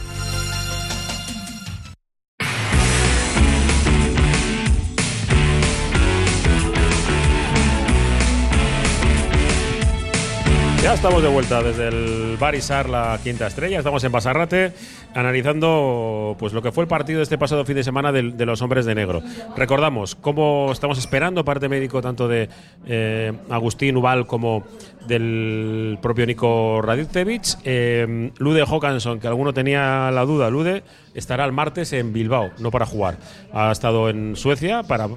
Estamos 10.92 11.22
de 11.22 11.29
vuelta 11.29 11.62
desde 11.62 11.88
el 11.88 12.37
Barisar, 12.37 12.88
la 12.88 13.18
quinta 13.22 13.46
estrella. 13.46 13.79
Estamos 13.79 14.03
en 14.03 14.11
Basarrate 14.11 14.72
analizando 15.14 16.37
pues 16.38 16.53
lo 16.53 16.62
que 16.62 16.72
fue 16.72 16.83
el 16.83 16.88
partido 16.88 17.18
de 17.18 17.22
este 17.22 17.38
pasado 17.38 17.64
fin 17.64 17.76
de 17.76 17.85
semana 17.85 18.11
de, 18.12 18.33
de 18.33 18.44
los 18.44 18.61
hombres 18.61 18.85
de 18.87 18.94
negro. 18.94 19.22
Recordamos 19.57 20.16
cómo 20.16 20.70
estamos 20.72 20.98
esperando 20.98 21.44
parte 21.44 21.68
médico 21.68 22.03
tanto 22.03 22.29
de 22.29 22.48
eh, 22.87 23.33
Agustín 23.48 23.96
Ubal 23.96 24.26
como 24.26 24.64
del 25.07 25.99
propio 26.01 26.27
Nico 26.27 26.81
Radicevich. 26.83 27.59
Eh, 27.65 28.31
Lude 28.39 28.63
Hawkinson, 28.63 29.21
que 29.21 29.27
alguno 29.27 29.53
tenía 29.53 30.11
la 30.11 30.25
duda, 30.25 30.51
Lude 30.51 30.83
estará 31.15 31.45
el 31.45 31.53
martes 31.53 31.93
en 31.93 32.13
Bilbao, 32.13 32.51
no 32.59 32.71
para 32.71 32.87
jugar. 32.87 33.19
Ha 33.53 33.73
estado 33.73 34.09
en 34.09 34.37
Suecia 34.37 34.83
para 34.83 35.09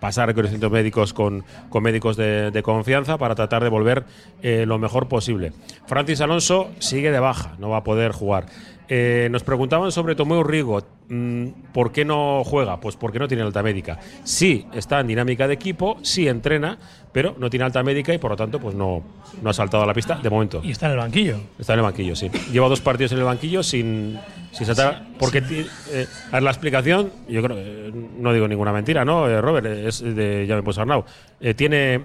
pasar 0.00 0.28
reconocimientos 0.28 0.70
médicos 0.70 1.12
con, 1.12 1.44
con 1.68 1.82
médicos 1.82 2.16
de, 2.16 2.50
de 2.50 2.62
confianza 2.62 3.18
para 3.18 3.34
tratar 3.34 3.62
de 3.62 3.68
volver 3.68 4.04
eh, 4.42 4.64
lo 4.66 4.78
mejor 4.78 5.08
posible. 5.08 5.52
Francis 5.86 6.20
Alonso 6.20 6.70
sigue 6.78 7.10
de 7.10 7.20
baja, 7.20 7.56
no 7.58 7.70
va 7.70 7.78
a 7.78 7.84
poder 7.84 8.12
jugar. 8.12 8.46
Eh, 8.88 9.28
nos 9.30 9.42
preguntaban 9.42 9.92
sobre 9.92 10.14
Tomeu 10.14 10.42
Rigo, 10.42 10.82
mm, 11.08 11.46
¿por 11.74 11.92
qué 11.92 12.04
no 12.06 12.42
juega? 12.44 12.80
Pues 12.80 12.96
porque 12.96 13.18
no 13.18 13.28
tiene 13.28 13.42
alta 13.42 13.62
médica. 13.62 13.98
Sí 14.24 14.66
está 14.72 15.00
en 15.00 15.08
dinámica 15.08 15.46
de 15.46 15.54
equipo, 15.54 15.98
sí 16.02 16.26
entrena, 16.26 16.78
pero 17.12 17.34
no 17.38 17.50
tiene 17.50 17.64
alta 17.66 17.82
médica 17.82 18.14
y 18.14 18.18
por 18.18 18.30
lo 18.30 18.36
tanto 18.36 18.58
pues 18.58 18.74
no, 18.74 19.02
no 19.42 19.50
ha 19.50 19.52
saltado 19.52 19.82
a 19.82 19.86
la 19.86 19.92
pista 19.92 20.14
de 20.22 20.30
momento. 20.30 20.60
Y 20.64 20.70
está 20.70 20.86
en 20.86 20.92
el 20.92 20.98
banquillo. 20.98 21.36
Está 21.58 21.74
en 21.74 21.80
el 21.80 21.82
banquillo, 21.84 22.16
sí. 22.16 22.30
Lleva 22.50 22.68
dos 22.68 22.80
partidos 22.80 23.12
en 23.12 23.18
el 23.18 23.24
banquillo 23.24 23.62
sin, 23.62 24.18
sin 24.52 24.66
saltar. 24.66 25.04
porque 25.18 25.42
ti- 25.42 25.66
eh, 25.90 26.06
a 26.30 26.32
ver, 26.36 26.42
la 26.42 26.50
explicación, 26.50 27.10
yo 27.28 27.42
creo, 27.42 27.56
eh, 27.58 27.92
no 28.18 28.32
digo 28.32 28.48
ninguna 28.48 28.72
mentira, 28.72 29.04
¿no? 29.04 29.28
Eh, 29.28 29.38
Robert, 29.40 29.66
es 29.66 30.00
de 30.02 30.46
ya 30.46 30.56
me 30.56 30.62
puse 30.62 30.80
Arnau. 30.80 31.04
Eh, 31.40 31.52
tiene, 31.52 32.00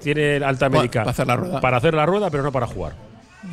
tiene 0.00 0.36
alta 0.44 0.68
médica 0.68 1.00
para 1.04 1.10
hacer 1.12 1.26
la 1.28 1.36
rueda. 1.36 1.60
para 1.60 1.76
hacer 1.76 1.94
la 1.94 2.04
rueda, 2.06 2.30
pero 2.30 2.42
no 2.42 2.50
para 2.50 2.66
jugar. 2.66 3.05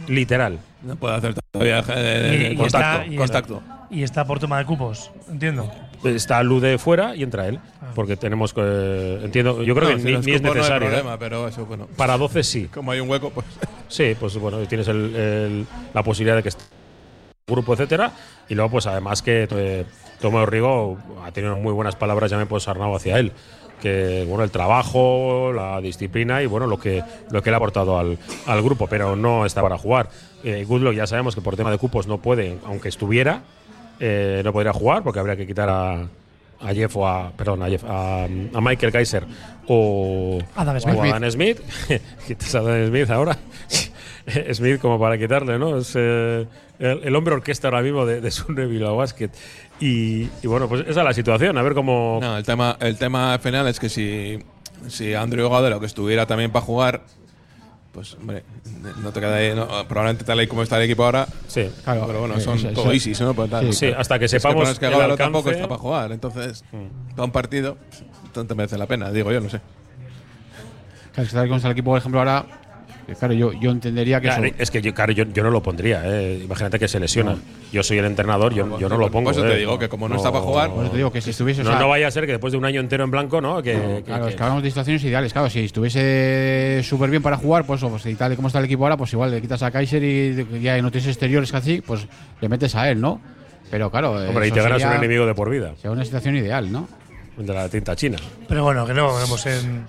Literal. 0.07 0.59
No 0.81 0.95
puede 0.95 1.15
hacer 1.15 1.33
todavía 1.51 1.83
eh, 1.95 2.47
Y- 2.51 2.53
y 2.53 2.55
contacto. 2.57 2.77
está- 3.01 3.05
y- 3.13 3.15
contacto. 3.15 3.63
Y 3.89 4.03
está 4.03 4.25
por 4.25 4.39
tema 4.39 4.57
de 4.57 4.65
cupos, 4.65 5.11
entiendo. 5.29 5.71
Está 6.03 6.41
Lude 6.43 6.77
fuera 6.77 7.15
y 7.15 7.23
entra 7.23 7.47
él. 7.47 7.59
Porque 7.95 8.17
tenemos 8.17 8.53
que. 8.53 9.19
Entiendo, 9.23 9.61
yo 9.63 9.75
creo 9.75 9.89
No, 9.91 9.95
que 9.95 10.01
si 10.01 10.07
ni, 10.07 10.13
es 10.13 10.17
cupos 10.25 10.41
no 10.41 10.49
hay 10.49 10.55
necesario. 10.55 10.87
¿eh? 10.87 10.91
problema, 10.91 11.19
pero 11.19 11.47
eso, 11.47 11.65
bueno. 11.65 11.87
Para 11.95 12.17
12 12.17 12.43
sí. 12.43 12.67
Como 12.73 12.91
hay 12.91 12.99
un 12.99 13.09
hueco, 13.09 13.29
pues. 13.29 13.45
Sí, 13.87 14.15
pues 14.19 14.35
bueno, 14.37 14.57
tienes 14.67 14.87
el- 14.87 15.15
el- 15.15 15.67
la 15.93 16.01
posibilidad 16.03 16.35
de 16.37 16.43
que 16.43 16.49
esté 16.49 16.63
grupo, 17.47 17.73
etcétera. 17.73 18.11
Y 18.49 18.55
luego, 18.55 18.71
pues 18.71 18.87
además 18.87 19.21
que 19.21 19.47
eh, 19.51 19.85
Tomeo 20.19 20.45
Rigo 20.45 20.97
ha 21.23 21.31
tenido 21.31 21.55
muy 21.57 21.71
buenas 21.73 21.95
palabras, 21.95 22.31
ya 22.31 22.37
me 22.37 22.45
puedo 22.47 22.67
Arnau 22.69 22.95
hacia 22.95 23.19
él. 23.19 23.31
Que 23.83 24.23
bueno, 24.27 24.45
el 24.45 24.49
trabajo, 24.51 25.51
la 25.53 25.81
disciplina 25.81 26.41
y 26.41 26.45
bueno, 26.45 26.67
lo 26.67 26.79
que, 26.79 27.03
lo 27.31 27.43
que 27.43 27.49
le 27.49 27.55
ha 27.55 27.57
aportado 27.57 27.99
al, 27.99 28.17
al 28.47 28.61
grupo, 28.63 28.87
pero 28.87 29.17
no 29.17 29.45
está 29.45 29.61
para 29.61 29.77
jugar. 29.77 30.07
Eh, 30.45 30.63
Goodlock 30.65 30.93
ya 30.95 31.05
sabemos 31.05 31.35
que 31.35 31.41
por 31.41 31.57
tema 31.57 31.69
de 31.69 31.77
cupos 31.77 32.07
no 32.07 32.19
puede, 32.19 32.57
aunque 32.65 32.87
estuviera, 32.87 33.41
eh, 33.99 34.41
no 34.45 34.53
podría 34.53 34.71
jugar 34.71 35.03
porque 35.03 35.19
habría 35.19 35.35
que 35.35 35.45
quitar 35.45 35.69
a, 35.69 35.95
a 36.61 36.73
Jeff 36.73 36.95
o 36.95 37.05
a, 37.05 37.31
perdón, 37.31 37.61
a, 37.61 37.67
Jeff- 37.67 37.83
a, 37.85 38.23
a 38.23 38.61
Michael 38.61 38.93
Kaiser 38.93 39.25
o 39.67 40.39
Adam 40.55 40.77
o 40.77 40.79
Smith. 40.79 40.99
a 40.99 41.15
Adam 41.17 41.31
Smith. 41.31 41.59
Quitas 42.27 42.55
a 42.55 42.59
Adam 42.59 42.87
Smith 42.87 43.09
ahora. 43.09 43.37
Smith 44.53 44.79
como 44.79 44.97
para 44.99 45.17
quitarle, 45.17 45.59
¿no? 45.59 45.77
Es 45.77 45.91
eh, 45.95 46.45
el, 46.79 47.01
el 47.03 47.15
hombre 47.17 47.33
orquesta 47.35 47.67
ahora 47.67 47.81
mismo 47.81 48.05
de, 48.05 48.21
de 48.21 48.65
Bilbao 48.65 48.95
Basket. 48.95 49.29
Y, 49.85 50.29
y 50.41 50.47
bueno, 50.47 50.69
pues 50.69 50.81
esa 50.87 51.01
es 51.01 51.05
la 51.05 51.13
situación. 51.13 51.57
A 51.57 51.61
ver 51.61 51.73
cómo. 51.73 52.19
No, 52.21 52.37
el 52.37 52.43
tema, 52.45 52.77
el 52.79 52.97
tema 52.97 53.37
final 53.39 53.67
es 53.67 53.79
que 53.79 53.89
si, 53.89 54.39
si 54.87 55.13
Andrew 55.13 55.49
Godero 55.49 55.79
que 55.79 55.85
estuviera 55.87 56.25
también 56.25 56.51
para 56.51 56.63
jugar, 56.65 57.01
pues 57.91 58.13
hombre, 58.13 58.43
no 59.01 59.11
te 59.11 59.19
queda 59.19 59.35
ahí, 59.35 59.53
no, 59.53 59.67
probablemente 59.87 60.23
tal 60.23 60.41
y 60.41 60.47
como 60.47 60.63
está 60.63 60.77
el 60.77 60.83
equipo 60.83 61.03
ahora. 61.03 61.27
Sí, 61.47 61.69
claro, 61.83 62.05
pero 62.07 62.19
bueno, 62.21 62.39
son 62.39 62.57
eso- 62.59 62.69
todo 62.69 62.91
eso- 62.93 63.09
easy, 63.09 63.23
¿no? 63.23 63.33
Pues 63.33 63.49
tal. 63.49 63.73
Sí, 63.73 63.87
hasta 63.87 64.17
que 64.19 64.25
Es 64.25 64.31
sepamos 64.31 64.69
es 64.69 64.79
que 64.79 64.85
el 64.85 64.93
alcance. 64.93 65.17
tampoco 65.17 65.51
está 65.51 65.67
para 65.67 65.79
jugar, 65.81 66.11
entonces, 66.13 66.63
para 67.11 67.25
un 67.25 67.31
partido, 67.31 67.77
te 68.33 68.55
merece 68.55 68.77
la 68.77 68.85
pena, 68.87 69.11
digo 69.11 69.31
yo, 69.33 69.41
no 69.41 69.49
sé. 69.49 69.59
Claro, 71.13 71.29
si 71.29 71.35
tal 71.35 71.45
y 71.45 71.49
como 71.49 71.57
está 71.57 71.67
el 71.67 71.73
equipo, 71.73 71.91
por 71.91 71.99
ejemplo, 71.99 72.19
ahora. 72.19 72.45
Que 73.05 73.13
Claro, 73.15 73.33
yo, 73.33 73.51
yo 73.53 73.71
entendería 73.71 74.19
que 74.21 74.27
Claro, 74.27 74.45
eso- 74.45 74.55
es 74.57 74.71
que 74.71 74.81
yo, 74.81 74.93
claro, 74.93 75.11
yo, 75.11 75.25
yo 75.25 75.43
no 75.43 75.49
lo 75.51 75.61
pondría. 75.61 76.01
eh. 76.05 76.41
Imagínate 76.43 76.79
que 76.79 76.87
se 76.87 76.99
lesiona. 76.99 77.35
Yo 77.71 77.83
soy 77.83 77.97
el 77.97 78.05
entrenador, 78.05 78.53
yo, 78.53 78.79
yo 78.79 78.87
no 78.89 78.97
lo 78.97 79.11
pongo. 79.11 79.31
Por 79.31 79.33
eso 79.39 79.43
te 79.43 79.55
eh. 79.55 79.59
digo 79.59 79.77
que 79.77 79.89
como 79.89 80.07
no 80.07 80.15
está 80.15 80.31
para 80.31 80.43
jugar- 80.43 80.69
Por 80.71 80.83
eso 80.83 80.91
te 80.91 80.97
digo 80.97 81.11
que 81.11 81.21
si 81.21 81.31
estuviese. 81.31 81.61
o 81.61 81.63
No, 81.65 81.71
sea, 81.71 81.79
no 81.79 81.89
vaya 81.89 82.07
a 82.07 82.11
ser 82.11 82.25
que 82.25 82.31
después 82.33 82.51
de 82.51 82.57
un 82.57 82.65
año 82.65 82.79
entero 82.79 83.03
en 83.03 83.11
blanco, 83.11 83.41
¿no? 83.41 83.61
Que, 83.61 83.73
que- 83.73 84.03
Claro, 84.05 84.25
que- 84.25 84.29
es 84.31 84.35
que 84.35 84.43
hablamos 84.43 84.63
de 84.63 84.69
situaciones 84.69 85.03
ideales. 85.03 85.33
Claro, 85.33 85.49
si 85.49 85.59
estuviese 85.65 86.81
súper 86.83 87.09
bien 87.09 87.21
para 87.21 87.37
jugar, 87.37 87.65
pues, 87.65 87.81
o 87.83 87.89
pues 87.89 88.05
y 88.05 88.15
tal 88.15 88.33
y 88.33 88.35
como 88.35 88.47
está 88.47 88.59
el 88.59 88.65
equipo 88.65 88.83
ahora, 88.83 88.97
pues 88.97 89.11
igual 89.13 89.31
le 89.31 89.41
quitas 89.41 89.61
a 89.63 89.71
Kaiser 89.71 90.03
y 90.03 90.61
ya 90.61 90.81
no 90.81 90.91
tienes 90.91 91.07
exteriores 91.09 91.51
casi, 91.51 91.81
pues 91.81 92.07
le 92.41 92.49
metes 92.49 92.75
a 92.75 92.89
él, 92.89 92.99
¿no? 93.01 93.19
Pero 93.69 93.89
claro. 93.89 94.11
Hombre, 94.13 94.47
y 94.47 94.51
te 94.51 94.61
ganas 94.61 94.83
un 94.83 94.91
enemigo 94.93 95.25
de 95.25 95.33
por 95.33 95.49
vida. 95.49 95.73
Sería 95.77 95.91
una 95.91 96.05
situación 96.05 96.35
ideal, 96.35 96.71
¿no? 96.71 96.87
De 97.37 97.51
la 97.53 97.67
tinta 97.69 97.95
china. 97.95 98.17
Pero 98.47 98.63
bueno, 98.63 98.85
que 98.85 98.93
no 98.93 99.15
vemos 99.15 99.43
en, 99.47 99.85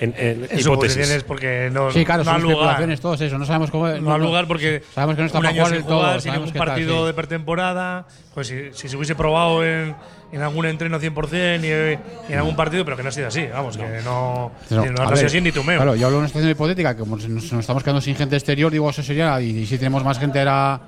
En, 0.00 0.12
en 0.18 0.26
en 0.26 0.34
hipótesis. 0.44 0.64
suposiciones 0.64 1.22
porque 1.22 1.70
no, 1.72 1.90
Sí, 1.92 2.04
claro, 2.04 2.24
no 2.24 2.32
son 2.32 2.42
lugar. 2.42 2.98
todos 3.00 3.20
eso. 3.20 3.38
No 3.38 3.46
sabemos 3.46 3.70
cómo. 3.70 3.88
No 3.88 4.12
ha 4.12 4.18
lugar 4.18 4.46
porque 4.48 4.82
Sabemos 4.94 5.14
que 5.16 5.22
no 5.22 5.26
está 5.26 5.38
un 5.38 5.46
año 5.46 5.54
jugar 5.54 5.68
sin 5.68 5.76
del 5.76 5.86
todo. 5.86 5.98
jugar, 5.98 6.20
sin 6.20 6.32
ningún 6.32 6.52
tal, 6.52 6.58
partido 6.66 7.00
sí. 7.00 7.06
de 7.06 7.14
pretemporada. 7.14 8.06
Pues 8.34 8.48
si, 8.48 8.72
si 8.72 8.88
se 8.88 8.96
hubiese 8.96 9.14
probado 9.14 9.64
en, 9.64 9.94
en 10.32 10.42
algún 10.42 10.66
entreno 10.66 10.98
100% 10.98 11.60
y, 11.60 12.28
y 12.28 12.32
en 12.32 12.38
algún 12.38 12.56
partido, 12.56 12.84
pero 12.84 12.96
que 12.96 13.04
no 13.04 13.10
ha 13.10 13.12
sido 13.12 13.28
así. 13.28 13.46
Vamos, 13.46 13.76
que 13.76 13.84
no, 14.04 14.50
no, 14.70 14.86
no 14.86 15.02
ha 15.04 15.14
sido 15.16 15.26
así 15.28 15.40
ni 15.40 15.52
tu 15.52 15.62
meo. 15.62 15.76
Claro, 15.78 15.94
yo 15.94 16.06
hablo 16.06 16.16
de 16.16 16.20
una 16.20 16.28
situación 16.28 16.50
hipotética, 16.50 16.94
que 16.94 17.00
como 17.00 17.16
nos, 17.16 17.28
nos 17.28 17.52
estamos 17.52 17.82
quedando 17.84 18.00
sin 18.00 18.16
gente 18.16 18.34
exterior, 18.34 18.72
digo, 18.72 18.90
eso 18.90 19.02
sería. 19.02 19.40
Y, 19.40 19.50
y 19.58 19.66
si 19.66 19.78
tenemos 19.78 20.02
más 20.04 20.18
gente, 20.18 20.40
era. 20.40 20.80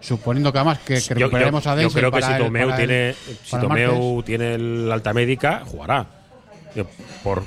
Suponiendo 0.00 0.52
que 0.52 0.58
además 0.58 0.78
que, 0.78 0.94
que 0.94 1.00
Yo- 1.00 1.08
yo, 1.08 1.14
recuperaremos 1.26 1.66
a 1.66 1.70
yo 1.70 1.76
Denzel 1.76 2.00
creo 2.00 2.12
que 2.12 2.22
si 2.22 2.38
Tomeu 2.38 2.70
el- 2.70 2.76
tiene, 2.76 3.14
si 3.44 3.56
el 3.56 4.24
tiene 4.24 4.54
el 4.54 4.92
alta 4.92 5.12
médica, 5.12 5.62
jugará. 5.66 6.06
Yo- 6.76 6.86
Por 7.24 7.42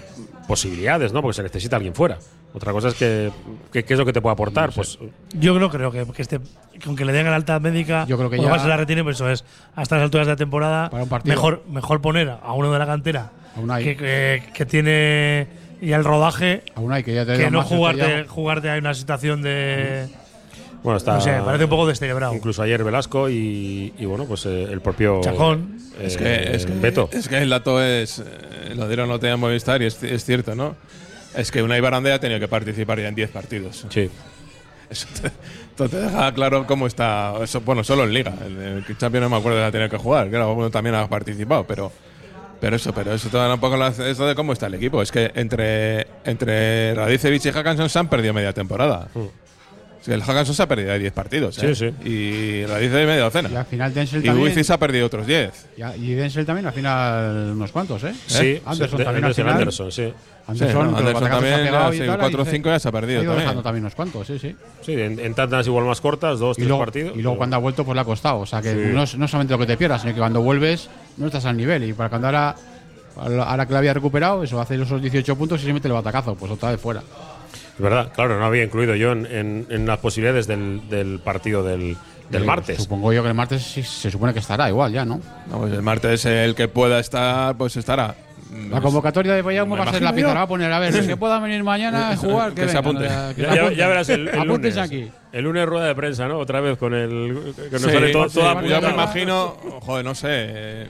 posibilidades, 0.48 1.14
¿no? 1.14 1.22
Porque 1.22 1.36
se 1.36 1.44
necesita 1.44 1.76
alguien 1.78 1.94
fuera. 1.96 2.18
Otra 2.54 2.74
cosa 2.74 2.90
es 2.90 2.96
que, 2.96 3.32
que- 3.72 3.86
¿qué 3.86 3.94
es 3.94 4.00
lo 4.00 4.06
que 4.06 4.12
te 4.14 4.22
puede 4.22 4.34
aportar? 4.34 4.72
Pues 4.76 5.00
Yo 5.34 5.58
no 5.58 5.70
creo 5.70 5.92
que, 5.92 6.06
que, 6.14 6.22
este, 6.22 6.40
que 6.40 6.88
aunque 6.88 7.06
le 7.06 7.14
den 7.14 7.26
la 7.28 7.36
alta 7.36 7.60
médica, 7.60 8.06
Yo 8.08 8.18
creo 8.18 8.30
que 8.30 8.40
o 8.40 8.44
ya- 8.44 8.60
se 8.60 8.68
la 8.68 8.76
retiene, 8.78 9.04
pues 9.04 9.16
eso 9.18 9.30
es, 9.30 9.46
hasta 9.76 9.96
las 9.96 10.04
alturas 10.04 10.28
de 10.28 10.34
la 10.34 10.38
temporada, 10.38 10.90
Para 10.90 11.04
un 11.04 11.10
partido. 11.10 11.34
mejor, 11.34 11.64
mejor 11.70 12.02
poner 12.02 12.30
a 12.30 12.54
uno 12.54 12.72
de 12.74 12.80
la 12.80 12.86
cantera 12.86 13.32
A 13.56 13.60
Unai. 13.62 13.84
que, 13.84 13.96
que, 13.96 14.44
que 14.54 14.66
tiene 14.66 15.48
ya 15.82 15.96
el 15.96 16.04
rodaje 16.04 16.64
Aún 16.76 16.92
hay 16.92 17.04
que 17.04 17.14
ya 17.16 17.26
te 17.26 17.32
que 17.34 17.38
digo 17.40 17.50
no 17.52 17.64
jugarte, 17.64 18.24
ya- 18.24 18.30
jugarte 18.30 18.70
a 18.70 18.78
una 18.78 18.94
situación 18.94 19.42
de. 19.42 20.10
Bueno, 20.84 20.98
está. 20.98 21.14
No 21.16 21.22
sé, 21.22 21.32
parece 21.46 21.64
un 21.66 21.70
poco 21.70 21.88
descerebrado. 21.88 22.34
Incluso 22.34 22.62
ayer 22.64 22.84
Velasco 22.84 23.30
y, 23.30 23.94
y 23.98 24.06
bueno, 24.06 24.26
pues 24.26 24.46
eh, 24.46 24.64
el 24.64 24.82
propio. 24.82 25.22
Chacón. 25.22 25.78
eh, 26.00 26.06
Es 26.08 26.18
que, 26.18 26.56
es 26.56 26.66
que, 26.66 26.74
Beto. 26.74 27.10
es 27.12 27.28
que 27.28 27.38
el 27.38 27.50
dato 27.50 27.82
es. 27.84 28.20
eh, 28.20 28.74
lo 28.76 28.88
dieron 28.88 29.08
no 29.10 29.20
tenía 29.20 29.38
Movistar 29.38 29.82
y 29.82 29.86
es, 29.86 30.02
es 30.04 30.24
cierto, 30.26 30.56
¿no? 30.56 30.76
Es 31.36 31.52
que 31.52 31.62
Unai 31.64 31.80
Barandea 31.82 32.16
ha 32.16 32.20
tenido 32.20 32.40
que 32.40 32.48
participar 32.48 33.00
ya 33.00 33.08
en 33.08 33.16
10 33.16 33.30
partidos. 33.32 33.86
Sí. 33.90 34.10
Eso 34.90 35.08
te, 35.22 35.28
esto 35.28 35.88
te 35.88 35.98
deja 36.02 36.34
claro 36.34 36.68
cómo 36.68 36.86
está. 36.88 37.34
Eso, 37.42 37.62
bueno, 37.62 37.84
solo 37.84 38.04
en 38.04 38.14
Liga. 38.14 38.34
El, 38.46 38.84
el 38.88 38.98
Champions 38.98 39.24
no 39.24 39.30
me 39.30 39.38
acuerdo 39.38 39.58
de 39.60 39.66
ha 39.66 39.72
tenido 39.72 39.90
que 39.90 39.98
jugar. 39.98 40.30
Claro, 40.30 40.52
uno 40.54 40.70
también 40.70 40.96
ha 40.96 41.08
participado, 41.08 41.66
pero. 41.66 41.92
Pero 42.60 42.76
eso, 42.76 42.94
pero 42.94 43.12
eso 43.14 43.28
te 43.30 43.38
da 43.38 43.52
un 43.52 43.60
poco 43.60 43.76
la- 43.76 43.88
eso 43.88 44.28
de 44.28 44.36
cómo 44.36 44.54
está 44.54 44.68
el 44.68 44.76
equipo. 44.76 45.02
Es 45.02 45.12
que 45.12 45.32
entre, 45.34 46.06
entre 46.26 46.94
Radicevic 46.94 47.44
y 47.46 47.52
Hackanson 47.52 47.90
se 47.90 47.98
han 47.98 48.08
perdido 48.08 48.36
media 48.36 48.54
temporada. 48.54 49.08
Que 49.12 49.20
el 50.08 50.22
Hackanson 50.24 50.56
se 50.56 50.64
ha 50.64 50.68
perdido 50.68 50.98
10 50.98 51.14
partidos. 51.14 51.56
Sí, 51.56 51.66
¿eh? 51.68 51.76
sí. 51.76 51.86
Y 52.10 52.66
Radicevic 52.66 53.08
media 53.08 53.22
docena. 53.24 53.50
Y 53.52 53.56
al 53.56 53.66
final 53.66 53.94
Denzel 53.94 54.22
Y 54.24 54.26
también. 54.28 54.48
Wifi 54.48 54.64
se 54.64 54.74
ha 54.74 54.78
perdido 54.78 55.06
otros 55.06 55.28
10. 55.28 55.68
Ya, 55.78 55.96
y 55.96 56.14
Denzel 56.14 56.46
también 56.46 56.66
al 56.68 56.74
final 56.74 57.52
unos 57.54 57.72
cuantos, 57.72 58.04
¿eh? 58.04 58.14
Sí, 58.28 58.62
Anderson 58.66 59.00
sí, 59.00 59.04
también 59.06 59.22
de- 59.22 59.28
al 59.28 59.36
final. 59.36 59.54
Anderson, 59.54 59.92
sí. 59.92 60.14
Anderson, 60.48 60.68
Sí, 60.68 60.74
no, 60.92 60.98
Anderson 60.98 61.30
también, 61.30 61.54
ha 61.54 61.58
pegado 61.58 61.90
ya, 61.92 61.96
y 61.96 62.00
sí, 62.00 62.06
tal, 62.08 62.20
cuatro 62.20 62.40
y 62.40 62.42
o 62.42 62.46
cinco 62.52 62.70
ya 62.70 62.80
se 62.80 62.88
ha 62.88 62.92
perdido 62.92 63.20
Ha 63.20 63.24
ido 63.24 63.32
también. 63.32 63.46
dejando 63.46 63.64
también 63.64 63.84
unos 63.84 63.96
cuantos, 63.96 64.28
sí, 64.28 64.40
sí. 64.40 64.56
Sí, 64.82 64.94
en, 64.94 65.20
en 65.20 65.34
tandas 65.36 65.68
igual 65.68 65.86
más 65.86 66.02
cortas, 66.02 66.40
dos, 66.40 66.58
Y 66.58 66.62
tres 66.62 66.68
luego, 66.70 66.84
partidos. 66.84 67.12
y 67.16 67.22
luego 67.22 67.32
pero- 67.34 67.38
cuando 67.38 67.56
ha 67.56 67.60
vuelto, 67.60 67.86
pues 67.86 67.96
le 67.96 68.02
ha 68.02 68.06
costado. 68.06 68.40
O 68.40 68.46
sea, 68.46 68.62
que 68.62 68.72
Sí. 68.72 68.80
no, 68.92 69.02
no 69.18 69.28
solamente 69.28 69.54
lo 69.54 69.60
que 69.60 69.66
te 69.68 69.78
pierdas, 69.78 70.02
sino 70.02 70.14
que 70.14 70.20
cuando 70.20 70.42
vuelves 70.42 70.90
no 71.18 71.28
estás 71.28 71.46
al 71.46 71.56
nivel. 71.56 71.84
Y 71.84 71.94
para 71.94 72.10
cuando 72.10 72.28
ahora, 72.28 72.56
ahora 73.16 73.66
que 73.68 73.74
la 73.74 73.80
había 73.80 73.94
recuperado, 73.94 74.44
eso 74.44 74.60
hace 74.60 74.82
esos 74.82 75.00
18 75.02 75.36
puntos 75.36 75.62
y 75.62 75.66
se 75.66 75.74
mete 75.74 75.88
el 75.88 75.94
batacazo, 75.94 76.34
pues 76.36 76.52
otra 76.52 76.72
vez 76.72 76.82
fuera. 76.82 77.04
Es 77.82 77.84
verdad, 77.84 78.12
claro, 78.14 78.38
no 78.38 78.46
había 78.46 78.64
incluido 78.64 78.94
yo 78.94 79.12
en, 79.12 79.26
en- 79.26 79.66
en 79.72 79.88
las 79.88 79.98
posibilidades 79.98 80.46
del, 80.46 80.88
del 80.88 81.18
partido 81.20 81.64
del, 81.64 81.98
del 82.30 82.46
martes. 82.46 82.78
Supongo 82.84 83.12
yo 83.12 83.24
que 83.24 83.30
el 83.30 83.34
martes 83.34 83.64
sí 83.64 83.82
se 83.82 84.12
supone 84.12 84.34
que 84.34 84.40
estará 84.40 84.70
igual 84.70 84.92
ya, 84.94 85.04
¿no? 85.04 85.20
No, 85.50 85.58
pues 85.62 85.74
el 85.74 85.82
martes 85.82 86.24
el 86.26 86.54
que 86.54 86.68
pueda 86.68 87.00
estar, 87.00 87.58
pues 87.58 87.76
estará. 87.78 88.14
La 88.70 88.82
convocatoria 88.82 89.34
de 89.34 89.42
Bayamo 89.42 89.76
Me 89.76 89.82
va 89.84 89.90
a 89.90 89.94
ser 89.94 90.04
la 90.04 90.14
pizarra. 90.14 90.34
Va 90.36 90.42
a 90.42 90.48
poner, 90.48 90.72
a 90.72 90.78
ver, 90.78 90.94
los 90.94 91.08
que 91.08 91.18
puedan 91.18 91.42
venir 91.42 91.64
mañana 91.64 92.12
a 92.12 92.18
jugar, 92.18 92.54
que, 92.54 92.62
Que 92.62 92.70
se 92.70 92.78
apunte. 92.78 93.06
eh, 93.06 93.34
que 93.36 93.42
Ya, 93.42 93.50
se 93.50 93.56
ya- 93.56 93.62
apunten. 93.62 93.78
ya 93.80 93.88
verás 93.88 94.10
el, 94.10 94.28
el 94.28 94.40
lunes. 94.48 94.78
Aquí. 94.78 95.10
El 95.32 95.44
lunes 95.46 95.66
rueda 95.66 95.88
de 95.88 95.96
prensa, 95.96 96.28
¿no? 96.28 96.38
Otra 96.38 96.62
vez 96.62 96.78
con 96.78 96.94
el. 96.94 97.54
Que 97.56 97.72
nos 97.72 97.82
Sí, 97.82 97.90
sale 97.90 98.12
todo, 98.12 98.30
sí, 98.30 98.36
toda 98.40 98.62
yo 98.62 98.80
me 98.82 98.90
imagino, 98.92 99.56
joder, 99.82 100.06
no 100.06 100.14
sé. 100.14 100.86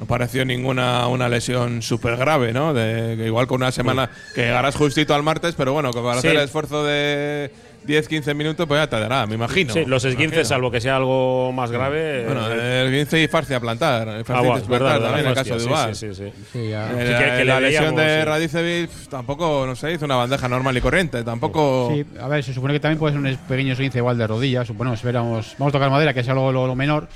Eh, 0.00 0.02
No 0.02 0.06
pareció 0.06 0.44
ninguna 0.44 1.06
una 1.08 1.28
lesión 1.28 1.82
súper 1.82 2.16
grave, 2.16 2.52
¿no? 2.52 2.72
De, 2.74 3.16
que 3.16 3.26
igual 3.26 3.46
con 3.46 3.62
una 3.62 3.70
semana 3.72 4.10
que 4.34 4.42
llegarás 4.42 4.74
justito 4.76 5.14
al 5.14 5.22
martes, 5.22 5.54
pero 5.56 5.72
bueno, 5.72 5.92
que 5.92 6.00
para 6.00 6.14
Sí. 6.20 6.26
hacer 6.28 6.36
el 6.38 6.44
esfuerzo 6.44 6.84
de, 6.84 7.50
10-15 7.86 8.34
minutos, 8.34 8.66
pues 8.68 8.78
ya 8.78 8.86
te 8.90 9.00
dará, 9.00 9.26
me 9.26 9.36
imagino. 9.36 9.72
Sí, 9.72 9.84
los 9.86 10.04
esguinces, 10.04 10.48
salvo 10.48 10.70
que 10.70 10.82
sea 10.82 10.96
algo 10.96 11.50
más 11.52 11.70
grave. 11.70 12.24
Bueno, 12.26 12.46
el 12.50 12.60
esguince 12.88 13.22
y 13.22 13.26
farcia 13.26 13.56
a 13.56 13.60
plantar. 13.60 14.06
El 14.08 14.24
Ah, 14.28 14.40
bueno, 14.42 14.62
verdad, 14.68 15.00
también 15.00 15.20
en 15.20 15.26
el 15.28 15.34
caso 15.34 15.56
de 15.56 15.62
Duval. 15.64 15.94
sí, 15.96 16.08
sí, 16.14 16.24
sí. 16.26 16.32
Sí, 16.52 16.68
ya. 16.68 16.90
Eh, 16.92 17.16
que- 17.18 17.38
que 17.38 17.44
la 17.46 17.58
le 17.58 17.70
lesión 17.70 17.94
veíamos, 17.94 18.00
de 18.12 18.18
sí. 18.20 18.24
Radicevic 18.26 18.90
tampoco, 19.08 19.64
no 19.66 19.74
sé, 19.76 19.92
hizo 19.92 20.04
una 20.04 20.16
bandeja 20.16 20.46
normal 20.46 20.76
y 20.76 20.80
corriente. 20.82 21.24
Tampoco. 21.24 21.90
Sí, 21.94 22.04
a 22.20 22.28
ver, 22.28 22.44
se 22.44 22.52
supone 22.52 22.74
que 22.74 22.80
también 22.80 22.98
puede 22.98 23.14
ser 23.14 23.22
un 23.24 23.36
pequeño 23.48 23.72
esguince 23.72 23.96
igual 23.96 24.18
de 24.18 24.26
rodillas. 24.26 24.66
Suponemos, 24.66 24.98
esperamos. 24.98 25.54
Vamos 25.58 25.72
a 25.72 25.78
tocar 25.78 25.90
madera, 25.90 26.12
que 26.12 26.22
sea 26.22 26.34
lo, 26.34 26.52
lo- 26.52 26.66
lo 26.66 26.74
menor. 26.76 27.08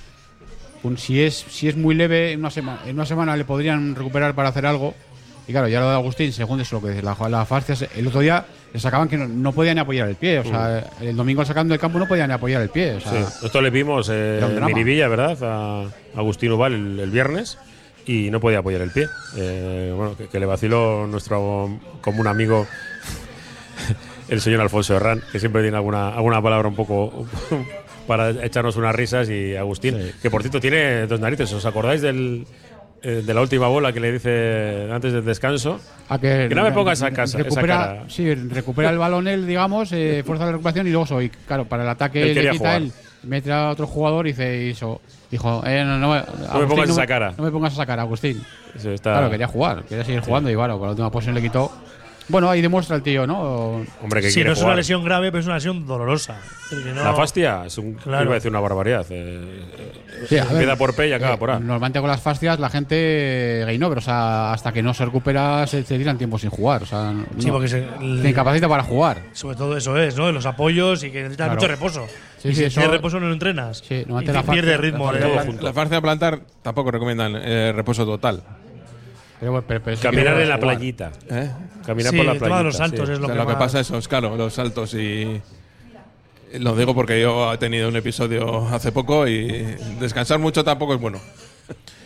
Un- 0.85 0.97
si, 0.99 1.22
es, 1.22 1.35
si 1.49 1.68
es 1.68 1.76
muy 1.76 1.95
leve, 1.95 2.32
en 2.32 2.41
una, 2.41 2.51
sema- 2.51 2.78
en 2.87 2.95
una 2.95 3.07
semana 3.07 3.37
le 3.37 3.45
podrían 3.45 3.95
recuperar 3.95 4.35
para 4.35 4.51
hacer 4.51 4.66
algo. 4.66 4.95
Y 5.47 5.53
claro, 5.53 5.68
ya 5.68 5.80
lo 5.80 5.89
de 5.91 5.95
Agustín, 5.97 6.32
según 6.32 6.61
eso 6.61 6.76
lo 6.76 6.82
que 6.82 6.91
dice, 6.95 7.03
la, 7.03 7.16
la 7.28 7.45
fascia, 7.45 7.74
el 7.97 8.07
otro 8.07 8.20
día 8.20 8.47
le 8.72 8.80
sacaban 8.80 9.09
que 9.09 9.18
no, 9.18 9.28
no 9.28 9.53
podía 9.53 9.74
ni 9.74 9.80
apoyar 9.80 10.09
el 10.09 10.14
pie. 10.16 10.39
O 10.39 10.45
sea, 10.45 10.85
el 11.03 11.14
domingo 11.16 11.45
sacando 11.45 11.72
del 11.72 11.80
campo 11.80 11.99
no 11.99 12.09
podía 12.09 12.26
ni 12.26 12.32
apoyar 12.32 12.62
el 12.62 12.70
pie. 12.70 12.95
O 12.95 13.01
sea, 13.01 13.26
Sí, 13.26 13.47
esto 13.47 13.61
le 13.61 13.68
vimos 13.70 14.09
eh, 14.11 14.41
en. 14.41 14.64
Miribilla, 14.64 15.07
¿verdad? 15.09 15.37
A 15.43 15.87
Agustín 16.18 16.51
Ubal 16.53 16.72
el, 16.72 16.99
el 17.01 17.11
viernes 17.11 17.59
y 18.07 18.30
no 18.30 18.41
podía 18.41 18.61
apoyar 18.61 18.80
el 18.80 18.91
pie. 18.91 19.07
Eh, 19.37 19.93
bueno, 19.95 20.16
que, 20.16 20.28
que 20.28 20.41
le 20.41 20.47
vaciló 20.47 21.07
nuestro 21.07 21.78
común 22.01 22.26
amigo, 22.26 22.66
el 24.28 24.41
señor 24.41 24.62
Alfonso 24.62 24.97
Herrán, 24.97 25.22
que 25.30 25.39
siempre 25.41 25.61
tiene 25.61 25.76
alguna, 25.76 26.09
alguna 26.09 26.41
palabra 26.41 26.68
un 26.68 26.74
poco 26.74 27.26
para 28.07 28.30
echarnos 28.44 28.76
unas 28.76 28.94
risas. 28.94 29.28
Y 29.28 29.57
Agustín, 29.57 30.12
que 30.22 30.30
por 30.30 30.42
cierto 30.42 30.61
tiene 30.61 31.07
dos 31.07 31.20
narices. 31.20 31.52
¿Os 31.52 31.64
acordáis 31.66 32.02
del, 32.02 32.46
eh, 33.02 33.22
de 33.24 33.34
la 33.34 33.40
última 33.40 33.68
bola 33.68 33.92
que 33.92 34.00
le 34.00 34.12
dice 34.12 34.88
antes 34.92 35.12
del 35.12 35.24
descanso? 35.24 35.80
a 36.09 36.18
que, 36.18 36.46
Que 36.48 36.55
no 36.55 36.62
me 36.64 36.72
pongas 36.72 36.98
esa 36.98 37.11
casa- 37.11 37.38
esa 37.38 37.44
recupera, 37.44 37.76
cara. 37.78 38.05
Sí, 38.09 38.34
recupera 38.34 38.90
el 38.90 38.98
balón 38.98 39.26
él, 39.28 39.46
digamos, 39.46 39.90
eh, 39.92 40.22
fuerza 40.24 40.46
de 40.46 40.52
recuperación 40.52 40.86
y 40.86 40.90
luego 40.90 41.07
soy, 41.07 41.30
claro, 41.30 41.64
para 41.64 41.82
el 41.82 41.88
ataque 41.88 42.22
Él 42.22 42.34
le 42.34 42.40
quita 42.42 42.59
jugar. 42.59 42.82
él, 42.82 42.92
mete 43.22 43.50
a 43.52 43.70
otro 43.70 43.86
jugador 43.86 44.26
y 44.26 44.30
dice 44.32 44.70
eso. 44.70 45.00
Dijo, 45.30 45.62
eh, 45.66 45.82
no, 45.84 45.98
no, 45.98 46.12
Agustín, 46.14 46.68
pongas 46.68 46.88
no 46.88 46.92
esa 46.94 47.07
cara. 47.07 47.34
No 47.38 47.44
me 47.44 47.50
pongas 47.50 47.72
esa 47.72 47.86
cara, 47.86 48.02
Agustín. 48.02 48.42
Está- 48.76 49.12
Claro, 49.12 49.30
quería 49.30 49.46
jugar, 49.48 49.84
quería 49.84 50.05
seguir 50.05 50.20
jugando 50.20 50.50
y 50.50 50.55
bueno, 50.55 50.78
con 50.78 50.86
la 50.88 50.90
última 50.90 51.11
posición 51.11 51.34
le 51.34 51.40
quitó. 51.42 51.72
Bueno, 52.29 52.49
ahí 52.49 52.62
demuestra 52.62 52.97
el 52.97 53.03
tío, 53.03 53.27
¿no? 53.27 53.85
Hombre, 54.03 54.22
que 54.22 54.29
Sí, 54.29 54.37
quiere 54.37 54.49
no 54.49 54.55
es 54.55 54.62
una 54.62 54.75
lesión 54.75 55.05
grave, 55.05 55.31
pero 55.31 55.41
es 55.41 55.47
una 55.47 55.57
lesión 55.57 55.87
dolorosa. 55.87 56.39
No- 56.72 57.05
La 57.05 57.12
fascia 57.14 57.64
es 57.66 57.77
un, 57.77 57.95
Claro. 57.95 58.25
iba 58.25 58.33
a 58.33 58.35
decir 58.37 58.51
una 58.51 58.61
barbaridad. 58.61 59.05
eh, 59.11 59.62
Sí, 60.29 60.39
a 60.39 60.45
ver, 60.45 60.53
empieza 60.53 60.77
por 60.77 60.95
P 60.97 61.09
y 61.09 61.12
acaba 61.12 61.35
eh, 61.35 61.39
por 61.39 61.51
A. 61.51 61.59
Normalmente 61.61 62.01
con 62.01 62.09
las 62.09 62.22
fascias 62.22 62.59
la 62.59 62.70
gente 62.70 63.64
game 63.66 63.85
over, 63.85 63.99
o 63.99 64.01
sea, 64.01 64.53
hasta 64.55 64.72
que 64.72 64.83
no 64.83 64.95
se 64.95 65.05
recupera 65.05 65.66
se, 65.66 65.83
se 65.85 65.99
tiran 65.99 66.16
tiempo 66.16 66.39
sin 66.39 66.49
jugar. 66.51 66.83
O 66.85 66.87
sea, 66.87 67.12
Sí, 67.39 67.47
no. 67.49 67.53
porque 67.53 67.68
se, 67.68 67.83
te 67.83 68.29
incapacita 68.31 68.68
para 68.68 68.85
jugar. 68.85 69.18
Sobre 69.33 69.57
todo 69.57 69.77
eso 69.77 69.97
es, 69.99 70.16
¿no? 70.16 70.33
Los 70.33 70.47
apoyos 70.47 71.05
y 71.05 71.11
que 71.11 71.18
necesitas 71.22 71.47
Claro. 71.49 71.61
mucho 71.61 71.68
reposo. 71.68 72.07
Sí, 72.39 72.49
y 72.49 72.55
sí, 72.55 72.61
si 72.70 72.81
eso- 72.81 72.91
reposo 72.91 73.20
no 73.20 73.27
lo 73.27 73.33
entrenas. 73.35 73.83
Sí, 73.87 74.05
y 74.09 74.11
la 74.11 74.20
pierde 74.20 74.43
fascia- 74.43 74.77
ritmo. 74.79 75.12
la 75.12 75.18
fascia- 75.18 75.62
La 75.62 75.72
farcia 75.75 75.97
a 75.99 76.01
plantar 76.01 76.41
tampoco 76.62 76.91
recomiendan 76.91 77.35
eh, 77.37 77.72
reposo 77.75 78.07
total. 78.07 78.43
Pero, 79.45 79.62
pero- 79.66 79.82
pero 79.84 80.01
Caminar 80.01 80.40
en 80.40 80.49
la 80.49 80.57
jugar. 80.57 80.61
playita. 80.76 81.12
¿Eh? 81.30 81.51
Caminar 81.86 82.11
Sí, 82.12 82.16
por 82.16 82.26
la 82.26 82.32
el 82.32 82.38
tema 82.38 82.47
playita. 82.49 82.59
de 82.59 82.64
los 82.64 82.76
saltos 82.76 83.07
sí. 83.07 83.12
es 83.12 83.18
lo 83.18 83.24
O 83.24 83.28
sea, 83.28 83.34
que 83.36 83.42
lo 83.42 83.49
que 83.49 83.55
pasa 83.57 83.80
eso 83.80 83.99
es 83.99 84.09
claro, 84.09 84.36
los 84.36 84.53
saltos 84.55 84.95
y. 84.95 85.40
Lo 86.61 86.76
digo 86.76 86.95
porque 86.95 87.20
yo 87.20 87.53
he 87.53 87.59
tenido 87.59 87.88
un 87.88 87.97
episodio 87.97 88.68
hace 88.68 88.92
poco 88.92 89.26
y 89.26 89.49
descansar 89.99 90.38
mucho 90.38 90.62
tampoco 90.62 90.95
es 90.95 91.01
bueno. 91.01 91.20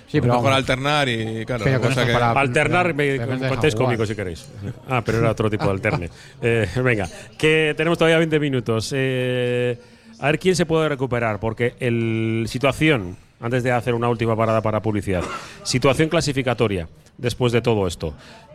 Sí, 0.07 0.22
pero 0.22 0.36
mejor 0.36 0.55
alternar 0.55 1.07
y 1.07 1.45
claro, 1.45 1.64
Pero 1.64 1.78
la 1.80 1.86
cosa 1.86 2.07
que- 2.07 2.12
para- 2.14 2.30
Alternar, 2.32 2.95
me 2.95 3.18
contéis 3.47 3.74
conmigo 3.74 4.07
si 4.07 4.14
queréis. 4.14 4.47
Ah, 4.89 5.03
pero 5.05 5.18
era 5.18 5.30
otro 5.32 5.51
tipo 5.51 5.66
de 5.66 5.70
alterne. 5.70 6.09
Eh, 6.41 6.66
venga, 6.82 7.07
que 7.36 7.74
tenemos 7.76 7.99
todavía 7.99 8.16
20 8.16 8.41
minutos. 8.41 8.91
Eh, 8.97 9.78
a 10.18 10.26
ver 10.28 10.39
quién 10.39 10.57
se 10.57 10.64
puede 10.64 10.89
recuperar, 10.89 11.39
porque 11.41 11.74
el 11.78 12.47
situación, 12.49 13.16
antes 13.41 13.62
de 13.62 13.72
hacer 13.72 13.95
una 13.95 14.09
última 14.09 14.36
parada 14.36 14.61
para 14.62 14.82
publicidad, 14.82 15.22
situación 15.62 16.09
clasificatoria 16.09 16.89
después 17.16 17.53
de 17.53 17.61
todo 17.61 17.86
esto. 17.86 18.14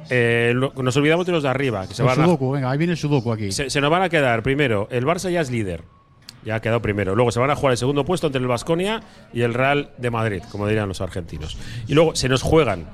Eh, 0.09 0.53
lo- 0.55 0.73
nos 0.81 0.95
olvidamos 0.97 1.25
de 1.25 1.31
los 1.31 1.43
de 1.43 1.49
arriba, 1.49 1.87
que 1.87 1.93
se 1.93 2.03
van 2.03 2.19
a, 2.19 2.25
sudoku, 2.25 2.51
venga, 2.51 2.69
ahí 2.71 2.77
viene 2.77 2.93
el 2.93 2.97
sudoku 2.97 3.31
aquí. 3.31 3.51
se, 3.51 3.69
se 3.69 3.81
nos 3.81 3.89
van 3.89 4.01
a 4.01 4.09
quedar 4.09 4.43
primero, 4.43 4.87
el 4.91 5.05
Barça 5.05 5.29
ya 5.31 5.41
es 5.41 5.49
líder. 5.51 5.83
Ya 6.45 6.55
ha 6.55 6.59
quedado 6.61 6.81
primero. 6.81 7.15
Luego 7.15 7.31
se 7.31 7.39
van 7.39 7.49
a 7.51 7.55
jugar 7.55 7.71
el 7.71 7.77
segundo 7.77 8.03
puesto 8.03 8.27
entre 8.27 8.41
el 8.41 8.47
Vasconia 8.49 9.01
y 9.31 9.43
el 9.43 9.53
Real 9.53 9.91
de 9.97 10.11
Madrid, 10.11 10.41
como 10.51 10.67
dirían 10.67 10.89
los 10.89 10.99
argentinos. 10.99 11.57
Y 11.87 11.93
luego 11.93 12.15
se 12.17 12.27
nos 12.27 12.41
juegan, 12.41 12.85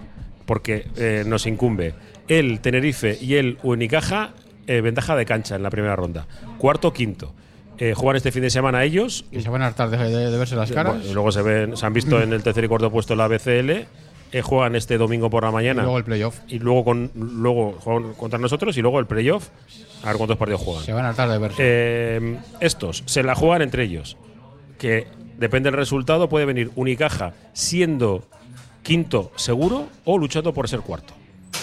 porque 0.45 0.85
eh, 0.97 1.23
nos 1.25 1.47
incumbe, 1.47 1.95
el 2.27 2.59
Tenerife 2.59 3.17
y 3.19 3.37
el 3.37 3.57
Unicaja, 3.63 4.33
eh, 4.67 4.81
ventaja 4.81 5.15
de 5.15 5.25
cancha 5.25 5.55
en 5.55 5.63
la 5.63 5.71
primera 5.71 5.95
ronda. 5.95 6.27
Cuarto, 6.59 6.93
quinto. 6.93 7.33
Eh, 7.81 7.93
juegan 7.95 8.17
este 8.17 8.31
fin 8.31 8.41
de 8.41 8.49
semana 8.49 8.83
ellos. 8.83 9.25
Y 9.31 9.39
se 9.41 9.49
van 9.49 9.61
a 9.61 9.67
hartar 9.67 9.89
de, 9.89 9.97
de- 9.97 10.29
de 10.31 10.37
verse 10.37 10.55
las 10.55 10.71
caras. 10.71 10.95
Bueno, 10.95 11.09
y 11.09 11.13
luego 11.13 11.31
se, 11.31 11.41
ven, 11.41 11.77
se 11.77 11.85
han 11.85 11.93
visto 11.93 12.21
en 12.21 12.33
el 12.33 12.43
tercer 12.43 12.63
y 12.65 12.67
cuarto 12.67 12.91
puesto 12.91 13.15
la 13.15 13.27
BCL. 13.27 13.69
eh, 14.31 14.41
juegan 14.43 14.75
este 14.75 14.97
domingo 14.97 15.29
por 15.29 15.43
la 15.43 15.51
mañana. 15.51 15.81
Y 15.81 15.85
luego 15.85 15.97
el 15.97 16.03
playoff. 16.03 16.39
Y 16.49 16.59
luego, 16.59 16.83
con, 16.83 17.09
luego 17.15 17.77
juegan 17.79 18.13
contra 18.13 18.37
nosotros 18.37 18.77
y 18.77 18.81
luego 18.81 18.99
el 18.99 19.07
playoff. 19.07 19.47
A 20.03 20.07
ver 20.09 20.17
cuántos 20.17 20.37
partidos 20.37 20.61
juegan. 20.61 20.83
Se 20.83 20.93
van 20.93 21.05
a 21.05 21.09
hartar 21.09 21.29
de 21.29 21.37
verse. 21.39 21.57
Eh, 21.59 22.37
estos 22.59 23.03
se 23.05 23.23
la 23.23 23.33
juegan 23.35 23.61
entre 23.61 23.83
ellos. 23.85 24.17
Que 24.77 25.07
depende 25.37 25.71
del 25.71 25.77
resultado, 25.77 26.27
puede 26.29 26.45
venir 26.45 26.69
Unicaja 26.75 27.33
siendo 27.53 28.23
quinto 28.83 29.31
seguro 29.35 29.87
o 30.05 30.17
luchando 30.17 30.53
por 30.53 30.67
ser 30.69 30.81
cuarto. 30.81 31.13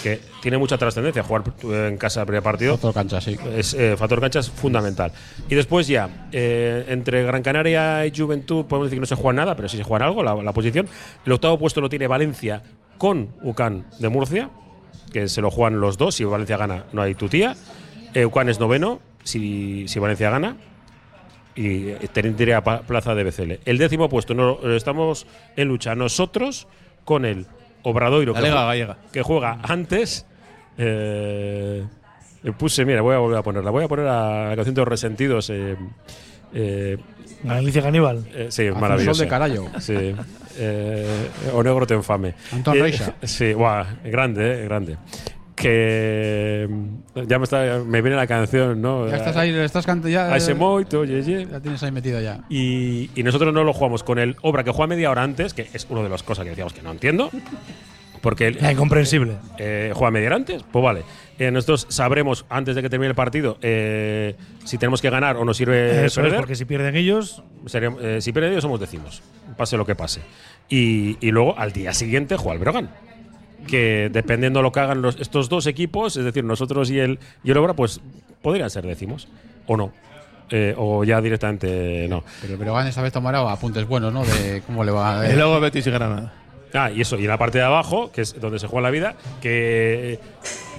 Que 0.07 0.21
tiene 0.41 0.57
mucha 0.57 0.77
trascendencia 0.77 1.23
jugar 1.23 1.43
en 1.63 1.97
casa 1.97 2.21
el 2.21 2.27
primer 2.27 2.43
partido. 2.43 2.73
Factor 2.73 2.93
cancha, 2.93 3.21
sí. 3.21 3.37
Es, 3.55 3.73
eh, 3.73 3.95
factor 3.97 4.21
cancha 4.21 4.39
es 4.39 4.49
fundamental. 4.49 5.11
Y 5.49 5.55
después 5.55 5.87
ya, 5.87 6.27
eh, 6.31 6.85
entre 6.87 7.23
Gran 7.23 7.43
Canaria 7.43 8.05
y 8.05 8.11
Juventud, 8.15 8.65
podemos 8.65 8.87
decir 8.87 8.97
que 8.97 9.01
no 9.01 9.05
se 9.05 9.15
juega 9.15 9.33
nada, 9.33 9.55
pero 9.55 9.67
sí 9.67 9.77
se 9.77 9.83
juega 9.83 10.05
algo, 10.05 10.23
la, 10.23 10.35
la 10.35 10.53
posición. 10.53 10.87
El 11.25 11.31
octavo 11.33 11.57
puesto 11.59 11.81
lo 11.81 11.89
tiene 11.89 12.07
Valencia 12.07 12.63
con 12.97 13.29
UCAN 13.41 13.85
de 13.99 14.09
Murcia, 14.09 14.49
que 15.11 15.27
se 15.27 15.41
lo 15.41 15.51
juegan 15.51 15.79
los 15.79 15.97
dos. 15.97 16.15
Si 16.15 16.23
Valencia 16.23 16.57
gana, 16.57 16.85
no 16.93 17.01
hay 17.01 17.15
tutía. 17.15 17.55
Eh, 18.13 18.25
UCAN 18.25 18.49
es 18.49 18.59
noveno, 18.59 18.99
si, 19.23 19.87
si 19.87 19.99
Valencia 19.99 20.29
gana. 20.29 20.57
Y 21.55 21.89
eh, 21.89 22.09
tendría 22.13 22.63
plaza 22.63 23.15
de 23.15 23.23
BCL. 23.23 23.59
El 23.65 23.77
décimo 23.77 24.09
puesto, 24.09 24.33
no, 24.33 24.59
eh, 24.63 24.75
estamos 24.75 25.25
en 25.55 25.67
lucha 25.67 25.95
nosotros 25.95 26.67
con 27.03 27.25
el 27.25 27.47
Obradoiro, 27.89 28.33
que, 28.33 28.41
que 29.11 29.21
juega 29.23 29.59
antes. 29.63 30.25
Eh, 30.77 31.83
puse, 32.57 32.85
mira, 32.85 33.01
voy 33.01 33.15
a 33.15 33.19
volver 33.19 33.39
a 33.39 33.43
ponerla. 33.43 33.71
Voy 33.71 33.83
a 33.83 33.87
poner 33.87 34.07
a 34.07 34.49
la 34.49 34.55
canción 34.55 34.75
de 34.75 34.81
los 34.81 34.87
resentidos. 34.87 35.49
Eh, 35.49 35.75
eh, 36.53 36.97
Alicia 37.47 37.81
Caníbal. 37.81 38.25
eh, 38.33 38.47
sí, 38.49 38.67
Azul 38.67 38.81
maravilloso. 38.81 39.15
sol 39.15 39.25
de 39.25 39.29
Carallo. 39.29 39.65
Sí. 39.79 40.15
Eh, 40.59 41.29
o 41.53 41.61
negro 41.63 41.85
te 41.85 41.93
infame. 41.93 42.33
Antón 42.51 42.77
Eh, 42.77 42.81
Reixa. 42.81 43.13
Sí, 43.23 43.53
guau, 43.53 43.85
grande, 44.03 44.61
eh, 44.61 44.63
grande. 44.65 44.97
Que 45.57 46.69
ya 47.27 47.39
me 47.39 47.43
está, 47.45 47.81
me 47.85 48.01
viene 48.01 48.15
la 48.15 48.27
canción, 48.27 48.79
¿no? 48.81 49.09
Ya 49.09 49.17
estás 49.17 49.35
ahí, 49.37 49.49
estás 49.55 49.85
cantando 49.85 50.07
ya. 50.09 50.31
A 50.31 50.37
ese 50.37 50.53
moito, 50.53 51.03
ye, 51.03 51.21
ye. 51.23 51.47
Ya 51.49 51.59
tienes 51.59 51.81
ahí 51.83 51.91
metido 51.91 52.21
ya. 52.21 52.41
Y, 52.49 53.09
y 53.15 53.23
nosotros 53.23 53.51
no 53.53 53.63
lo 53.63 53.73
jugamos 53.73 54.03
con 54.03 54.19
el 54.19 54.35
Obra 54.43 54.63
que 54.63 54.69
juega 54.71 54.87
media 54.87 55.09
hora 55.11 55.23
antes, 55.23 55.53
que 55.53 55.67
es 55.73 55.87
una 55.89 56.03
de 56.03 56.09
las 56.09 56.21
cosas 56.23 56.43
que 56.43 56.51
decíamos 56.51 56.73
que 56.73 56.81
no 56.83 56.91
entiendo. 56.91 57.31
Porque 58.21 58.53
Ya, 58.53 58.71
incomprensible. 58.71 59.33
eh, 59.57 59.91
juega 59.95 60.11
media 60.11 60.27
hora 60.27 60.35
antes, 60.37 60.63
pues 60.71 60.83
vale. 60.83 61.01
Eh, 61.39 61.51
nosotros 61.51 61.85
sabremos 61.89 62.45
antes 62.49 62.75
de 62.75 62.81
que 62.81 62.89
termine 62.89 63.09
el 63.09 63.15
partido 63.15 63.57
eh, 63.61 64.35
si 64.63 64.77
tenemos 64.77 65.01
que 65.01 65.09
ganar 65.11 65.37
o 65.37 65.45
nos 65.45 65.57
sirve 65.57 66.05
Eso 66.05 66.23
es, 66.25 66.33
porque 66.33 66.55
si 66.55 66.65
pierden 66.65 66.95
ellos, 66.95 67.43
Seríamos- 67.67 67.99
eh, 68.01 68.21
si 68.21 68.31
pierden 68.31 68.51
ellos 68.53 68.63
somos 68.63 68.79
decimos, 68.79 69.21
pase 69.55 69.77
lo 69.77 69.85
que 69.85 69.93
pase. 69.95 70.21
Y, 70.69 71.17
y 71.25 71.31
luego 71.31 71.57
al 71.59 71.71
día 71.73 71.93
siguiente 71.93 72.37
juega 72.37 72.53
el 72.53 72.59
Brogan. 72.59 72.89
Que 73.67 74.09
dependiendo 74.11 74.59
de 74.59 74.63
lo 74.63 74.71
que 74.71 74.79
hagan 74.79 75.01
los, 75.01 75.19
estos 75.19 75.49
dos 75.49 75.67
equipos, 75.67 76.15
es 76.17 76.23
decir, 76.25 76.43
nosotros 76.43 76.89
y 76.89 76.99
el, 76.99 77.19
y 77.43 77.51
el 77.51 77.57
Obra, 77.57 77.73
pues 77.73 78.01
podrían 78.41 78.69
ser 78.69 78.85
décimos. 78.87 79.27
O 79.67 79.75
no. 79.77 79.91
Eh, 80.49 80.73
o 80.77 81.03
ya 81.03 81.19
directamente 81.19 82.07
no. 82.09 82.23
Pero, 82.41 82.57
pero 82.57 82.73
Gan 82.73 82.87
esta 82.87 83.01
vez 83.01 83.11
tomará 83.11 83.39
apuntes 83.51 83.85
buenos, 83.85 84.13
¿no? 84.13 84.23
De 84.25 84.61
cómo 84.65 84.83
le 84.85 84.91
va 84.91 85.19
a. 85.21 85.29
Y 85.29 85.35
luego 85.35 85.59
Betis 85.59 85.85
y 85.87 85.91
Granada. 85.91 86.33
Ah, 86.73 86.89
y 86.91 87.01
eso, 87.01 87.17
y 87.17 87.23
en 87.23 87.27
la 87.29 87.37
parte 87.37 87.57
de 87.57 87.63
abajo, 87.65 88.11
que 88.11 88.21
es 88.21 88.39
donde 88.39 88.57
se 88.59 88.67
juega 88.67 88.83
la 88.87 88.91
vida, 88.91 89.15
que 89.41 90.19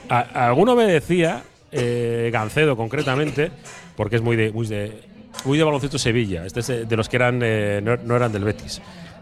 a- 0.08 0.26
a 0.34 0.46
alguno 0.48 0.74
me 0.76 0.84
decía, 0.84 1.42
eh, 1.72 2.30
Gancedo 2.32 2.76
concretamente, 2.76 3.50
porque 3.96 4.16
es 4.16 4.22
muy 4.22 4.36
de, 4.36 4.52
muy 4.52 4.66
de, 4.66 5.02
muy 5.44 5.58
de 5.58 5.64
baloncesto 5.64 5.98
Sevilla, 5.98 6.44
este 6.46 6.60
es 6.60 6.70
eh, 6.70 6.84
de 6.86 6.96
los 6.96 7.08
que 7.08 7.16
eran 7.16 7.40
eh, 7.42 7.80
no, 7.82 7.96
no 7.96 8.16
eran 8.16 8.32
del 8.32 8.44
Betis. 8.44 8.80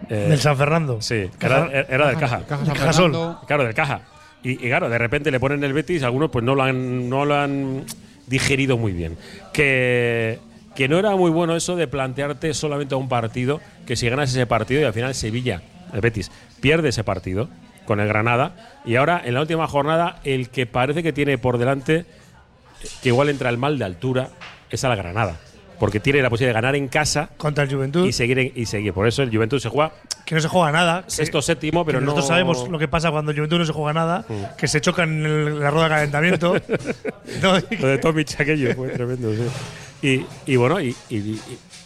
Eh, 0.08 0.14
del 0.28 0.38
San 0.38 0.56
Fernando. 0.56 1.00
Sí, 1.02 1.30
Caja- 1.38 1.68
era, 1.72 1.86
era 1.88 2.06
del 2.08 2.16
Caja. 2.18 2.42
Caja. 2.46 2.74
Fernando. 2.74 3.40
Claro, 3.46 3.64
del 3.64 3.74
Caja. 3.74 4.02
Y, 4.42 4.52
y 4.52 4.68
claro, 4.68 4.88
de 4.88 4.98
repente 4.98 5.30
le 5.30 5.40
ponen 5.40 5.64
el 5.64 5.72
Betis, 5.72 6.02
algunos 6.02 6.30
pues 6.30 6.44
no 6.44 6.54
lo 6.54 6.62
han, 6.62 7.08
no 7.08 7.24
lo 7.24 7.34
han 7.34 7.84
digerido 8.26 8.76
muy 8.76 8.92
bien. 8.92 9.16
Que, 9.52 10.38
que 10.74 10.88
no 10.88 10.98
era 10.98 11.16
muy 11.16 11.30
bueno 11.30 11.56
eso 11.56 11.74
de 11.76 11.88
plantearte 11.88 12.54
solamente 12.54 12.94
a 12.94 12.98
un 12.98 13.08
partido, 13.08 13.60
que 13.86 13.96
si 13.96 14.08
ganas 14.08 14.30
ese 14.30 14.46
partido 14.46 14.80
y 14.80 14.84
al 14.84 14.92
final 14.92 15.14
Sevilla, 15.14 15.62
el 15.92 16.00
Betis, 16.00 16.30
pierde 16.60 16.90
ese 16.90 17.02
partido 17.02 17.48
con 17.86 17.98
el 18.00 18.08
Granada. 18.08 18.54
Y 18.84 18.96
ahora, 18.96 19.20
en 19.24 19.34
la 19.34 19.40
última 19.40 19.66
jornada, 19.66 20.20
el 20.24 20.50
que 20.50 20.66
parece 20.66 21.02
que 21.02 21.12
tiene 21.12 21.38
por 21.38 21.58
delante, 21.58 22.04
que 23.02 23.08
igual 23.08 23.28
entra 23.30 23.48
el 23.50 23.58
mal 23.58 23.78
de 23.78 23.84
altura, 23.84 24.28
es 24.70 24.84
a 24.84 24.88
la 24.88 24.96
Granada 24.96 25.36
porque 25.78 26.00
tiene 26.00 26.22
la 26.22 26.30
posibilidad 26.30 26.54
de 26.54 26.62
ganar 26.62 26.76
en 26.76 26.88
casa 26.88 27.28
contra 27.36 27.64
el 27.64 27.72
Juventud 27.72 28.06
y 28.06 28.12
seguir 28.12 28.52
y 28.54 28.66
seguir. 28.66 28.92
Por 28.92 29.06
eso 29.06 29.22
el 29.22 29.30
Juventud 29.30 29.58
se 29.58 29.68
juega 29.68 29.92
que 30.24 30.34
no 30.34 30.40
se 30.40 30.48
juega 30.48 30.72
nada. 30.72 31.04
Sexto, 31.06 31.40
séptimo, 31.40 31.84
pero 31.84 32.00
nosotros 32.00 32.24
no. 32.24 32.28
sabemos 32.28 32.68
lo 32.68 32.78
que 32.78 32.88
pasa 32.88 33.10
cuando 33.10 33.30
el 33.30 33.36
Juventud 33.36 33.58
no 33.58 33.64
se 33.64 33.72
juega 33.72 33.92
nada, 33.92 34.24
mm. 34.28 34.56
que 34.58 34.66
se 34.66 34.80
chocan 34.80 35.24
en 35.24 35.60
la 35.60 35.70
rueda 35.70 35.84
de 35.84 35.90
calentamiento. 35.90 36.56
lo 37.42 37.88
de 37.88 37.98
Tommy 37.98 38.24
aquello 38.38 38.74
fue 38.74 38.88
tremendo, 38.88 39.32
sí. 39.32 40.26
Y, 40.46 40.56
bueno, 40.56 40.80
y, 40.80 40.94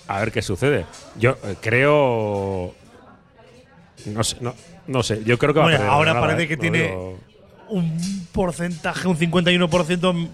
a 0.08 0.20
ver 0.20 0.32
qué 0.32 0.42
sucede. 0.42 0.86
Yo 1.18 1.36
eh, 1.44 1.56
creo. 1.60 2.74
No 4.06 4.24
sé, 4.24 4.36
no, 4.86 5.02
sé. 5.02 5.22
Yo 5.24 5.38
creo 5.38 5.54
que 5.54 5.60
va 5.60 5.70
a 5.70 5.88
Ahora 5.88 6.20
parece 6.20 6.42
¿eh? 6.42 6.48
que 6.48 6.56
tiene 6.56 6.94
un 7.68 8.26
porcentaje, 8.32 9.06
un 9.06 9.16
51% 9.16 10.28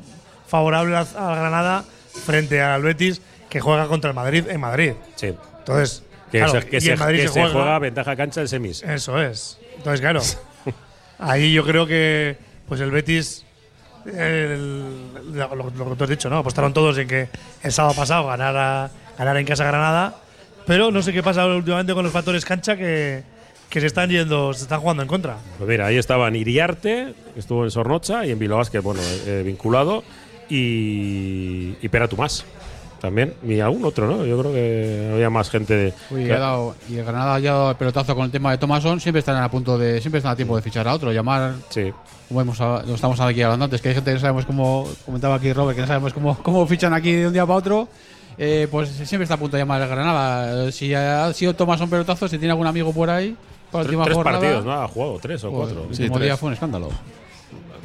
favorable 0.46 0.96
a 0.96 1.04
Granada 1.04 1.84
frente 2.24 2.62
al 2.62 2.82
Betis 2.82 3.20
que 3.48 3.60
juega 3.60 3.86
contra 3.86 4.10
el 4.10 4.16
Madrid 4.16 4.44
en 4.48 4.60
Madrid. 4.60 4.92
Sí. 5.14 5.34
Entonces, 5.58 6.02
que, 6.30 6.48
se, 6.48 6.66
que, 6.66 6.80
se, 6.80 6.96
juega, 6.96 7.78
ventaja 7.78 8.16
cancha 8.16 8.40
en 8.40 8.48
semis. 8.48 8.82
Eso 8.82 9.20
es. 9.20 9.58
Entonces, 9.76 10.00
claro, 10.00 10.20
ahí 11.18 11.52
yo 11.52 11.64
creo 11.64 11.86
que 11.86 12.36
pues 12.68 12.80
el 12.80 12.90
Betis, 12.90 13.44
lo, 14.04 14.12
que 14.12 15.96
tú 15.96 16.04
has 16.04 16.10
dicho, 16.10 16.28
¿no? 16.28 16.38
Apostaron 16.38 16.72
todos 16.72 16.98
en 16.98 17.06
que 17.06 17.28
el 17.62 17.72
sábado 17.72 17.94
pasado 17.94 18.26
ganara, 18.26 18.90
ganar 19.16 19.36
en 19.36 19.46
casa 19.46 19.64
Granada, 19.64 20.16
pero 20.66 20.90
no 20.90 21.02
sé 21.02 21.12
qué 21.12 21.22
pasa 21.22 21.46
últimamente 21.46 21.94
con 21.94 22.02
los 22.02 22.12
factores 22.12 22.44
cancha 22.44 22.76
que, 22.76 23.22
que 23.68 23.80
se 23.80 23.86
están 23.86 24.10
yendo, 24.10 24.52
se 24.52 24.62
están 24.62 24.80
jugando 24.80 25.02
en 25.02 25.08
contra. 25.08 25.36
Pues 25.58 25.68
mira, 25.68 25.86
ahí 25.86 25.96
estaban 25.96 26.34
Iriarte, 26.34 27.14
que 27.34 27.40
estuvo 27.40 27.64
en 27.64 27.70
Sornocha, 27.70 28.26
y 28.26 28.32
en 28.32 28.38
Bilbao 28.38 28.64
que 28.64 28.80
bueno, 28.80 29.00
eh, 29.26 29.42
vinculado, 29.46 30.02
y, 30.48 31.76
y 31.80 31.88
Pera 31.88 32.08
Tomás 32.08 32.44
también, 33.00 33.34
ni 33.42 33.60
algún 33.60 33.84
otro, 33.84 34.06
¿no? 34.06 34.24
Yo 34.24 34.38
creo 34.38 34.52
que 34.52 35.10
había 35.14 35.30
más 35.30 35.50
gente. 35.50 35.92
Uy, 36.10 36.22
y 36.22 36.96
el 36.96 37.04
Granada 37.04 37.34
ha 37.34 37.40
dado 37.40 37.70
el 37.70 37.76
pelotazo 37.76 38.14
con 38.14 38.24
el 38.24 38.30
tema 38.30 38.50
de 38.50 38.58
Thomason, 38.58 39.00
siempre 39.00 39.20
están 39.20 39.36
a 39.42 39.50
punto 39.50 39.78
de, 39.78 40.00
siempre 40.00 40.18
están 40.18 40.32
a 40.32 40.36
tiempo 40.36 40.56
de 40.56 40.62
fichar 40.62 40.88
a 40.88 40.94
otro, 40.94 41.12
llamar. 41.12 41.54
Sí. 41.68 41.92
Como 42.28 42.40
hemos, 42.40 42.58
lo 42.58 42.94
estamos 42.94 43.20
aquí 43.20 43.42
hablando 43.42 43.66
antes, 43.66 43.80
que 43.80 43.90
hay 43.90 43.94
gente 43.94 44.10
que 44.10 44.14
no 44.14 44.20
sabemos 44.20 44.46
cómo, 44.46 44.88
comentaba 45.04 45.36
aquí 45.36 45.52
Robert, 45.52 45.76
que 45.76 45.82
no 45.82 45.86
sabemos 45.86 46.12
cómo, 46.12 46.36
cómo 46.42 46.66
fichan 46.66 46.92
aquí 46.92 47.12
de 47.12 47.26
un 47.28 47.32
día 47.32 47.46
para 47.46 47.58
otro. 47.58 47.88
Eh, 48.38 48.68
pues 48.70 48.90
siempre 48.90 49.22
está 49.22 49.34
a 49.34 49.38
punto 49.38 49.56
de 49.56 49.62
llamar 49.62 49.80
a 49.80 49.86
Granada. 49.86 50.72
Si 50.72 50.92
ha 50.92 51.32
sido 51.32 51.54
Thomason 51.54 51.88
pelotazo, 51.88 52.28
si 52.28 52.38
tiene 52.38 52.52
algún 52.52 52.66
amigo 52.66 52.92
por 52.92 53.08
ahí. 53.08 53.36
Por 53.70 53.84
tres, 53.86 53.98
tres 54.04 54.18
partidos, 54.18 54.64
¿no? 54.64 54.72
Ha 54.72 54.88
jugado 54.88 55.18
tres 55.20 55.42
o 55.44 55.50
pues, 55.50 55.72
cuatro. 55.72 55.84
El 55.84 55.90
último 55.90 56.18
día 56.18 56.36
fue 56.36 56.48
un 56.48 56.52
escándalo. 56.52 56.88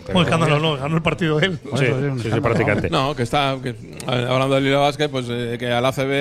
Pues 0.06 0.26
escándalo 0.26 0.60
no, 0.60 0.78
ganó 0.78 0.96
el 0.96 1.02
partido 1.02 1.40
él. 1.40 1.60
Sí, 1.78 1.86
sí, 2.22 2.32
sí, 2.32 2.40
prácticamente. 2.42 2.90
No, 2.90 3.16
que 3.16 3.24
está 3.24 3.52
hablando 3.52 4.56
del 4.56 4.64
Lilo 4.66 4.82
Vázquez, 4.82 5.10
pues 5.10 5.28
eh, 5.30 5.58
que 5.60 5.72
al 5.72 5.86
ACB 5.86 6.12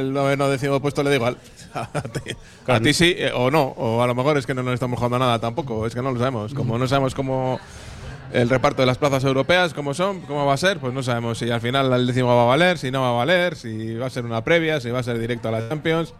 el 0.00 0.12
noveno 0.12 0.48
décimo 0.48 0.80
puesto 0.80 1.02
le 1.02 1.10
da 1.10 1.16
igual. 1.16 1.36
a, 2.66 2.80
ti, 2.80 2.92
sí 2.92 3.14
eh, 3.16 3.30
o 3.34 3.50
no, 3.50 3.62
o 3.62 4.02
a 4.02 4.06
lo 4.06 4.14
mejor 4.14 4.36
es 4.38 4.46
que 4.46 4.54
no 4.54 4.62
nos 4.62 4.74
estamos 4.74 4.98
jugando 4.98 5.18
nada 5.18 5.38
tampoco, 5.38 5.86
es 5.86 5.94
que 5.94 6.02
no 6.02 6.12
lo 6.12 6.18
sabemos. 6.18 6.54
Como 6.54 6.78
no 6.78 6.86
sabemos 6.88 7.14
cómo 7.14 7.60
el 8.32 8.48
reparto 8.48 8.82
de 8.82 8.86
las 8.86 8.98
plazas 8.98 9.24
europeas, 9.24 9.74
cómo 9.74 9.94
son, 9.94 10.20
cómo 10.22 10.46
va 10.46 10.54
a 10.54 10.56
ser, 10.56 10.78
pues 10.78 10.92
no 10.92 11.02
sabemos 11.02 11.38
si 11.38 11.50
al 11.50 11.60
final 11.60 11.92
el 11.92 12.06
décimo 12.06 12.34
va 12.34 12.42
a 12.42 12.46
valer, 12.46 12.78
si 12.78 12.90
no 12.90 13.02
va 13.02 13.10
a 13.10 13.12
valer, 13.12 13.56
si 13.56 13.94
va 13.94 14.06
a 14.06 14.10
ser 14.10 14.24
una 14.24 14.42
previa, 14.42 14.80
si 14.80 14.90
va 14.90 15.00
a 15.00 15.02
ser 15.02 15.18
directo 15.18 15.48
a 15.48 15.52
la 15.52 15.68
Champions. 15.68 16.14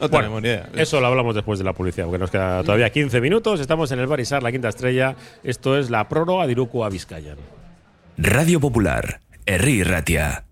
No 0.00 0.08
tenemos 0.08 0.42
ni 0.42 0.48
idea. 0.48 0.68
Eso 0.74 1.00
lo 1.00 1.06
hablamos 1.06 1.34
después 1.34 1.58
de 1.58 1.64
la 1.64 1.72
publicidad, 1.72 2.06
porque 2.06 2.18
nos 2.18 2.30
queda 2.30 2.62
todavía 2.62 2.90
15 2.90 3.20
minutos. 3.20 3.60
Estamos 3.60 3.92
en 3.92 3.98
el 3.98 4.06
Barisar, 4.06 4.42
la 4.42 4.50
quinta 4.50 4.68
estrella. 4.68 5.14
Esto 5.44 5.78
es 5.78 5.90
la 5.90 6.08
prórroga 6.08 6.46
de 6.46 6.52
Iruku 6.52 6.84
a 6.84 6.88
Vizcaya. 6.88 7.36
Radio 8.16 8.60
Popular, 8.60 9.20
Erri 9.46 9.82
Ratia. 9.82 10.44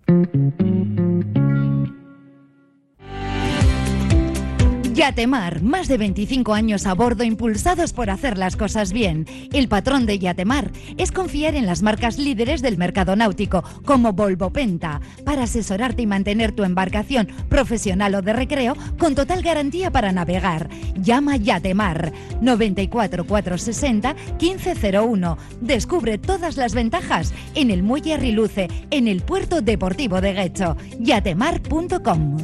Yatemar, 4.99 5.62
más 5.62 5.86
de 5.86 5.96
25 5.96 6.55
años 6.55 6.84
a 6.84 6.92
bordo 6.92 7.22
impulsados 7.22 7.92
por 7.92 8.11
hacer 8.11 8.36
las 8.36 8.57
cosas 8.57 8.92
bien. 8.92 9.26
El 9.53 9.68
patrón 9.68 10.07
de 10.07 10.18
Yatemar 10.18 10.72
es 10.96 11.12
confiar 11.12 11.55
en 11.55 11.66
las 11.66 11.82
marcas 11.82 12.18
líderes 12.18 12.62
del 12.62 12.78
mercado 12.78 13.14
náutico, 13.14 13.62
como 13.84 14.12
Volvo 14.12 14.51
Penta, 14.51 15.01
para 15.24 15.44
asesorarte 15.44 16.03
y 16.03 16.07
mantener 16.07 16.51
tu 16.51 16.64
embarcación 16.64 17.28
profesional 17.49 18.16
o 18.16 18.22
de 18.22 18.32
recreo 18.32 18.76
con 18.99 19.14
total 19.14 19.42
garantía 19.42 19.92
para 19.92 20.11
navegar. 20.11 20.68
Llama 20.96 21.36
Yatemar 21.36 22.12
94 22.40 23.24
460 23.24 24.16
1501. 24.40 25.38
Descubre 25.61 26.18
todas 26.18 26.57
las 26.57 26.74
ventajas 26.74 27.32
en 27.55 27.70
el 27.70 27.84
muelle 27.84 28.16
Riluce, 28.16 28.66
en 28.90 29.07
el 29.07 29.22
puerto 29.22 29.61
deportivo 29.61 30.20
de 30.20 30.32
Guecho. 30.32 30.76
yatemar.com. 30.99 32.36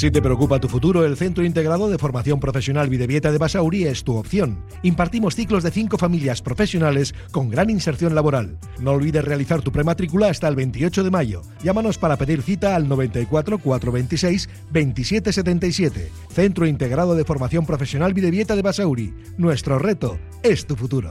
Si 0.00 0.10
te 0.10 0.22
preocupa 0.22 0.58
tu 0.58 0.66
futuro, 0.66 1.04
el 1.04 1.18
Centro 1.18 1.44
Integrado 1.44 1.90
de 1.90 1.98
Formación 1.98 2.40
Profesional 2.40 2.88
Videvieta 2.88 3.30
de 3.30 3.36
Basauri 3.36 3.84
es 3.84 4.02
tu 4.02 4.16
opción. 4.16 4.64
Impartimos 4.82 5.34
ciclos 5.34 5.62
de 5.62 5.70
cinco 5.70 5.98
familias 5.98 6.40
profesionales 6.40 7.14
con 7.32 7.50
gran 7.50 7.68
inserción 7.68 8.14
laboral. 8.14 8.56
No 8.80 8.92
olvides 8.92 9.22
realizar 9.22 9.60
tu 9.60 9.72
prematrícula 9.72 10.30
hasta 10.30 10.48
el 10.48 10.56
28 10.56 11.04
de 11.04 11.10
mayo. 11.10 11.42
Llámanos 11.62 11.98
para 11.98 12.16
pedir 12.16 12.40
cita 12.40 12.76
al 12.76 12.88
94 12.88 13.58
426 13.58 14.48
2777. 14.72 16.10
Centro 16.30 16.66
Integrado 16.66 17.14
de 17.14 17.26
Formación 17.26 17.66
Profesional 17.66 18.14
Videvieta 18.14 18.56
de 18.56 18.62
Basauri. 18.62 19.12
Nuestro 19.36 19.78
reto 19.78 20.18
es 20.42 20.66
tu 20.66 20.76
futuro. 20.76 21.10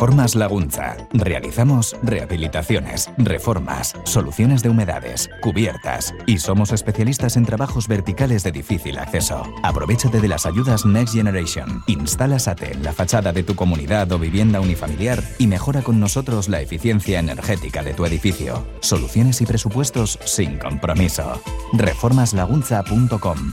Reformas 0.00 0.34
Lagunza. 0.34 0.96
Realizamos 1.12 1.94
rehabilitaciones, 2.02 3.10
reformas, 3.18 3.94
soluciones 4.04 4.62
de 4.62 4.70
humedades, 4.70 5.28
cubiertas 5.42 6.14
y 6.26 6.38
somos 6.38 6.72
especialistas 6.72 7.36
en 7.36 7.44
trabajos 7.44 7.86
verticales 7.86 8.42
de 8.42 8.50
difícil 8.50 8.96
acceso. 8.96 9.42
Aprovechate 9.62 10.22
de 10.22 10.28
las 10.28 10.46
ayudas 10.46 10.86
Next 10.86 11.12
Generation. 11.12 11.82
Instala 11.86 12.38
SATE 12.38 12.72
en 12.72 12.82
la 12.82 12.94
fachada 12.94 13.34
de 13.34 13.42
tu 13.42 13.54
comunidad 13.54 14.10
o 14.12 14.18
vivienda 14.18 14.62
unifamiliar 14.62 15.22
y 15.36 15.46
mejora 15.46 15.82
con 15.82 16.00
nosotros 16.00 16.48
la 16.48 16.62
eficiencia 16.62 17.18
energética 17.18 17.82
de 17.82 17.92
tu 17.92 18.06
edificio. 18.06 18.66
Soluciones 18.80 19.42
y 19.42 19.44
presupuestos 19.44 20.18
sin 20.24 20.56
compromiso. 20.56 21.42
Reformaslagunza.com 21.74 23.52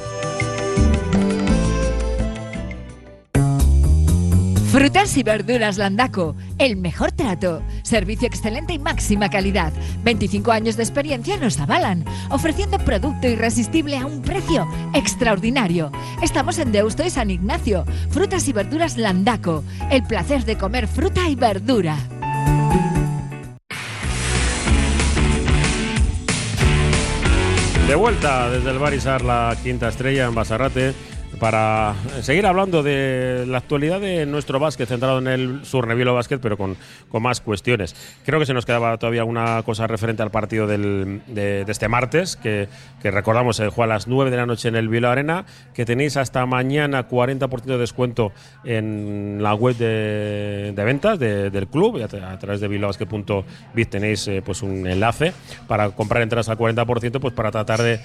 Frutas 4.71 5.17
y 5.17 5.23
verduras 5.23 5.77
Landaco, 5.77 6.33
el 6.57 6.77
mejor 6.77 7.11
trato, 7.11 7.61
servicio 7.83 8.25
excelente 8.25 8.71
y 8.71 8.79
máxima 8.79 9.29
calidad. 9.29 9.73
25 10.05 10.49
años 10.49 10.77
de 10.77 10.83
experiencia 10.83 11.35
nos 11.35 11.59
avalan, 11.59 12.05
ofreciendo 12.29 12.77
producto 12.79 13.27
irresistible 13.27 13.97
a 13.97 14.05
un 14.05 14.21
precio 14.21 14.65
extraordinario. 14.93 15.91
Estamos 16.21 16.57
en 16.57 16.71
Deusto 16.71 17.03
y 17.03 17.09
San 17.09 17.31
Ignacio. 17.31 17.83
Frutas 18.11 18.47
y 18.47 18.53
verduras 18.53 18.95
Landaco, 18.95 19.65
el 19.91 20.03
placer 20.03 20.45
de 20.45 20.57
comer 20.57 20.87
fruta 20.87 21.27
y 21.27 21.35
verdura. 21.35 21.97
De 27.89 27.95
vuelta 27.95 28.49
desde 28.49 28.71
el 28.71 28.79
Barisar, 28.79 29.21
la 29.21 29.53
quinta 29.61 29.89
estrella 29.89 30.27
en 30.27 30.33
Basarrate 30.33 30.93
para 31.41 31.95
seguir 32.21 32.45
hablando 32.45 32.83
de 32.83 33.45
la 33.47 33.57
actualidad 33.57 33.99
de 33.99 34.27
nuestro 34.27 34.59
básquet, 34.59 34.87
centrado 34.87 35.17
en 35.17 35.27
el 35.27 35.65
Surnevilo 35.65 36.13
Básquet, 36.13 36.39
pero 36.39 36.55
con, 36.55 36.77
con, 37.09 37.23
más 37.23 37.41
cuestiones. 37.41 37.95
Creo 38.23 38.39
que 38.39 38.45
se 38.45 38.53
nos 38.53 38.67
quedaba 38.67 38.95
todavía 38.99 39.23
una 39.23 39.63
cosa 39.63 39.87
referente 39.87 40.21
al 40.21 40.29
partido 40.29 40.67
del, 40.67 41.23
de, 41.25 41.65
este 41.67 41.87
martes, 41.87 42.35
que, 42.35 42.69
que 43.01 43.09
recordamos 43.09 43.55
se 43.55 43.69
juega 43.69 43.91
a 43.91 43.95
las 43.95 44.07
9 44.07 44.29
de 44.29 44.37
la 44.37 44.45
noche 44.45 44.67
en 44.67 44.75
el 44.75 44.87
Vilo 44.87 45.09
Arena, 45.09 45.45
que 45.73 45.83
tenéis 45.83 46.15
hasta 46.15 46.45
mañana 46.45 47.09
40% 47.09 47.63
de 47.63 47.77
descuento 47.79 48.33
en 48.63 49.39
la 49.41 49.55
web 49.55 49.75
de, 49.77 50.73
de 50.75 50.83
ventas 50.83 51.17
del 51.17 51.67
club, 51.69 52.03
a, 52.03 52.37
través 52.37 52.61
de 52.61 52.67
bilobasket.bit 52.67 53.89
tenéis 53.89 54.27
eh, 54.27 54.43
pues 54.45 54.61
un 54.61 54.85
enlace 54.85 55.33
para 55.67 55.89
comprar 55.89 56.21
entradas 56.21 56.49
al 56.49 56.57
40%, 56.59 57.19
pues 57.19 57.33
para 57.33 57.49
tratar 57.49 57.81
de 57.81 57.99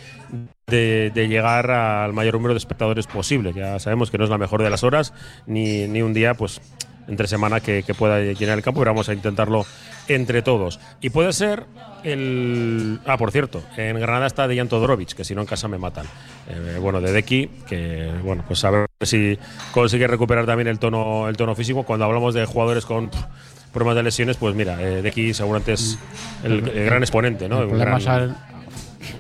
de, 0.70 1.28
llegar 1.28 1.70
al 1.70 2.12
mayor 2.12 2.34
número 2.34 2.52
de 2.52 2.58
espectadores 2.58 3.06
posible. 3.06 3.52
Ya 3.54 3.78
sabemos 3.78 4.10
que 4.10 4.18
no 4.18 4.24
es 4.24 4.30
la 4.30 4.38
mejor 4.38 4.64
de 4.64 4.70
las 4.70 4.82
horas, 4.82 5.14
ni, 5.46 5.86
ni 5.86 6.02
un 6.02 6.12
día, 6.12 6.34
pues 6.34 6.60
entre 7.06 7.28
semana 7.28 7.60
que, 7.60 7.84
que 7.84 7.94
pueda 7.94 8.18
llenar 8.20 8.58
el 8.58 8.64
campo, 8.64 8.80
pero 8.80 8.90
vamos 8.90 9.08
a 9.08 9.12
intentarlo 9.14 9.64
entre 10.08 10.42
todos. 10.42 10.80
Y 11.00 11.10
puede 11.10 11.32
ser 11.32 11.66
el. 12.02 12.98
Ah, 13.06 13.16
por 13.16 13.30
cierto, 13.30 13.62
en 13.76 14.00
Granada 14.00 14.26
está 14.26 14.48
Dejan 14.48 14.66
Todorovic, 14.68 15.12
que 15.14 15.22
si 15.24 15.36
no 15.36 15.42
en 15.42 15.46
casa 15.46 15.68
me 15.68 15.78
matan. 15.78 16.06
Eh, 16.48 16.78
bueno, 16.80 17.00
de 17.00 17.12
Deki, 17.12 17.46
que 17.68 18.10
bueno, 18.24 18.42
pues 18.48 18.64
a 18.64 18.70
ver 18.70 18.88
si 19.02 19.38
consigue 19.70 20.08
recuperar 20.08 20.46
también 20.46 20.66
el 20.66 20.80
tono, 20.80 21.28
el 21.28 21.36
tono 21.36 21.54
físico. 21.54 21.84
Cuando 21.84 22.06
hablamos 22.06 22.34
de 22.34 22.44
jugadores 22.44 22.84
con 22.86 23.08
problemas 23.72 23.94
de 23.94 24.02
lesiones, 24.02 24.36
pues 24.36 24.56
mira, 24.56 24.82
eh, 24.82 25.00
Deki 25.00 25.32
seguramente 25.32 25.74
es 25.74 25.96
el, 26.42 26.68
el 26.70 26.86
gran 26.86 27.04
exponente, 27.04 27.48
¿no? 27.48 27.58
El 27.58 27.64
Un 27.66 27.68
problema 27.68 28.00
gran- 28.00 28.30
es 28.30 28.36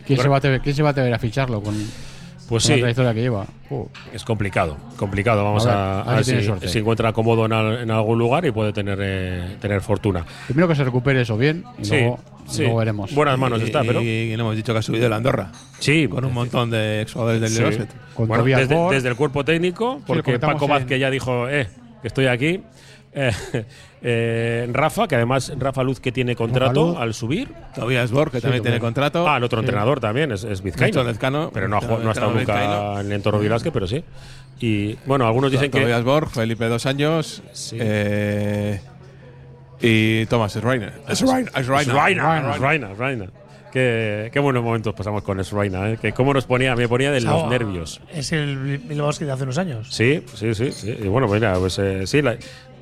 ¿Quién, 0.06 0.20
se 0.20 0.28
va 0.28 0.36
a 0.36 0.38
atrever, 0.38 0.60
¿Quién 0.60 0.74
se 0.74 0.82
va 0.82 0.90
a 0.90 1.14
a 1.14 1.18
ficharlo 1.18 1.62
con, 1.62 1.74
Pues 1.74 2.48
con 2.48 2.60
sí. 2.60 2.72
la 2.72 2.78
trayectoria 2.78 3.14
que 3.14 3.20
lleva? 3.20 3.46
Es 4.12 4.24
complicado, 4.24 4.76
complicado. 4.96 5.42
Vamos 5.44 5.66
A 5.66 5.68
ver, 5.70 5.78
a, 5.78 6.00
a 6.02 6.14
ver 6.16 6.24
si 6.24 6.68
si, 6.68 6.78
encuentra 6.78 7.12
cómodo 7.12 7.46
en, 7.46 7.52
al- 7.52 7.78
en 7.80 7.90
algún 7.90 8.18
lugar 8.18 8.44
y 8.46 8.50
puede 8.52 8.72
tener, 8.72 8.98
eh, 9.02 9.56
tener 9.60 9.80
fortuna. 9.80 10.24
Primero 10.46 10.68
que 10.68 10.76
se 10.76 10.84
recupere 10.84 11.20
eso 11.22 11.36
bien 11.36 11.64
y 11.78 11.84
Sí, 11.84 11.90
luego, 11.98 12.18
y 12.46 12.50
sí. 12.50 12.62
luego 12.62 12.76
veremos. 12.78 13.14
Buenas 13.14 13.38
manos 13.38 13.60
está, 13.62 13.82
pero. 13.82 14.00
Y, 14.02 14.32
y 14.32 14.36
no 14.36 14.42
hemos 14.44 14.56
dicho 14.56 14.72
que 14.72 14.78
ha 14.78 14.82
subido 14.82 15.06
el 15.06 15.12
Andorra. 15.12 15.50
Sí. 15.80 16.06
Con 16.08 16.24
un 16.24 16.32
montón 16.32 16.70
de 16.70 17.00
exjugadores 17.02 17.40
del 17.40 17.50
Sí. 17.50 17.62
Basket. 17.62 17.88
Bueno, 18.16 18.44
desde, 18.44 18.76
desde 18.90 19.08
el 19.08 19.16
cuerpo 19.16 19.44
técnico, 19.44 20.00
porque 20.06 20.22
comentamos 20.22 20.54
Paco 20.54 20.66
en- 20.66 20.70
Vázquez 20.70 21.00
ya 21.00 21.10
dijo, 21.10 21.48
eh, 21.48 21.66
que 22.02 22.08
estoy 22.08 22.26
aquí. 22.26 22.62
Eh, 23.18 23.32
eh, 24.02 24.68
Rafa, 24.72 25.08
que 25.08 25.14
además 25.16 25.50
Rafa 25.58 25.82
Luz 25.82 26.00
que 26.00 26.12
tiene 26.12 26.36
contrato 26.36 26.88
Luz. 26.88 26.96
al 26.98 27.14
subir. 27.14 27.48
Tobias 27.74 28.10
Borg, 28.10 28.30
que 28.30 28.40
también 28.42 28.62
tiene 28.62 28.78
contrato. 28.78 29.26
Ah, 29.26 29.38
el 29.38 29.44
otro 29.44 29.60
Sí. 29.60 29.64
entrenador 29.64 30.00
también, 30.00 30.32
es, 30.32 30.44
es 30.44 30.62
Vizcaíno. 30.62 31.02
Lezcano, 31.02 31.50
pero 31.52 31.66
no 31.66 31.80
no 31.80 32.08
ha 32.08 32.12
estado 32.12 32.30
nunca 32.32 32.38
vizcaíno. 32.54 33.00
en 33.00 33.06
el 33.06 33.12
entorno 33.12 33.40
Vilasque, 33.40 33.72
pero 33.72 33.86
sí. 33.86 34.04
Y 34.60 34.96
bueno, 35.06 35.26
algunos 35.26 35.50
dicen 35.50 35.70
que. 35.70 35.80
Tobias 35.80 36.04
Borg, 36.04 36.28
Felipe 36.30 36.66
dos 36.68 36.84
años. 36.86 37.42
eh, 37.72 38.80
y 39.80 40.26
Thomas. 40.26 40.52
Schreiner, 40.52 40.92
Schreiner, 41.14 42.94
Schreiner. 42.94 43.30
Qué, 43.72 44.30
qué 44.32 44.38
buenos 44.40 44.62
momentos 44.62 44.94
pasamos 44.94 45.22
con 45.22 45.42
Schreiner, 45.44 45.94
¿eh? 45.94 45.98
que 46.00 46.12
cómo 46.12 46.32
nos 46.32 46.46
ponía, 46.46 46.74
me 46.76 46.88
ponía 46.88 47.10
de 47.12 47.20
los 47.20 47.40
Sao- 47.42 47.50
nervios. 47.50 48.00
Es 48.10 48.32
el 48.32 48.78
Bilbao 48.78 49.12
de 49.12 49.30
hace 49.30 49.42
unos 49.42 49.58
años. 49.58 49.88
Sí, 49.90 50.22
sí, 50.34 50.54
sí, 50.54 50.72
sí. 50.72 50.96
Y 50.98 51.08
bueno, 51.08 51.28
mira, 51.28 51.54
pues 51.58 51.78
eh, 51.78 52.06
sí, 52.06 52.22
la- 52.22 52.36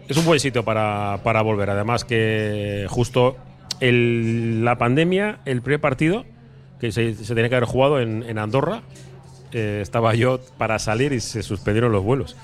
es 0.09 0.17
un 0.17 0.25
buen 0.25 0.41
sitio 0.41 0.65
para, 0.65 1.19
para 1.23 1.43
volver. 1.43 1.71
Además 1.71 2.05
que 2.05 2.87
justo 2.89 3.37
el- 3.81 4.65
la 4.65 4.77
pandemia, 4.77 5.39
el 5.45 5.63
primer 5.63 5.81
partido, 5.81 6.25
que 6.81 6.93
se, 6.93 7.15
se 7.15 7.35
tenía 7.35 7.49
que 7.49 7.57
haber 7.57 7.69
jugado 7.69 8.01
en, 8.01 8.23
en 8.25 8.39
Andorra, 8.39 8.83
eh, 9.53 9.79
estaba 9.83 10.15
yo 10.15 10.41
para 10.59 10.79
salir 10.79 11.13
y 11.13 11.21
se 11.21 11.43
suspendieron 11.43 11.93
los 11.93 12.03
vuelos. 12.03 12.37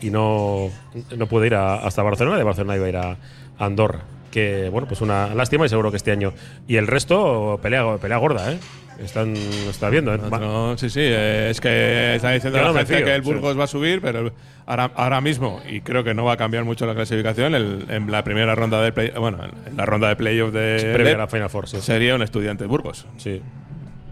Y 0.00 0.10
no, 0.10 0.70
no 1.16 1.26
pude 1.26 1.48
ir 1.48 1.54
a- 1.54 1.76
hasta 1.76 2.02
Barcelona, 2.02 2.36
de 2.38 2.44
Barcelona 2.44 2.76
iba 2.76 2.86
a 2.86 2.88
ir 2.88 2.96
a 2.96 3.16
Andorra. 3.58 4.00
Que 4.30 4.68
bueno, 4.70 4.86
pues 4.86 5.00
una 5.00 5.34
lástima 5.34 5.64
y 5.66 5.68
seguro 5.68 5.90
que 5.90 5.96
este 5.96 6.12
año. 6.12 6.32
Y 6.68 6.76
el 6.76 6.86
resto, 6.86 7.58
pelea, 7.62 7.96
pelea 7.96 8.18
gorda, 8.18 8.52
¿eh? 8.52 8.58
Están, 8.98 9.36
está 9.36 9.90
viendo, 9.90 10.12
¿eh? 10.12 10.18
No, 10.18 10.76
sí, 10.76 10.90
sí, 10.90 11.00
eh, 11.02 11.48
es 11.50 11.60
que 11.60 12.16
está 12.16 12.30
diciendo 12.32 12.58
la 12.58 12.64
no 12.66 12.72
me 12.72 12.80
gente 12.80 12.96
fío, 12.96 13.04
que 13.06 13.14
el 13.14 13.22
sí. 13.22 13.30
Burgos 13.32 13.56
va 13.58 13.64
a 13.64 13.68
subir, 13.68 14.00
pero 14.00 14.32
ahora, 14.66 14.90
ahora 14.96 15.20
mismo, 15.20 15.60
y 15.70 15.82
creo 15.82 16.02
que 16.02 16.14
no 16.14 16.24
va 16.24 16.32
a 16.32 16.36
cambiar 16.36 16.64
mucho 16.64 16.84
la 16.84 16.94
clasificación, 16.94 17.54
el- 17.54 17.84
en 17.90 18.10
la 18.10 18.24
primera 18.24 18.56
ronda 18.56 18.82
de 18.82 18.90
play, 18.90 19.12
bueno, 19.16 19.38
en 19.66 19.76
la 19.76 19.86
ronda 19.86 20.08
de 20.08 20.16
playoff 20.16 20.52
de 20.52 20.90
previa 20.92 21.14
a 21.14 21.18
la 21.18 21.28
Final 21.28 21.48
Four, 21.48 21.68
sí. 21.68 21.80
sería 21.80 22.16
un 22.16 22.22
estudiante 22.22 22.64
de 22.64 22.68
Burgos. 22.68 23.06
Sí. 23.18 23.40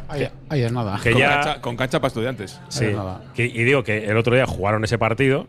Ahí, 0.09 0.29
ahí 0.51 0.63
es 0.63 0.71
nada. 0.71 1.01
Que 1.03 1.11
con, 1.11 1.21
ya- 1.21 1.31
cancha, 1.41 1.61
con 1.61 1.77
cancha 1.77 1.99
para 2.01 2.09
estudiantes. 2.09 2.61
Sí. 2.69 2.87
Que- 3.35 3.47
y 3.47 3.65
digo 3.65 3.83
que 3.83 4.05
el 4.07 4.17
otro 4.17 4.37
día 4.37 4.47
jugaron 4.47 4.85
ese 4.85 4.99
partido, 4.99 5.49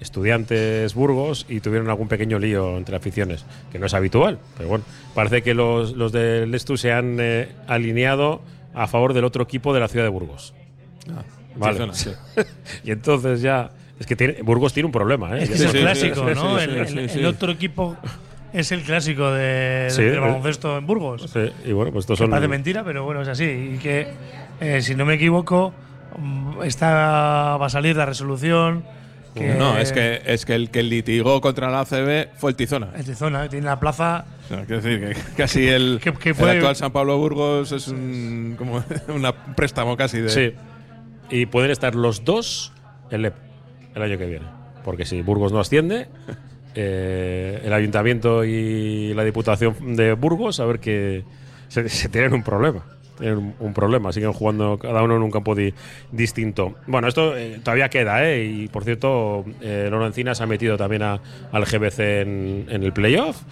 estudiantes 0.00 0.94
Burgos, 0.94 1.44
y 1.48 1.60
tuvieron 1.60 1.90
algún 1.90 2.08
pequeño 2.08 2.38
lío 2.38 2.78
entre 2.78 2.96
aficiones, 2.96 3.44
que 3.70 3.78
no 3.78 3.84
es 3.84 3.92
habitual. 3.92 4.38
Pero 4.56 4.70
bueno, 4.70 4.84
parece 5.14 5.42
que 5.42 5.52
los, 5.52 5.92
los 5.94 6.10
del 6.12 6.54
Estu 6.54 6.78
se 6.78 6.92
han 6.92 7.18
eh, 7.20 7.48
alineado 7.66 8.40
a 8.74 8.86
favor 8.86 9.12
del 9.14 9.24
otro 9.24 9.42
equipo 9.44 9.72
de 9.74 9.80
la 9.80 9.88
ciudad 9.88 10.04
de 10.04 10.10
Burgos. 10.10 10.54
Ah, 11.10 11.22
vale. 11.56 11.72
sí, 11.72 11.78
suena, 11.78 11.94
sí. 11.94 12.10
y 12.84 12.90
entonces 12.90 13.40
ya. 13.40 13.70
Es 13.98 14.06
que 14.06 14.14
tiene, 14.14 14.42
Burgos 14.42 14.72
tiene 14.72 14.86
un 14.86 14.92
problema, 14.92 15.36
¿eh? 15.36 15.42
Es 15.42 15.48
que 15.48 15.54
es 15.56 15.60
el 15.74 15.80
clásico, 15.80 16.22
¿no? 16.34 16.60
el, 16.60 16.70
el- 16.76 17.10
el 17.10 17.26
otro 17.26 17.50
equipo 17.50 17.96
es 18.52 18.70
el 18.70 18.82
clásico 18.82 19.32
de, 19.32 19.88
Sí, 19.90 20.02
del 20.04 20.14
eh. 20.14 20.20
baloncesto 20.20 20.78
en 20.78 20.86
Burgos. 20.86 21.28
Sí, 21.32 21.40
y 21.64 21.72
bueno, 21.72 21.90
pues 21.90 22.04
estos 22.04 22.18
son. 22.18 22.30
parece 22.30 22.46
mentira, 22.48 22.84
pero 22.84 23.04
bueno, 23.04 23.22
es 23.22 23.28
así. 23.28 23.44
Y 23.74 23.78
que, 23.78 24.06
eh, 24.60 24.80
si 24.82 24.94
no 24.94 25.04
me 25.04 25.14
equivoco, 25.14 25.72
mm, 26.16 26.62
está, 26.62 27.56
va 27.56 27.66
a 27.66 27.68
salir 27.70 27.96
la 27.96 28.06
resolución. 28.06 28.84
Que 29.38 29.54
No, 29.54 29.78
es 29.78 29.92
que, 29.92 30.20
es 30.26 30.44
que 30.44 30.54
el 30.54 30.70
que 30.70 30.82
litigó 30.82 31.40
contra 31.40 31.70
la 31.70 31.80
ACB 31.80 32.28
fue 32.36 32.50
el 32.50 32.56
Tizona. 32.56 32.88
El 32.96 33.04
Tizona 33.04 33.48
tiene 33.48 33.66
la 33.66 33.78
plaza. 33.80 34.24
O 34.44 34.48
sea, 34.48 34.64
quiero 34.64 34.80
decir 34.82 35.00
que 35.14 35.20
casi 35.36 35.68
el, 35.68 36.00
que 36.20 36.28
el 36.30 36.34
fue- 36.34 36.50
actual 36.52 36.76
San 36.76 36.92
Pablo 36.92 37.16
Burgos 37.18 37.72
es 37.72 37.88
un, 37.88 38.54
como 38.58 38.76
un 39.08 39.26
préstamo 39.56 39.96
casi 39.96 40.20
de. 40.20 40.28
Sí. 40.28 40.52
Y 41.30 41.46
pueden 41.46 41.70
estar 41.70 41.94
los 41.94 42.24
dos 42.24 42.72
en 43.10 43.22
LEP 43.22 43.34
el 43.94 44.02
año 44.02 44.18
que 44.18 44.26
viene. 44.26 44.46
Porque 44.84 45.04
si 45.04 45.20
Burgos 45.22 45.52
no 45.52 45.60
asciende, 45.60 46.08
eh, 46.74 47.60
el 47.64 47.72
ayuntamiento 47.72 48.44
y 48.44 49.12
la 49.14 49.24
diputación 49.24 49.96
de 49.96 50.12
Burgos, 50.14 50.60
a 50.60 50.64
ver 50.66 50.78
que 50.80 51.24
se, 51.68 51.88
se 51.88 52.08
tienen 52.08 52.32
un 52.34 52.42
problema. 52.42 52.84
Un, 53.20 53.72
problema, 53.74 54.12
siguen 54.12 54.32
jugando 54.32 54.78
cada 54.78 55.02
uno 55.02 55.16
en 55.16 55.22
un 55.22 55.30
campo 55.30 55.54
di- 55.54 55.74
distinto. 56.12 56.74
Bueno, 56.86 57.08
esto 57.08 57.36
eh, 57.36 57.60
todavía 57.62 57.88
queda, 57.88 58.24
¿eh? 58.28 58.44
Y 58.44 58.68
por 58.68 58.84
cierto, 58.84 59.44
eh, 59.60 59.88
Loro 59.90 60.12
se 60.12 60.42
ha 60.42 60.46
metido 60.46 60.76
también 60.76 61.02
a- 61.02 61.20
al 61.52 61.64
GBC 61.64 62.20
en, 62.22 62.66
el 62.70 62.92
playoff. 62.92 63.42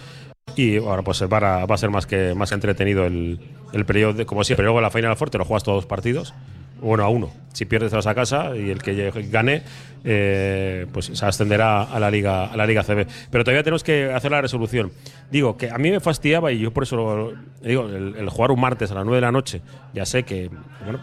Y 0.55 0.77
ahora 0.77 1.03
pues 1.03 1.21
para, 1.29 1.65
va 1.65 1.75
a 1.75 1.77
ser 1.77 1.89
más 1.89 2.07
que 2.07 2.33
más 2.33 2.51
entretenido 2.51 3.05
el, 3.05 3.39
el 3.73 3.85
playoff, 3.85 4.23
como 4.25 4.43
siempre. 4.43 4.63
Luego 4.63 4.81
la 4.81 4.89
Final 4.89 5.15
Four 5.17 5.29
lo 5.37 5.45
juegas 5.45 5.63
todos 5.63 5.77
los 5.77 5.85
partidos. 5.85 6.33
Bueno, 6.81 7.03
a 7.03 7.09
uno. 7.09 7.31
Si 7.53 7.65
pierdes 7.65 7.89
te 7.89 7.95
vas 7.95 8.05
a 8.07 8.13
casa 8.13 8.55
y 8.55 8.69
el 8.69 8.81
que 8.83 9.11
gane 9.31 9.63
eh, 10.03 10.85
pues 10.93 11.07
se 11.07 11.25
ascenderá 11.25 11.81
a 11.83 11.99
la 11.99 12.11
liga 12.11 12.45
a 12.45 12.55
la 12.55 12.67
liga 12.67 12.83
CB. 12.83 13.07
Pero 13.31 13.43
todavía 13.43 13.63
tenemos 13.63 13.83
que 13.83 14.11
hacer 14.13 14.29
la 14.31 14.41
resolución. 14.41 14.91
Digo 15.31 15.57
que 15.57 15.71
a 15.71 15.77
mí 15.79 15.89
me 15.89 15.99
fastidiaba 15.99 16.51
y 16.51 16.59
yo 16.59 16.71
por 16.71 16.83
eso 16.83 16.95
lo- 16.95 17.33
digo 17.67 17.87
el, 17.87 18.15
el 18.15 18.29
jugar 18.29 18.51
un 18.51 18.59
martes 18.61 18.91
a 18.91 18.93
las 18.95 19.05
9 19.05 19.17
de 19.17 19.21
la 19.21 19.31
noche. 19.31 19.61
Ya 19.93 20.05
sé 20.05 20.23
que 20.23 20.49
bueno 20.85 20.99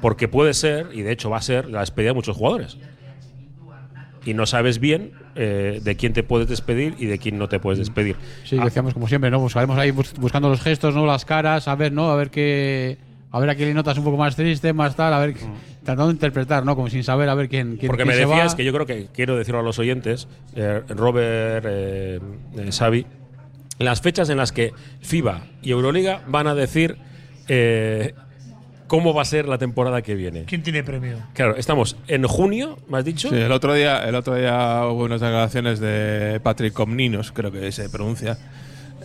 porque 0.00 0.28
puede 0.28 0.54
ser 0.54 0.86
y 0.92 1.02
de 1.02 1.12
hecho 1.12 1.28
va 1.28 1.38
a 1.38 1.42
ser 1.42 1.68
la 1.68 1.80
despedida 1.80 2.10
de 2.10 2.14
muchos 2.14 2.36
jugadores 2.36 2.78
y 4.24 4.34
no 4.34 4.46
sabes 4.46 4.78
bien 4.78 5.12
eh, 5.34 5.80
de 5.82 5.96
quién 5.96 6.12
te 6.12 6.22
puedes 6.22 6.48
despedir 6.48 6.94
y 6.98 7.06
de 7.06 7.18
quién 7.18 7.38
no 7.38 7.48
te 7.48 7.58
puedes 7.58 7.78
despedir. 7.78 8.16
Sí, 8.44 8.56
Ah, 8.60 8.64
decíamos 8.64 8.92
como 8.94 9.08
siempre, 9.08 9.30
¿no? 9.30 9.40
Buscaremos 9.40 9.76
ahí 9.78 9.90
bus- 9.90 10.14
buscando 10.18 10.48
los 10.48 10.60
gestos, 10.60 10.94
¿no? 10.94 11.04
Las 11.06 11.24
caras, 11.24 11.68
a 11.68 11.74
ver, 11.74 11.92
¿no? 11.92 12.10
A 12.10 12.16
ver 12.16 12.30
qué. 12.30 12.98
A 13.32 13.38
ver 13.38 13.50
a 13.50 13.54
quién 13.54 13.68
le 13.68 13.74
notas 13.74 13.96
un 13.98 14.04
poco 14.04 14.16
más 14.16 14.34
triste, 14.34 14.72
más 14.72 14.96
tal, 14.96 15.12
a 15.12 15.18
ver. 15.18 15.34
Tratando 15.84 16.08
de 16.08 16.12
interpretar, 16.12 16.64
¿no? 16.64 16.74
Como 16.76 16.88
sin 16.90 17.04
saber 17.04 17.28
a 17.28 17.34
ver 17.34 17.48
quién. 17.48 17.76
quién 17.76 17.88
Porque 17.88 18.02
quién 18.02 18.08
me 18.08 18.14
se 18.14 18.26
decías 18.26 18.52
va. 18.52 18.56
que 18.56 18.64
yo 18.64 18.72
creo 18.72 18.86
que 18.86 19.06
quiero 19.14 19.36
decirlo 19.36 19.60
a 19.60 19.62
los 19.62 19.78
oyentes, 19.78 20.28
eh, 20.56 20.82
Robert, 20.88 21.64
eh, 21.68 22.20
eh, 22.58 22.70
Xavi, 22.72 23.06
las 23.78 24.00
fechas 24.00 24.28
en 24.30 24.36
las 24.36 24.52
que 24.52 24.72
FIBA 25.00 25.42
y 25.62 25.70
Euroliga 25.70 26.22
van 26.26 26.48
a 26.48 26.54
decir 26.54 26.96
eh, 27.48 28.14
cómo 28.88 29.14
va 29.14 29.22
a 29.22 29.24
ser 29.24 29.48
la 29.48 29.56
temporada 29.58 30.02
que 30.02 30.14
viene. 30.16 30.44
¿Quién 30.44 30.62
tiene 30.62 30.82
premio? 30.82 31.16
Claro, 31.32 31.56
estamos 31.56 31.96
en 32.08 32.24
junio, 32.24 32.78
¿me 32.88 32.98
has 32.98 33.04
dicho? 33.04 33.28
Sí, 33.30 33.36
el 33.36 33.52
otro 33.52 33.72
día, 33.72 34.06
el 34.08 34.16
otro 34.16 34.34
día 34.34 34.82
hubo 34.86 35.04
unas 35.04 35.20
declaraciones 35.20 35.78
de 35.80 36.40
Patrick 36.42 36.72
Comninos, 36.74 37.32
creo 37.32 37.50
que 37.52 37.70
se 37.72 37.88
pronuncia, 37.88 38.36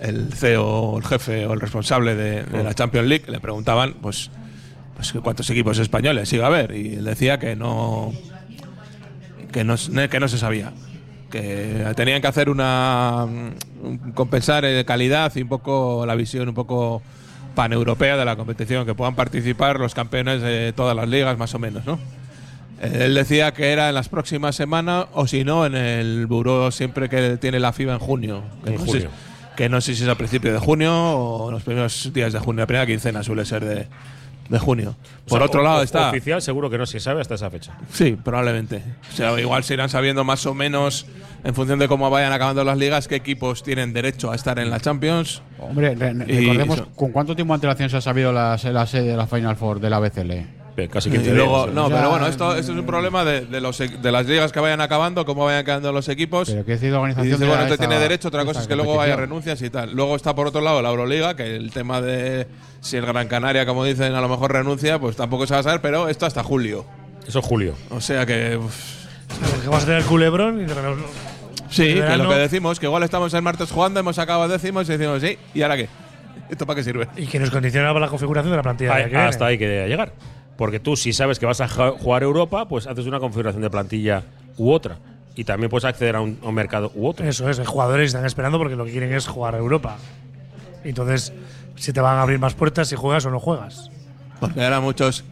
el 0.01 0.33
CEO, 0.33 0.97
el 0.97 1.03
jefe 1.03 1.45
o 1.45 1.53
el 1.53 1.61
responsable 1.61 2.15
de, 2.15 2.43
de 2.43 2.63
la 2.63 2.73
Champions 2.73 3.07
League. 3.07 3.25
Le 3.27 3.39
preguntaban, 3.39 3.93
pues, 4.01 4.29
pues 4.95 5.13
cuántos 5.23 5.49
equipos 5.49 5.77
españoles 5.79 6.31
iba 6.33 6.45
a 6.45 6.47
haber 6.47 6.71
y 6.75 6.95
él 6.95 7.03
decía 7.05 7.39
que 7.39 7.55
no, 7.55 8.13
que 9.51 9.63
no, 9.63 9.73
s- 9.75 10.09
que 10.09 10.19
no 10.19 10.27
se 10.27 10.37
sabía, 10.37 10.71
que 11.31 11.85
tenían 11.95 12.21
que 12.21 12.27
hacer 12.27 12.49
una 12.49 13.25
un- 13.25 14.11
compensar 14.13 14.65
eh, 14.65 14.83
calidad 14.85 15.31
y 15.35 15.41
un 15.41 15.49
poco 15.49 16.05
la 16.05 16.15
visión 16.15 16.47
un 16.49 16.55
poco 16.55 17.01
paneuropea 17.55 18.17
de 18.17 18.25
la 18.25 18.35
competición, 18.35 18.85
que 18.85 18.93
puedan 18.95 19.15
participar 19.15 19.79
los 19.79 19.93
campeones 19.93 20.41
de 20.41 20.73
todas 20.75 20.95
las 20.95 21.07
ligas 21.07 21.37
más 21.37 21.53
o 21.53 21.59
menos, 21.59 21.85
¿no? 21.85 21.97
Él 22.81 23.13
decía 23.15 23.53
que 23.53 23.71
era 23.71 23.87
en 23.87 23.95
las 23.95 24.09
próximas 24.09 24.57
semanas 24.57 25.05
o 25.13 25.25
si 25.27 25.45
no 25.45 25.65
en 25.65 25.75
el 25.75 26.27
buró 26.27 26.69
siempre 26.71 27.07
que 27.07 27.37
tiene 27.37 27.61
la 27.61 27.71
FIBA 27.71 27.93
en 27.93 27.99
junio. 27.99 28.43
En 28.65 28.77
junio. 28.77 29.09
Que 29.55 29.69
no 29.69 29.81
sé 29.81 29.95
si 29.95 30.03
es 30.03 30.09
a 30.09 30.15
principio 30.15 30.51
de 30.53 30.59
junio 30.59 30.91
o 30.93 31.51
los 31.51 31.63
primeros 31.63 32.11
días 32.13 32.33
de 32.33 32.39
junio. 32.39 32.61
La 32.61 32.67
primera 32.67 32.85
quincena 32.85 33.23
suele 33.23 33.45
ser 33.45 33.63
de, 33.65 33.87
de 34.49 34.59
junio. 34.59 34.95
O 35.25 35.29
Por 35.29 35.39
sea, 35.39 35.45
otro 35.47 35.61
o- 35.61 35.63
lado 35.63 35.81
está. 35.81 36.09
Oficial 36.09 36.41
seguro 36.41 36.69
que 36.69 36.77
no 36.77 36.85
se 36.85 36.99
sabe 36.99 37.21
hasta 37.21 37.35
esa 37.35 37.49
fecha. 37.49 37.77
Sí, 37.91 38.17
probablemente. 38.21 38.81
O 39.11 39.15
sea, 39.15 39.39
igual 39.39 39.63
se 39.63 39.73
irán 39.75 39.89
sabiendo 39.89 40.23
más 40.23 40.45
o 40.45 40.53
menos 40.53 41.05
en 41.43 41.53
función 41.55 41.79
de 41.79 41.87
cómo 41.87 42.09
vayan 42.09 42.33
acabando 42.33 42.63
las 42.63 42.77
ligas 42.77 43.07
qué 43.07 43.15
equipos 43.15 43.63
tienen 43.63 43.93
derecho 43.93 44.31
a 44.31 44.35
estar 44.35 44.57
en 44.59 44.69
la 44.69 44.79
Champions. 44.79 45.41
Hombre, 45.59 45.95
re- 45.95 46.11
Y 46.27 46.39
recordemos 46.41 46.77
eso. 46.77 46.87
con 46.95 47.11
cuánto 47.11 47.35
tiempo 47.35 47.53
de 47.53 47.55
antelación 47.55 47.89
se 47.89 47.97
ha 47.97 48.01
sabido 48.01 48.31
la, 48.33 48.57
la 48.63 48.85
sede 48.87 49.07
de 49.09 49.17
la 49.17 49.27
Final 49.27 49.55
Four 49.55 49.79
de 49.79 49.89
la 49.89 49.99
BCL. 49.99 50.31
Casi 50.91 51.07
Y 51.09 51.13
15 51.13 51.33
luego, 51.33 51.63
días, 51.63 51.73
no, 51.75 51.87
sí. 51.87 51.93
pero 51.95 52.09
bueno, 52.09 52.27
esto, 52.27 52.55
esto 52.55 52.71
es 52.73 52.77
un 52.77 52.85
problema 52.85 53.23
de, 53.23 53.45
de 53.45 53.61
los, 53.61 53.79
e- 53.79 53.87
de 53.87 54.11
las 54.11 54.25
ligas 54.25 54.51
que 54.51 54.59
vayan 54.59 54.81
acabando, 54.81 55.25
cómo 55.25 55.45
vayan 55.45 55.63
quedando 55.63 55.91
los 55.93 56.09
equipos. 56.09 56.49
Pero 56.49 56.65
que 56.65 56.71
decir 56.73 56.89
la 56.91 56.97
Y 56.97 56.99
organización 56.99 57.27
dice, 57.31 57.39
de 57.43 57.47
bueno, 57.47 57.61
la- 57.63 57.69
usted 57.71 57.79
tiene 57.87 57.99
derecho, 57.99 58.27
otra 58.27 58.43
cosa 58.43 58.61
es 58.61 58.67
que 58.67 58.75
luego 58.75 58.99
haya 59.01 59.15
renuncias 59.15 59.61
y 59.61 59.69
tal. 59.69 59.93
Luego 59.95 60.15
está 60.17 60.35
por 60.35 60.47
otro 60.47 60.59
lado 60.61 60.81
la 60.81 60.89
Euroliga, 60.89 61.35
que 61.35 61.55
el 61.55 61.71
tema 61.71 62.01
de 62.01 62.47
si 62.81 62.97
el 62.97 63.05
Gran 63.05 63.27
Canaria, 63.27 63.65
como 63.65 63.83
dicen, 63.85 64.13
a 64.15 64.21
lo 64.21 64.27
mejor 64.29 64.51
renuncia, 64.51 64.99
pues 64.99 65.15
tampoco 65.15 65.47
se 65.47 65.53
va 65.53 65.61
a 65.61 65.63
saber, 65.63 65.79
pero 65.81 66.09
esto 66.09 66.25
hasta 66.25 66.43
julio. 66.43 66.85
Eso 67.27 67.39
es 67.39 67.45
julio. 67.45 67.73
O 67.89 68.01
sea 68.01 68.25
que. 68.25 68.57
uf, 68.57 68.75
Que 69.61 69.67
vamos 69.67 69.83
a 69.83 69.85
tener 69.87 70.03
culebrón 70.03 70.61
y 70.61 70.67
sí, 71.69 71.93
que 71.95 72.17
lo 72.17 72.29
que 72.29 72.35
decimos, 72.35 72.79
que 72.79 72.85
igual 72.85 73.03
estamos 73.03 73.33
el 73.33 73.41
martes 73.41 73.71
jugando, 73.71 73.99
hemos 73.99 74.19
acabado 74.19 74.51
décimos 74.51 74.87
y 74.89 74.91
decimos, 74.97 75.21
sí, 75.21 75.37
¿y 75.53 75.61
ahora 75.61 75.77
qué? 75.77 75.87
¿Esto 76.49 76.65
para 76.67 76.77
qué 76.77 76.83
sirve? 76.83 77.07
Y 77.17 77.25
que 77.25 77.39
nos 77.39 77.49
condiciona 77.49 77.87
para 77.87 78.01
la 78.01 78.07
configuración 78.09 78.51
de 78.51 78.57
la 78.57 78.63
plantilla. 78.63 78.93
Ahí- 78.93 79.05
viene. 79.05 79.19
hasta 79.23 79.47
ahí 79.47 79.57
que 79.57 79.87
llegar. 79.87 80.13
Porque 80.57 80.79
tú, 80.79 80.95
si 80.95 81.11
sabes 81.13 81.37
que 81.39 81.45
vas 81.45 81.59
a 81.61 81.67
jugar 81.67 82.23
Europa, 82.23 82.67
pues 82.67 82.87
haces 82.87 83.05
una 83.07 83.19
configuración 83.19 83.61
de 83.61 83.69
plantilla 83.69 84.23
u 84.57 84.71
otra. 84.71 84.97
Y 85.35 85.43
también 85.43 85.69
puedes 85.69 85.83
acceder 85.85 86.15
a 86.15 86.21
un, 86.21 86.39
a 86.43 86.47
un 86.47 86.55
mercado 86.55 86.91
u 86.95 87.07
otro. 87.07 87.27
Eso 87.27 87.49
es, 87.49 87.59
hay 87.59 87.65
jugadores 87.65 88.07
están 88.07 88.25
esperando 88.25 88.57
porque 88.57 88.75
lo 88.77 88.85
que 88.85 88.91
quieren 88.91 89.13
es 89.13 89.27
jugar 89.27 89.53
a 89.55 89.57
Europa. 89.57 89.97
Entonces, 90.85 91.33
si 91.75 91.91
te 91.91 91.99
van 91.99 92.17
a 92.17 92.21
abrir 92.21 92.39
más 92.39 92.53
puertas 92.53 92.87
si 92.87 92.95
juegas 92.95 93.25
o 93.25 93.31
no 93.31 93.39
juegas. 93.41 93.89
Porque 94.39 94.63
ahora 94.63 94.79
muchos. 94.79 95.25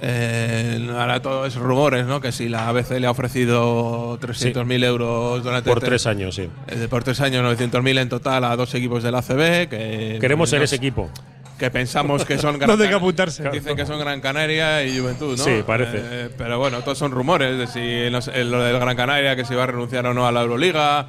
eh, 0.00 0.88
ahora 0.96 1.20
todo 1.22 1.46
es 1.46 1.54
rumores, 1.56 2.06
¿no? 2.06 2.20
Que 2.20 2.32
si 2.32 2.48
la 2.48 2.68
ABC 2.68 2.92
le 2.98 3.06
ha 3.06 3.10
ofrecido 3.10 4.18
300.000 4.20 4.84
euros 4.84 5.42
durante. 5.42 5.70
Por 5.70 5.80
tres 5.80 6.06
años, 6.06 6.34
sí. 6.34 6.48
eh, 6.68 6.86
por 6.88 7.04
tres 7.04 7.20
años, 7.20 7.44
900.000 7.58 7.98
en 8.00 8.08
total 8.08 8.44
a 8.44 8.56
dos 8.56 8.74
equipos 8.74 9.02
del 9.02 9.14
ACB. 9.14 9.68
Que 9.68 10.18
Queremos 10.20 10.50
ser 10.50 10.62
ese 10.62 10.76
es- 10.76 10.80
equipo. 10.80 11.10
Que 11.58 11.70
pensamos 11.70 12.24
que 12.24 12.38
son 12.38 12.58
No 12.66 12.76
que 12.76 12.94
apuntarse. 12.94 13.48
Dicen 13.50 13.76
que 13.76 13.84
son 13.84 13.98
Gran 13.98 14.20
Canaria 14.20 14.84
y 14.84 14.98
Juventud, 14.98 15.36
¿no? 15.36 15.42
Sí, 15.44 15.62
parece. 15.66 15.98
Eh, 16.00 16.30
pero 16.38 16.58
bueno, 16.58 16.80
todos 16.82 16.98
son 16.98 17.10
rumores 17.10 17.58
de 17.58 17.66
si 17.66 18.10
no 18.12 18.20
sé, 18.22 18.44
lo 18.44 18.62
del 18.62 18.78
Gran 18.78 18.96
Canaria, 18.96 19.34
que 19.36 19.44
si 19.44 19.54
va 19.54 19.64
a 19.64 19.66
renunciar 19.66 20.06
o 20.06 20.14
no 20.14 20.26
a 20.26 20.32
la 20.32 20.42
Euroliga. 20.42 21.08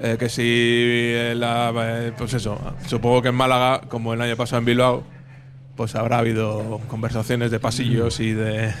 eh, 0.00 0.16
que 0.18 0.28
si 0.28 0.42
eh, 0.46 1.34
la, 1.36 1.72
eh, 1.76 2.12
pues 2.16 2.32
eso, 2.34 2.58
supongo 2.88 3.20
que 3.22 3.28
en 3.28 3.34
Málaga, 3.34 3.82
como 3.88 4.14
el 4.14 4.20
año 4.22 4.36
pasado 4.36 4.58
en 4.60 4.64
Bilbao, 4.64 5.04
pues 5.76 5.94
habrá 5.94 6.18
habido 6.18 6.80
conversaciones 6.88 7.50
de 7.50 7.60
pasillos 7.60 8.18
y 8.20 8.32
de 8.32 8.72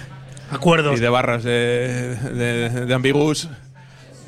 Acuerdos. 0.50 0.98
y 0.98 1.00
de 1.00 1.08
barras 1.08 1.44
de, 1.44 2.16
de, 2.16 2.86
de 2.86 2.94
ambigus 2.94 3.48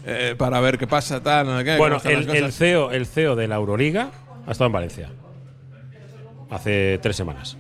eh, 0.07 0.35
para 0.37 0.61
ver 0.61 0.77
qué 0.79 0.87
pasa, 0.87 1.23
tal, 1.23 1.47
no 1.47 1.59
sé 1.59 1.65
qué, 1.65 1.77
Bueno, 1.79 1.99
el. 2.05 2.53
CEO, 2.53 2.91
el 2.93 3.07
CEO 3.07 3.37
de 3.37 3.49
la 3.49 3.57
Euroliga 3.57 4.11
ha 4.47 4.51
estado 4.53 4.67
en 4.67 4.73
Valencia. 4.73 5.09
Hace 6.51 6.99
tres 7.03 7.17
semanas. 7.17 7.57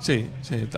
Sí, 0.00 0.28
sí. 0.42 0.68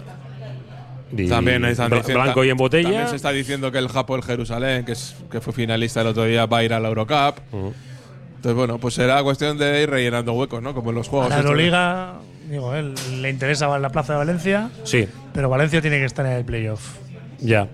Y 1.17 1.29
También 1.29 1.65
están 1.67 1.91
diciendo- 1.91 2.23
blanco 2.23 2.43
y 2.45 2.51
en 2.51 2.57
botella. 2.57 2.85
También 2.89 3.09
se 3.09 3.17
está 3.17 3.31
diciendo 3.33 3.71
que 3.71 3.79
el 3.79 3.89
Japo 3.89 4.17
el 4.17 4.23
Jerusalén, 4.23 4.85
que, 4.85 4.93
es, 4.93 5.15
que 5.31 5.41
fue 5.41 5.53
finalista 5.53 6.01
el 6.01 6.07
otro 6.07 6.25
día, 6.25 6.47
va 6.47 6.59
a 6.59 6.65
ir 6.65 6.73
a 6.73 6.81
la 6.81 6.89
Eurocup. 6.89 7.39
Entonces, 7.53 8.55
bueno, 8.57 8.79
pues 8.79 8.95
será 8.95 9.23
cuestión 9.23 9.59
de 9.59 9.83
ir 9.83 9.91
rellenando 9.91 10.33
huecos, 10.33 10.63
¿no? 10.63 10.75
Como 10.75 10.91
en 10.91 10.97
los 10.97 11.07
A 11.09 11.11
juegos. 11.11 11.29
la 11.29 11.37
estos. 11.37 11.51
Euroliga, 11.51 12.15
digo, 12.51 12.75
él 12.75 12.95
le 13.21 13.31
interesa 13.31 13.79
la 13.79 13.91
plaza 13.91 14.15
de 14.15 14.19
Valencia, 14.21 14.71
Sí, 14.85 15.07
pero 15.33 15.49
Valencia 15.49 15.81
tiene 15.81 15.99
que 15.99 16.07
estar 16.07 16.25
en 16.27 16.33
el 16.33 16.45
playoff. 16.45 16.97
ya. 17.41 17.69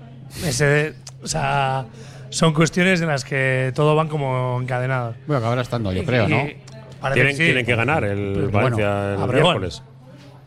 Ese, 0.44 0.92
o 1.22 1.26
sea, 1.26 1.86
son 2.28 2.52
cuestiones 2.52 3.00
en 3.00 3.06
las 3.08 3.24
que 3.24 3.72
todo 3.74 3.96
van 3.96 4.08
como 4.08 4.60
encadenados. 4.60 5.16
Bueno, 5.26 5.38
acabará 5.38 5.62
estando, 5.62 5.90
yo 5.92 6.04
creo, 6.04 6.28
¿no? 6.28 6.46
Tienen, 7.12 7.36
sí. 7.36 7.44
tienen 7.44 7.64
que 7.66 7.74
ganar 7.76 8.04
el 8.04 8.32
Pero 8.34 8.50
Valencia 8.50 9.14
bueno, 9.16 9.24
el 9.32 9.42
miércoles. 9.42 9.82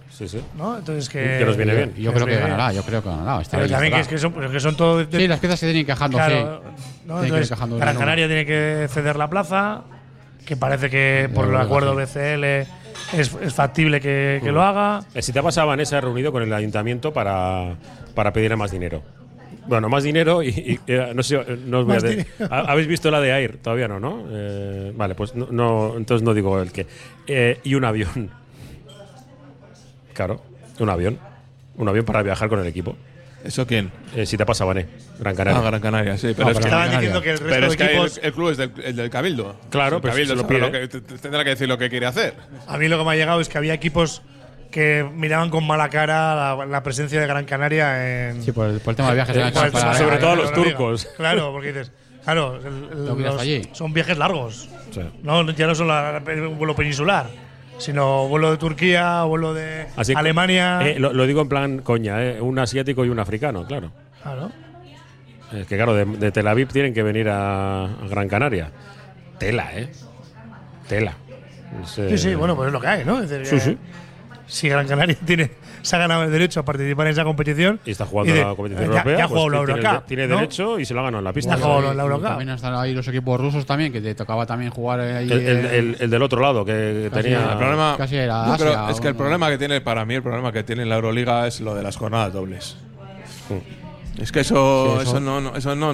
Sí, 0.10 0.28
sí. 0.28 0.42
¿no? 0.58 0.78
Entonces 0.78 1.10
que, 1.10 1.38
Que 1.40 1.46
nos 1.46 1.58
viene 1.58 1.74
bien. 1.74 1.94
Yo 1.96 2.14
creo 2.14 2.28
que 2.28 2.36
ganará, 2.38 2.72
yo 2.74 2.84
creo 2.84 3.02
que 3.02 3.10
ganará. 3.10 3.42
Está 3.42 3.58
Pero 3.58 3.70
también 3.70 3.94
que, 3.94 4.00
es 4.02 4.08
que 4.08 4.18
son, 4.18 4.34
que 4.34 4.60
son 4.60 4.76
todo. 4.76 5.04
de- 5.04 5.18
Sí, 5.20 5.28
las 5.28 5.40
piezas 5.40 5.60
se 5.60 5.66
tienen 5.68 5.82
encajando, 5.84 6.18
claro, 6.18 6.62
sí. 6.64 6.84
¿no? 7.06 7.22
Que 7.22 7.28
Entonces, 7.28 7.58
Gran. 7.80 7.98
Canaria 7.98 8.28
tiene 8.28 8.46
que 8.46 8.88
ceder 8.90 9.16
la 9.16 9.30
plaza, 9.30 9.82
que 10.46 10.56
parece 10.58 10.90
que 10.90 11.30
por 11.34 11.48
el 11.48 11.56
acuerdo. 11.56 11.96
BCL 11.96 12.44
es, 13.14 13.36
es 13.42 13.54
factible 13.54 14.00
que, 14.02 14.40
que 14.44 14.52
lo 14.52 14.62
haga. 14.62 15.00
Eh, 15.16 15.22
Si 15.22 15.32
te 15.32 15.40
ha 15.40 15.44
pasado, 15.44 15.68
Vanessa, 15.68 15.98
ha 15.98 16.02
reunido 16.02 16.32
con 16.32 16.44
el 16.44 16.54
ayuntamiento 16.54 17.12
para, 17.14 17.76
para 18.14 18.32
pedirle 18.34 18.58
más 18.58 18.70
dinero. 18.72 19.02
Bueno, 19.72 19.88
más 19.88 20.04
dinero 20.04 20.44
y, 20.44 20.50
y, 20.50 20.80
eh, 20.86 21.14
no 21.16 21.24
sé, 21.24 21.38
no 21.66 21.80
os 21.80 21.86
voy 21.86 21.94
a 21.94 21.96
Más 21.96 22.04
de- 22.04 22.10
dinero. 22.10 22.30
¿Ha- 22.50 22.72
¿Habéis 22.72 22.88
visto 22.88 23.10
la 23.10 23.22
de 23.22 23.32
AIR? 23.32 23.56
Todavía 23.56 23.88
no, 23.88 24.02
¿no? 24.02 24.26
Eh, 24.30 24.92
vale, 24.94 25.16
pues 25.16 25.34
no, 25.34 25.48
no, 25.50 25.94
entonces 25.96 26.26
no 26.26 26.34
digo 26.34 26.62
el 26.62 26.74
que. 26.74 26.86
Eh, 27.26 27.58
y 27.64 27.76
un 27.76 27.86
avión. 27.86 28.30
Claro, 30.14 30.42
un 30.80 30.90
avión. 30.90 31.18
Un 31.78 31.88
avión 31.88 32.04
para 32.04 32.22
viajar 32.22 32.50
con 32.50 32.60
el 32.60 32.68
equipo. 32.68 32.98
¿Eso 33.46 33.66
quién? 33.66 33.92
Eh, 34.14 34.26
si 34.26 34.36
te 34.38 34.46
pasa, 34.46 34.66
Vané. 34.66 34.88
Gran 35.20 35.36
Canaria. 35.38 35.60
Ah, 35.62 35.64
Gran 35.64 35.80
Canaria, 35.82 36.18
sí. 36.18 36.34
Pero 36.36 36.50
Ah, 36.50 36.52
es 36.52 36.58
que, 36.58 36.64
Estaban 36.66 36.88
Canaria. 36.90 37.00
diciendo 37.00 37.22
que 37.22 37.30
el 37.32 37.38
resto 37.40 37.50
pero 37.56 37.62
de 37.66 37.72
es 37.72 37.78
que 37.78 37.84
ahí 37.84 37.90
equipos. 37.96 38.18
el, 38.18 38.26
el 38.26 38.34
club 38.34 38.50
es 38.50 38.58
del, 38.58 38.72
el 38.84 38.96
del 38.98 39.10
Cabildo. 39.10 39.56
Claro, 39.70 39.96
el 39.96 40.02
pues 40.02 40.12
Cabildo 40.14 40.34
se 40.34 40.36
lo 40.36 40.42
sabrá 40.42 40.58
pide. 40.58 40.68
lo 40.68 40.90
que- 40.90 41.00
t- 41.00 41.02
t- 41.02 41.18
tendrá 41.18 41.44
que 41.46 41.50
decir 41.52 41.68
lo 41.70 41.78
que 41.78 41.90
quiere 41.90 42.06
hacer. 42.08 42.34
A 42.68 42.78
mí 42.78 42.90
lo 42.90 42.98
que 43.00 43.06
me 43.06 43.12
ha 43.12 43.16
llegado 43.16 43.40
es 43.40 43.48
que 43.50 43.58
había 43.58 43.74
equipos 43.74 44.22
que 44.72 45.06
miraban 45.14 45.50
con 45.50 45.68
mala 45.68 45.90
cara 45.90 46.56
la, 46.56 46.66
la 46.66 46.82
presencia 46.84 47.20
de 47.20 47.28
Gran 47.28 47.46
Canaria 47.46 48.30
en. 48.30 48.42
Sí, 48.42 48.52
por 48.52 48.68
el, 48.70 48.80
por 48.80 48.92
el 48.94 48.96
tema 48.96 49.10
de 49.10 49.16
viajes. 49.16 49.36
Eh, 49.36 49.40
eran 49.40 49.54
por 49.54 49.66
el 49.66 49.72
para- 49.72 49.84
tema- 49.92 49.98
sobre 49.98 50.18
todo 50.18 50.30
para- 50.32 50.42
los 50.42 50.54
turcos. 50.54 51.06
Claro, 51.18 51.52
porque 51.52 51.68
dices. 51.74 51.92
Claro, 52.24 52.58
el- 52.64 53.06
los- 53.24 53.42
allí. 53.42 53.62
son 53.74 53.94
viajes 53.94 54.18
largos. 54.18 54.70
Sí. 54.92 55.02
No, 55.24 55.50
ya 55.52 55.68
no 55.68 55.76
son 55.76 55.88
la- 55.88 56.22
un 56.48 56.58
vuelo 56.58 56.76
peninsular, 56.76 57.28
sino 57.80 58.28
vuelo 58.28 58.52
de 58.52 58.58
Turquía, 58.58 59.24
vuelo 59.24 59.54
de 59.54 59.88
Así 59.98 60.14
que, 60.14 60.20
Alemania. 60.20 60.80
eh, 60.88 61.00
lo, 61.00 61.14
lo 61.14 61.26
digo 61.26 61.42
en 61.42 61.50
plan 61.50 61.80
coña, 61.80 62.24
eh, 62.24 62.40
un 62.42 62.58
asiático 62.60 63.04
y 63.06 63.10
un 63.10 63.20
africano, 63.20 63.66
claro. 63.66 63.92
claro. 64.24 64.52
Es 65.52 65.68
que 65.68 65.76
claro, 65.76 65.94
de, 65.94 66.06
de 66.06 66.32
Tel 66.32 66.48
Aviv 66.48 66.70
tienen 66.70 66.94
que 66.94 67.04
venir 67.04 67.28
a, 67.28 67.84
a 67.86 68.08
Gran 68.10 68.30
Canaria. 68.30 68.70
Tela, 69.38 69.70
¿eh? 69.76 69.90
Tela. 70.88 71.14
Es, 71.84 71.98
eh, 71.98 72.10
Sí, 72.12 72.18
sí, 72.18 72.36
bueno, 72.36 72.56
pues 72.56 72.68
es 72.68 72.74
lo 72.74 72.80
que 72.80 72.88
hay, 72.88 73.04
¿no? 73.06 73.22
Es 73.22 73.30
decir, 73.30 73.46
Sí, 73.48 73.56
que 73.56 73.62
sí. 73.62 73.78
Si 74.52 74.68
Gran 74.68 74.86
Canaria 74.86 75.16
tiene, 75.26 75.50
se 75.82 75.96
ha 75.96 76.00
ganado 76.00 76.24
el 76.24 76.32
derecho 76.32 76.60
a 76.60 76.66
participar 76.66 77.08
en 77.08 77.14
esa 77.14 77.24
competición. 77.24 77.80
Y 77.86 77.92
está 77.92 78.06
jugando 78.06 78.34
de- 78.34 78.42
la 78.44 78.54
competición 78.54 78.92
ya- 78.92 78.98
europea. 78.98 79.18
Ya 79.18 79.24
ha 79.24 79.28
pues 79.30 79.40
jugado 79.42 79.50
la 79.50 79.66
tiene, 79.66 79.82
Eurocup. 79.88 80.06
tiene 80.08 80.28
¿no? 80.28 80.36
derecho 80.36 80.80
y 80.80 80.86
se 80.86 80.94
lo 80.94 81.00
ha 81.00 81.04
ganado 81.04 81.20
en 81.20 81.24
la 81.24 81.32
pista. 81.34 81.56
Jugado 81.56 81.94
la 81.94 82.04
Eurocup. 82.04 82.24
También 82.28 82.50
están 82.50 82.76
ahí 82.76 82.94
los 82.94 83.08
equipos 83.08 83.40
rusos 83.40 83.66
también, 83.66 83.94
que 83.94 84.02
te 84.02 84.14
tocaba 84.14 84.46
también 84.46 84.72
jugar 84.72 85.00
ahí. 85.00 85.32
El, 85.32 85.40
el- 85.40 85.66
eh, 85.66 85.78
el- 85.80 85.98
el 86.02 86.10
del 86.10 86.22
otro 86.22 86.42
lado, 86.42 86.66
que 86.66 87.08
Casi 87.10 87.24
tenía. 87.24 87.52
El 87.54 87.58
problema, 87.58 87.96
Casi 87.98 88.16
era 88.18 88.90
es 88.92 89.00
que 89.00 89.08
el 89.08 89.16
problema 89.16 89.50
que 89.50 89.58
tiene, 89.58 89.80
para 89.80 90.04
mí, 90.04 90.16
el 90.16 90.22
problema 90.24 90.52
que 90.52 90.64
tiene 90.64 90.86
la 90.86 90.96
Euroliga 90.96 91.48
es 91.48 91.62
lo 91.62 91.74
de 91.74 91.84
las 91.84 91.96
jornadas 91.96 92.34
dobles. 92.34 92.76
Es 94.20 94.32
que 94.32 94.42
eso, 94.42 94.96
Sí, 94.98 95.02
eso- 95.04 95.12
eso 95.12 95.20
no, 95.20 95.40
no- 95.42 95.56
eso 95.56 95.76
no, 95.76 95.94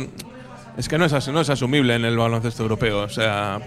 es 0.77 0.89
que 0.89 0.97
no 0.97 1.05
es, 1.05 1.27
no 1.29 1.41
es 1.41 1.49
asumible 1.49 1.95
en 1.95 2.05
el 2.05 2.17
baloncesto 2.17 2.63
europeo. 2.63 3.03
O 3.03 3.09
sea, 3.09 3.59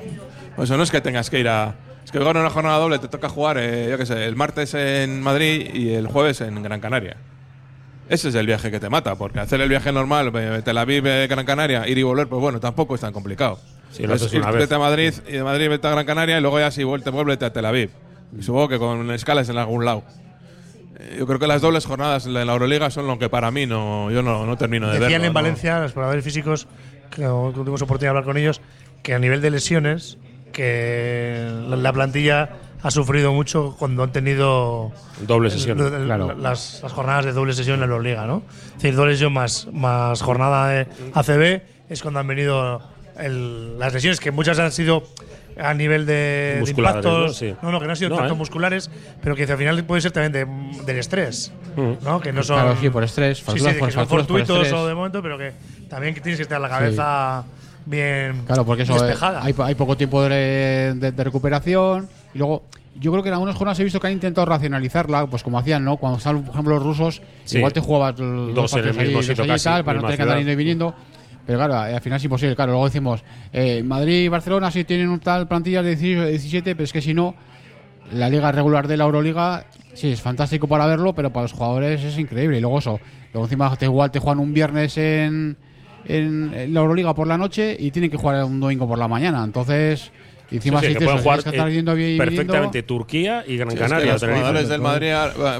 eso 0.60 0.76
no 0.76 0.82
es 0.82 0.90
que 0.90 1.00
tengas 1.00 1.30
que 1.30 1.38
ir 1.40 1.48
a, 1.48 1.74
es 2.10 2.12
que 2.12 2.18
jugar 2.18 2.36
una 2.38 2.50
jornada 2.50 2.76
doble 2.78 2.98
te 2.98 3.06
toca 3.06 3.28
jugar, 3.28 3.56
eh, 3.56 3.86
yo 3.88 3.96
qué 3.96 4.04
sé, 4.04 4.24
el 4.24 4.34
martes 4.34 4.74
en 4.74 5.22
Madrid 5.22 5.70
y 5.72 5.90
el 5.94 6.08
jueves 6.08 6.40
en 6.40 6.60
Gran 6.60 6.80
Canaria. 6.80 7.16
Ese 8.08 8.30
es 8.30 8.34
el 8.34 8.46
viaje 8.46 8.72
que 8.72 8.80
te 8.80 8.90
mata, 8.90 9.14
porque 9.14 9.38
hacer 9.38 9.60
el 9.60 9.68
viaje 9.68 9.92
normal, 9.92 10.32
eh, 10.34 10.60
Tel 10.64 10.76
Aviv, 10.78 11.06
eh, 11.06 11.28
Gran 11.28 11.46
Canaria, 11.46 11.86
ir 11.86 11.96
y 11.98 12.02
volver, 12.02 12.26
pues 12.26 12.40
bueno, 12.40 12.58
tampoco 12.58 12.96
es 12.96 13.00
tan 13.00 13.12
complicado. 13.12 13.60
Sí, 13.92 14.02
lo 14.04 14.14
haces 14.14 14.32
Entonces, 14.32 14.40
una 14.40 14.50
vez. 14.50 14.72
a 14.72 14.78
Madrid 14.80 15.14
y 15.28 15.32
de 15.34 15.44
Madrid 15.44 15.68
vete 15.68 15.86
a 15.86 15.90
Gran 15.92 16.04
Canaria 16.04 16.38
y 16.38 16.40
luego 16.40 16.58
ya 16.58 16.72
si 16.72 16.82
vuelve, 16.82 17.08
vuélvete 17.12 17.44
a 17.44 17.52
Tel 17.52 17.64
Aviv. 17.64 17.90
Y 18.36 18.42
supongo 18.42 18.68
que 18.68 18.78
con 18.80 19.08
escalas 19.12 19.48
en 19.48 19.58
algún 19.58 19.84
lado. 19.84 20.02
Eh, 20.98 21.14
Yo 21.16 21.28
creo 21.28 21.38
que 21.38 21.46
las 21.46 21.62
dobles 21.62 21.86
jornadas 21.86 22.26
en 22.26 22.34
la 22.34 22.42
Euroliga 22.42 22.90
son 22.90 23.06
lo 23.06 23.20
que 23.20 23.28
para 23.28 23.52
mí 23.52 23.66
no, 23.66 24.10
yo 24.10 24.22
no, 24.24 24.44
no 24.46 24.56
termino 24.56 24.88
de 24.88 24.94
Decían 24.94 25.10
verlo, 25.22 25.26
en 25.26 25.32
¿no? 25.32 25.34
Valencia, 25.34 25.78
los 25.78 25.92
probadores 25.92 26.24
físicos, 26.24 26.66
que 27.10 27.22
tuvimos 27.22 27.82
oportunidad 27.82 28.06
de 28.06 28.18
hablar 28.18 28.24
con 28.24 28.36
ellos, 28.36 28.60
que 29.04 29.14
a 29.14 29.20
nivel 29.20 29.40
de 29.40 29.50
lesiones, 29.50 30.18
que 30.60 31.48
la, 31.68 31.76
la 31.76 31.92
plantilla 31.92 32.50
ha 32.82 32.90
sufrido 32.90 33.32
mucho 33.32 33.76
cuando 33.78 34.02
han 34.02 34.12
tenido 34.12 34.90
Doble 35.26 35.50
sesión. 35.50 35.78
el- 35.80 35.92
el- 35.92 36.04
claro. 36.06 36.34
las, 36.38 36.80
las 36.82 36.92
jornadas 36.92 37.24
de 37.26 37.32
doble 37.32 37.52
sesión 37.52 37.82
en 37.82 37.90
la 37.90 37.98
Liga, 37.98 38.26
¿no? 38.26 38.42
Es 38.68 38.74
decir, 38.82 38.94
doble 38.96 39.12
sesión 39.12 39.32
más, 39.32 39.68
más 39.72 40.22
jornada 40.22 40.68
de 40.68 40.86
ACB 41.14 41.62
es 41.90 42.02
cuando 42.02 42.20
han 42.20 42.26
venido 42.26 42.80
el- 43.18 43.78
las 43.78 43.92
lesiones, 43.92 44.20
que 44.20 44.30
muchas 44.30 44.58
han 44.58 44.72
sido 44.72 45.02
a 45.58 45.74
nivel 45.74 46.06
de, 46.06 46.62
de 46.64 46.70
impactos. 46.70 47.26
¿no? 47.26 47.32
Sí. 47.34 47.54
no, 47.62 47.70
no, 47.70 47.80
que 47.80 47.84
no 47.84 47.90
han 47.90 47.96
sido 47.96 48.10
No, 48.10 48.16
tanto 48.16 48.32
¿eh? 48.32 48.36
musculares, 48.36 48.90
pero 49.22 49.36
que 49.36 49.42
al 49.44 49.58
final 49.58 49.84
puede 49.84 50.00
ser 50.00 50.12
también 50.12 50.32
de- 50.32 50.82
del 50.86 50.98
estrés, 50.98 51.52
Mm. 51.76 52.02
¿no? 52.02 52.20
Que 52.20 52.32
no 52.32 52.42
son. 52.42 52.56
Claro, 52.60 52.76
sí, 52.80 52.88
por 52.88 53.04
estrés, 53.04 53.38
Sí, 53.38 53.44
sí, 53.46 53.52
que 53.52 53.74
por- 53.74 53.92
son 53.92 54.06
fracturas 54.06 54.06
por 54.08 54.18
fortuitos 54.20 54.56
estrés. 54.56 54.72
o 54.72 54.86
de 54.86 54.94
momento, 54.94 55.20
pero 55.22 55.36
que 55.36 55.52
también 55.90 56.14
que 56.14 56.20
tienes 56.22 56.38
que 56.38 56.44
estar 56.44 56.60
la 56.60 56.68
cabeza 56.70 57.44
bien 57.86 58.42
Claro, 58.46 58.64
porque 58.64 58.82
eso 58.84 58.94
despejada. 58.94 59.42
hay, 59.42 59.54
hay 59.58 59.74
poco 59.74 59.96
tiempo 59.96 60.22
de, 60.22 60.94
de- 60.96 61.12
de 61.12 61.24
recuperación. 61.24 62.08
Y 62.34 62.38
luego, 62.38 62.62
yo 62.98 63.10
creo 63.10 63.22
que 63.22 63.28
en 63.28 63.34
algunas 63.34 63.56
jornadas 63.56 63.78
he 63.80 63.84
visto 63.84 63.98
que 64.00 64.06
han 64.06 64.12
intentado 64.12 64.44
racionalizarla, 64.46 65.26
pues 65.26 65.42
como 65.42 65.58
hacían, 65.58 65.84
¿no? 65.84 65.96
Cuando 65.96 66.18
estaban, 66.18 66.42
por 66.42 66.52
ejemplo, 66.54 66.74
los 66.74 66.82
rusos, 66.84 67.22
Sí. 67.44 67.58
igual 67.58 67.72
te 67.72 67.80
jugabas 67.80 68.18
los 68.18 68.54
Dos 68.54 68.72
en 68.74 68.86
el 68.88 68.94
mismo 68.96 69.22
sitio 69.22 69.44
y 69.44 69.58
tal, 69.58 69.84
para 69.84 69.96
no 70.00 70.02
tener 70.02 70.16
que 70.16 70.22
andar 70.22 70.38
yendo 70.38 70.52
y 70.52 70.56
viniendo. 70.56 70.94
Pero 71.46 71.58
claro, 71.58 71.74
eh, 71.90 71.94
al 71.94 72.00
final 72.00 72.18
es 72.18 72.24
imposible. 72.24 72.54
Claro, 72.54 72.72
luego 72.72 72.84
decimos, 72.86 73.24
eh, 73.52 73.82
Madrid 73.82 74.24
y 74.24 74.28
Barcelona 74.28 74.70
sí 74.70 74.84
tienen 74.84 75.08
un 75.08 75.18
tal 75.20 75.48
plantilla 75.48 75.82
de 75.82 75.96
18 75.96 76.22
de 76.24 76.30
17, 76.30 76.74
pero 76.76 76.84
es 76.84 76.92
que 76.92 77.00
si 77.00 77.14
no, 77.14 77.34
la 78.12 78.28
liga 78.28 78.52
regular 78.52 78.86
de 78.86 78.96
la 78.96 79.04
Euroliga, 79.04 79.64
sí, 79.94 80.12
es 80.12 80.20
fantástico 80.20 80.68
para 80.68 80.86
verlo, 80.86 81.12
pero 81.14 81.30
para 81.32 81.42
los 81.44 81.52
jugadores 81.52 82.04
es 82.04 82.18
increíble. 82.18 82.58
Y 82.58 82.60
luego 82.60 82.78
eso, 82.78 83.00
luego 83.32 83.46
encima 83.46 83.74
te, 83.76 83.86
igual 83.86 84.10
te 84.12 84.18
juegan 84.20 84.38
un 84.38 84.52
viernes 84.52 84.96
en, 84.98 85.56
en, 86.06 86.72
la 86.74 86.80
Euroliga 86.80 87.14
por 87.14 87.26
la 87.26 87.36
noche 87.38 87.76
y 87.78 87.90
tienen 87.90 88.10
que 88.10 88.16
jugar 88.16 88.44
un 88.44 88.60
domingo 88.60 88.86
por 88.88 88.98
la 88.98 89.08
mañana. 89.08 89.42
Entonces, 89.44 90.10
encima 90.50 90.80
Sí, 90.80 90.86
sí, 90.86 90.92
si 90.92 90.98
que 90.98 91.04
pueden 91.04 91.20
jugar, 91.22 91.42
que 91.42 91.50
estar 91.50 91.68
eh, 91.68 91.72
yendo 91.74 91.94
bien- 91.94 92.18
perfectamente 92.18 92.82
Turquía 92.82 93.44
y 93.46 93.56
Gran 93.56 93.70
Sí, 93.70 93.76
es 93.76 93.82
que 93.82 93.88
Canaria. 93.88 94.12
los 94.14 94.22
jugadores 94.22 94.68
del 94.68 94.80
Madrid 94.80 95.10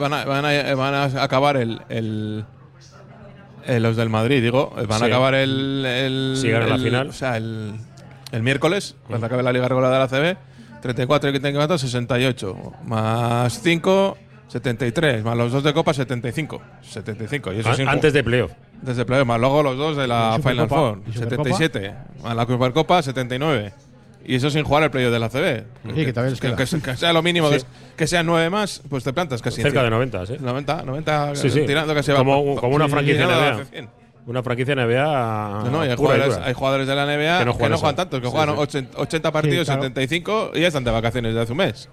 van 0.01 0.13
a, 0.13 0.25
van 0.25 0.45
a- 0.45 0.75
van 0.75 0.95
a 0.95 1.23
acabar 1.23 1.57
el, 1.57 1.81
el- 1.89 2.45
eh, 3.67 3.79
los 3.81 3.97
del 3.97 4.09
Madrid, 4.09 4.43
digo, 4.43 4.73
van 4.89 4.99
Sí. 4.99 5.05
a 5.05 5.07
acabar 5.07 5.35
el, 5.35 5.85
el- 5.87 6.35
Si 6.37 6.49
la 6.51 6.79
final. 6.79 7.09
O 7.09 7.13
sea, 7.13 7.37
el, 7.37 7.73
el 8.33 8.43
miércoles, 8.43 8.97
cuando 9.07 9.27
acabe 9.27 9.43
la 9.43 9.53
liga 9.53 9.69
regular 9.69 9.93
de 9.93 9.99
la 9.99 10.09
CB, 10.09 10.37
34 10.81 11.31
que 11.33 11.41
tengo 11.41 11.61
68, 11.79 12.57
más 12.87 13.61
5, 13.63 14.17
73, 14.49 15.23
más 15.23 15.37
los 15.37 15.53
dos 15.53 15.63
de 15.63 15.73
Copa, 15.75 15.93
75. 15.93 16.61
75. 16.81 17.53
Y 17.53 17.59
eso 17.61 17.69
An- 17.69 17.77
sin 17.77 17.87
antes 17.89 18.13
de 18.15 18.25
playoff. 18.25 18.51
Antes 18.81 18.97
de 18.97 19.05
playoff, 19.05 19.27
más 19.27 19.39
luego 19.41 19.63
los 19.63 19.77
dos 19.77 19.97
de 19.97 20.07
la 20.07 20.37
¿Y 20.39 20.43
Final? 20.43 20.69
Four, 20.69 21.03
¿Y 21.07 21.13
Supercopa? 21.13 21.45
77, 21.59 21.95
más 22.23 22.35
la 22.37 22.47
Supercopa, 22.47 23.03
79. 23.03 23.73
Y 24.25 24.35
eso 24.37 24.51
sin 24.51 24.65
jugar 24.65 24.83
el 24.85 24.91
playoff 24.91 25.13
de 25.13 25.19
la 25.19 25.29
CB. 25.29 25.65
Sí, 25.95 26.13
que 26.13 26.13
les 26.23 26.41
queda. 26.41 26.57
que, 26.57 26.81
que 26.81 26.97
sea 26.97 27.13
lo 27.13 27.23
mínimo, 27.23 27.51
Sí. 27.51 27.59
que, 27.59 27.65
que 27.97 28.07
sean 28.07 28.27
9 28.27 28.49
más, 28.51 28.83
pues 28.89 29.03
te 29.05 29.13
plantas 29.13 29.43
casi. 29.43 29.61
Cerca 29.63 29.83
de 29.83 29.91
90, 29.91 30.27
¿sí? 30.27 30.37
90, 30.39 30.83
90 30.83 31.35
Sí, 31.37 31.51
sí. 31.51 31.65
tirando 31.67 31.95
que 31.95 32.03
se 32.03 32.13
va 32.13 32.19
como, 32.19 32.55
como 32.57 32.75
una 32.77 32.89
franquicia 32.89 33.27
NBA. 33.27 33.51
hacia 33.53 33.65
100. 33.65 33.89
Una 34.27 34.43
franquicia 34.43 34.75
NBA. 34.75 35.63
No, 35.65 35.71
no, 35.71 35.85
y 35.85 35.89
hay, 35.89 35.97
jugadores, 35.97 36.39
hay 36.43 36.53
jugadores 36.53 36.87
de 36.87 36.95
la 36.95 37.05
NBA 37.07 37.39
que 37.41 37.45
no 37.47 37.53
juegan, 37.55 37.73
eso. 37.79 37.95
tantos, 37.95 38.21
que 38.21 38.27
juegan 38.29 38.51
sí. 38.51 38.61
80, 38.61 38.99
80 39.01 39.33
partidos, 39.33 39.67
claro. 39.67 39.83
75 39.83 40.51
y 40.55 40.61
ya 40.61 40.69
están 40.69 40.85
de 40.85 40.91
vacaciones 40.91 41.35
de 41.35 41.41
hace 41.41 41.53
un 41.53 41.59
mes. 41.59 41.89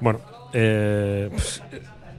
Bueno, 0.00 0.20
eh, 0.52 1.30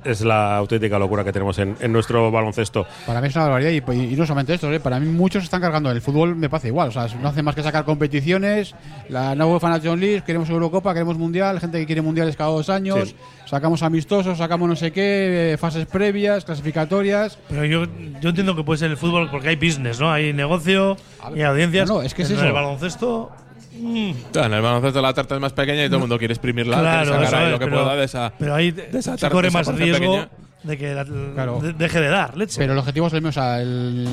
es 0.04 0.22
la 0.22 0.58
auténtica 0.58 0.98
locura 0.98 1.24
que 1.24 1.32
tenemos 1.32 1.58
en, 1.60 1.76
en 1.80 1.92
nuestro 1.92 2.32
baloncesto. 2.32 2.86
Para 3.06 3.22
mí 3.22 3.28
es 3.28 3.36
una 3.36 3.46
barbaridad 3.46 3.72
y, 3.72 4.14
y 4.14 4.16
no 4.16 4.26
solamente 4.26 4.54
esto, 4.54 4.72
¿eh? 4.72 4.80
para 4.80 5.00
mí 5.00 5.08
muchos 5.08 5.44
están 5.44 5.62
cargando 5.62 5.92
el 5.92 6.02
fútbol, 6.02 6.36
me 6.36 6.50
parece 6.50 6.70
igual. 6.70 6.90
O 6.90 6.92
sea, 6.92 7.08
no 7.22 7.30
hace 7.30 7.44
más 7.44 7.56
que 7.56 7.64
sacar 7.64 7.86
competiciones. 7.86 8.76
La 9.10 9.36
nueva 9.36 9.54
UEFA 9.54 9.70
Nations 9.70 10.00
League, 10.00 10.24
queremos 10.26 10.50
Eurocopa, 10.50 10.94
queremos 10.94 11.18
Mundial, 11.18 11.60
gente 11.60 11.80
que 11.80 11.86
quiere 11.86 12.02
Mundiales 12.02 12.36
cada 12.36 12.50
dos 12.52 12.70
años. 12.70 13.10
Sí. 13.10 13.16
Sacamos 13.46 13.82
amistosos, 13.84 14.38
sacamos 14.38 14.70
no 14.70 14.76
sé 14.76 14.92
qué, 14.92 15.54
eh, 15.54 15.58
fases 15.58 15.86
previas, 15.86 16.46
clasificatorias. 16.46 17.38
Pero 17.50 17.66
yo, 17.66 17.86
yo 18.22 18.30
entiendo 18.30 18.56
que 18.56 18.64
puede 18.64 18.78
ser 18.78 18.92
el 18.92 18.98
fútbol 18.98 19.30
porque 19.32 19.50
hay 19.50 19.56
business, 19.56 20.00
¿no? 20.00 20.12
Hay 20.12 20.34
negocio 20.34 20.98
y 21.36 21.42
audiencias. 21.42 21.88
no, 21.90 21.96
no, 21.96 22.02
es 22.04 22.14
que 22.14 22.22
es 22.24 22.30
en 22.30 22.38
eso. 22.38 22.46
el 22.46 22.54
baloncesto. 22.54 23.32
Mm, 23.80 24.14
en 24.38 24.54
el 24.54 24.62
baloncesto 24.62 25.02
la 25.02 25.14
tarta 25.14 25.36
es 25.36 25.42
más 25.42 25.54
pequeña 25.54 25.84
y 25.86 25.88
todo 25.88 25.96
el 25.98 26.02
mundo 26.02 26.18
quiere 26.18 26.34
exprimirla, 26.34 26.80
Claro, 26.80 27.12
quiere 27.12 27.26
sacar 27.26 27.40
ahí 27.42 27.46
es, 27.48 27.52
lo 27.54 27.60
que 27.60 27.66
pero- 27.66 27.84
pueda 27.84 27.96
de 27.96 28.04
esa, 28.06 28.34
pero 28.38 28.56
ahí 28.56 28.72
de 28.72 28.90
esa 28.90 29.02
se 29.02 29.22
tarta, 29.22 29.30
corre 29.30 29.48
esa 29.50 29.58
más 29.60 29.68
porción 29.68 29.86
riesgo 29.88 30.06
pequeña. 30.14 30.30
de 30.64 30.78
que 30.78 30.94
la- 30.94 31.06
Claro. 31.06 31.60
de- 31.62 31.74
deje 31.74 32.02
de 32.02 32.08
dar 32.10 32.36
leche. 32.38 32.56
Pero 32.58 32.74
el 32.74 32.80
objetivo 32.80 33.08
es 33.08 33.14
el 33.14 33.22
mismo, 33.22 33.30
o 33.30 33.34
sea, 33.34 33.62
el- 33.62 34.08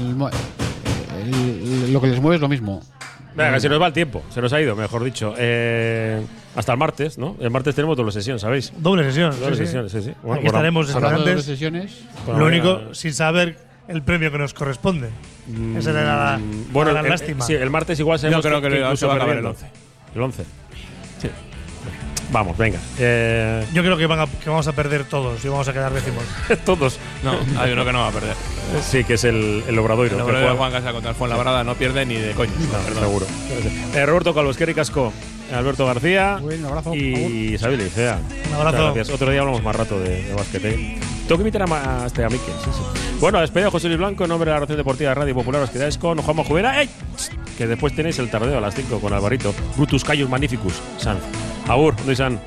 el- 1.22 1.92
lo 1.92 2.00
que 2.00 2.06
les 2.08 2.20
mueve 2.20 2.36
es 2.36 2.40
lo 2.42 2.48
mismo. 2.48 2.82
Venga, 3.34 3.60
se 3.60 3.68
nos 3.68 3.80
va 3.80 3.88
el 3.88 3.92
tiempo, 3.92 4.22
se 4.30 4.40
nos 4.40 4.50
ha 4.54 4.60
ido, 4.62 4.74
mejor 4.74 5.04
dicho. 5.04 5.34
Eh, 5.36 6.22
hasta 6.54 6.72
el 6.72 6.78
martes, 6.78 7.18
¿no? 7.18 7.36
El 7.38 7.50
martes 7.50 7.74
tenemos 7.74 7.94
doble 7.96 8.10
sesión, 8.10 8.38
¿sabéis? 8.38 8.72
Doble 8.78 9.04
sesión. 9.04 9.30
Doble 9.38 9.56
sí, 9.56 9.62
sí. 9.62 9.66
sesión, 9.66 9.90
sí, 9.90 10.00
sí. 10.02 10.12
Aquí 10.32 10.46
estaremos 10.46 10.94
hablando 10.94 11.22
de 11.24 11.30
doble 11.32 11.42
sesiones. 11.42 12.00
Lo 12.26 12.46
único, 12.46 12.94
sin 12.94 13.12
saber 13.12 13.58
el 13.88 14.02
premio 14.02 14.30
que 14.32 14.38
nos 14.38 14.52
corresponde. 14.54 15.10
Esa 15.78 15.90
era 15.90 16.04
la, 16.04 16.38
Mm, 16.38 16.72
Bueno, 16.72 16.92
la 16.92 17.00
el, 17.00 17.08
lástima. 17.08 17.44
sí, 17.44 17.54
el 17.54 17.70
martes 17.70 17.98
igual 18.00 18.18
se 18.18 18.30
Yo 18.30 18.40
creo 18.42 18.60
que 18.60 18.68
le- 18.70 18.96
se 18.96 19.06
va 19.06 19.12
a 19.14 19.16
acabar 19.16 19.36
el 19.36 19.46
11. 19.46 19.66
El 20.14 20.22
11. 20.22 20.42
Sí. 21.20 21.28
Vamos, 22.32 22.58
venga. 22.58 22.80
Eh, 22.98 23.64
Yo 23.72 23.82
creo 23.82 23.96
que, 23.96 24.06
van 24.06 24.18
a- 24.18 24.26
que 24.26 24.50
vamos 24.50 24.66
a 24.66 24.72
perder 24.72 25.04
todos 25.04 25.44
y 25.44 25.48
vamos 25.48 25.68
a 25.68 25.72
quedar 25.72 25.92
décimos. 25.92 26.24
todos. 26.64 26.98
No, 27.22 27.38
hay 27.60 27.72
uno 27.72 27.84
que 27.84 27.92
no 27.92 28.00
va 28.00 28.08
a 28.08 28.10
perder. 28.10 28.34
Sí, 28.82 29.04
que 29.04 29.14
es 29.14 29.22
el, 29.22 29.62
el 29.68 29.78
Obradoiro. 29.78 30.16
El 30.16 30.18
que 30.18 30.22
Obradoiro 30.24 30.50
de 30.50 30.56
Juan 30.58 30.72
Casa 30.72 30.90
contra 30.92 31.10
el 31.10 31.16
Fuenlabrada 31.16 31.62
no 31.62 31.76
pierde 31.76 32.04
ni 32.04 32.16
de 32.16 32.32
coño. 32.32 32.50
No, 32.94 33.00
seguro. 33.00 33.26
Eh, 33.94 34.04
Roberto 34.04 34.34
Calvo, 34.34 34.50
Esquerri 34.50 34.74
Casco, 34.74 35.12
Alberto 35.54 35.86
García 35.86 36.40
Un 36.42 36.64
abrazo. 36.66 36.96
y 36.96 37.54
Isabel 37.54 37.78
Licea. 37.78 38.18
Un 38.48 38.54
abrazo. 38.54 38.92
Gracias. 38.92 39.10
Otro 39.14 39.30
día 39.30 39.40
hablamos 39.42 39.62
más 39.62 39.76
rato 39.76 40.00
de, 40.00 40.24
de 40.24 40.34
básquet. 40.34 40.62
Tengo 41.26 41.38
que 41.42 41.48
invitar 41.48 41.62
a, 41.62 42.04
a 42.04 42.06
este 42.06 42.24
a 42.24 42.28
Miquel, 42.28 42.54
sí, 42.64 42.70
sí. 42.72 43.16
Bueno, 43.20 43.40
despedido 43.40 43.70
José 43.70 43.88
Luis 43.88 43.98
Blanco 43.98 44.24
en 44.24 44.28
nombre 44.30 44.50
de 44.50 44.58
la 44.60 44.64
Red 44.64 44.76
Deportiva 44.76 45.10
de 45.10 45.14
Radio 45.14 45.34
Popular. 45.34 45.62
Os 45.62 45.70
quedáis 45.70 45.98
con 45.98 46.20
Juanma 46.22 46.44
Jubera. 46.44 46.80
¡Ey! 46.80 46.88
Que 47.58 47.66
después 47.66 47.94
tenéis 47.96 48.18
el 48.18 48.30
tardeo 48.30 48.58
a 48.58 48.60
las 48.60 48.74
5 48.74 49.00
con 49.00 49.12
Alvarito. 49.12 49.54
Brutus 49.76 50.04
Caius 50.04 50.28
Magnificus. 50.28 50.74
Sanz. 50.98 51.20
Abur, 51.66 51.94
Luis 52.06 52.18
San. 52.18 52.38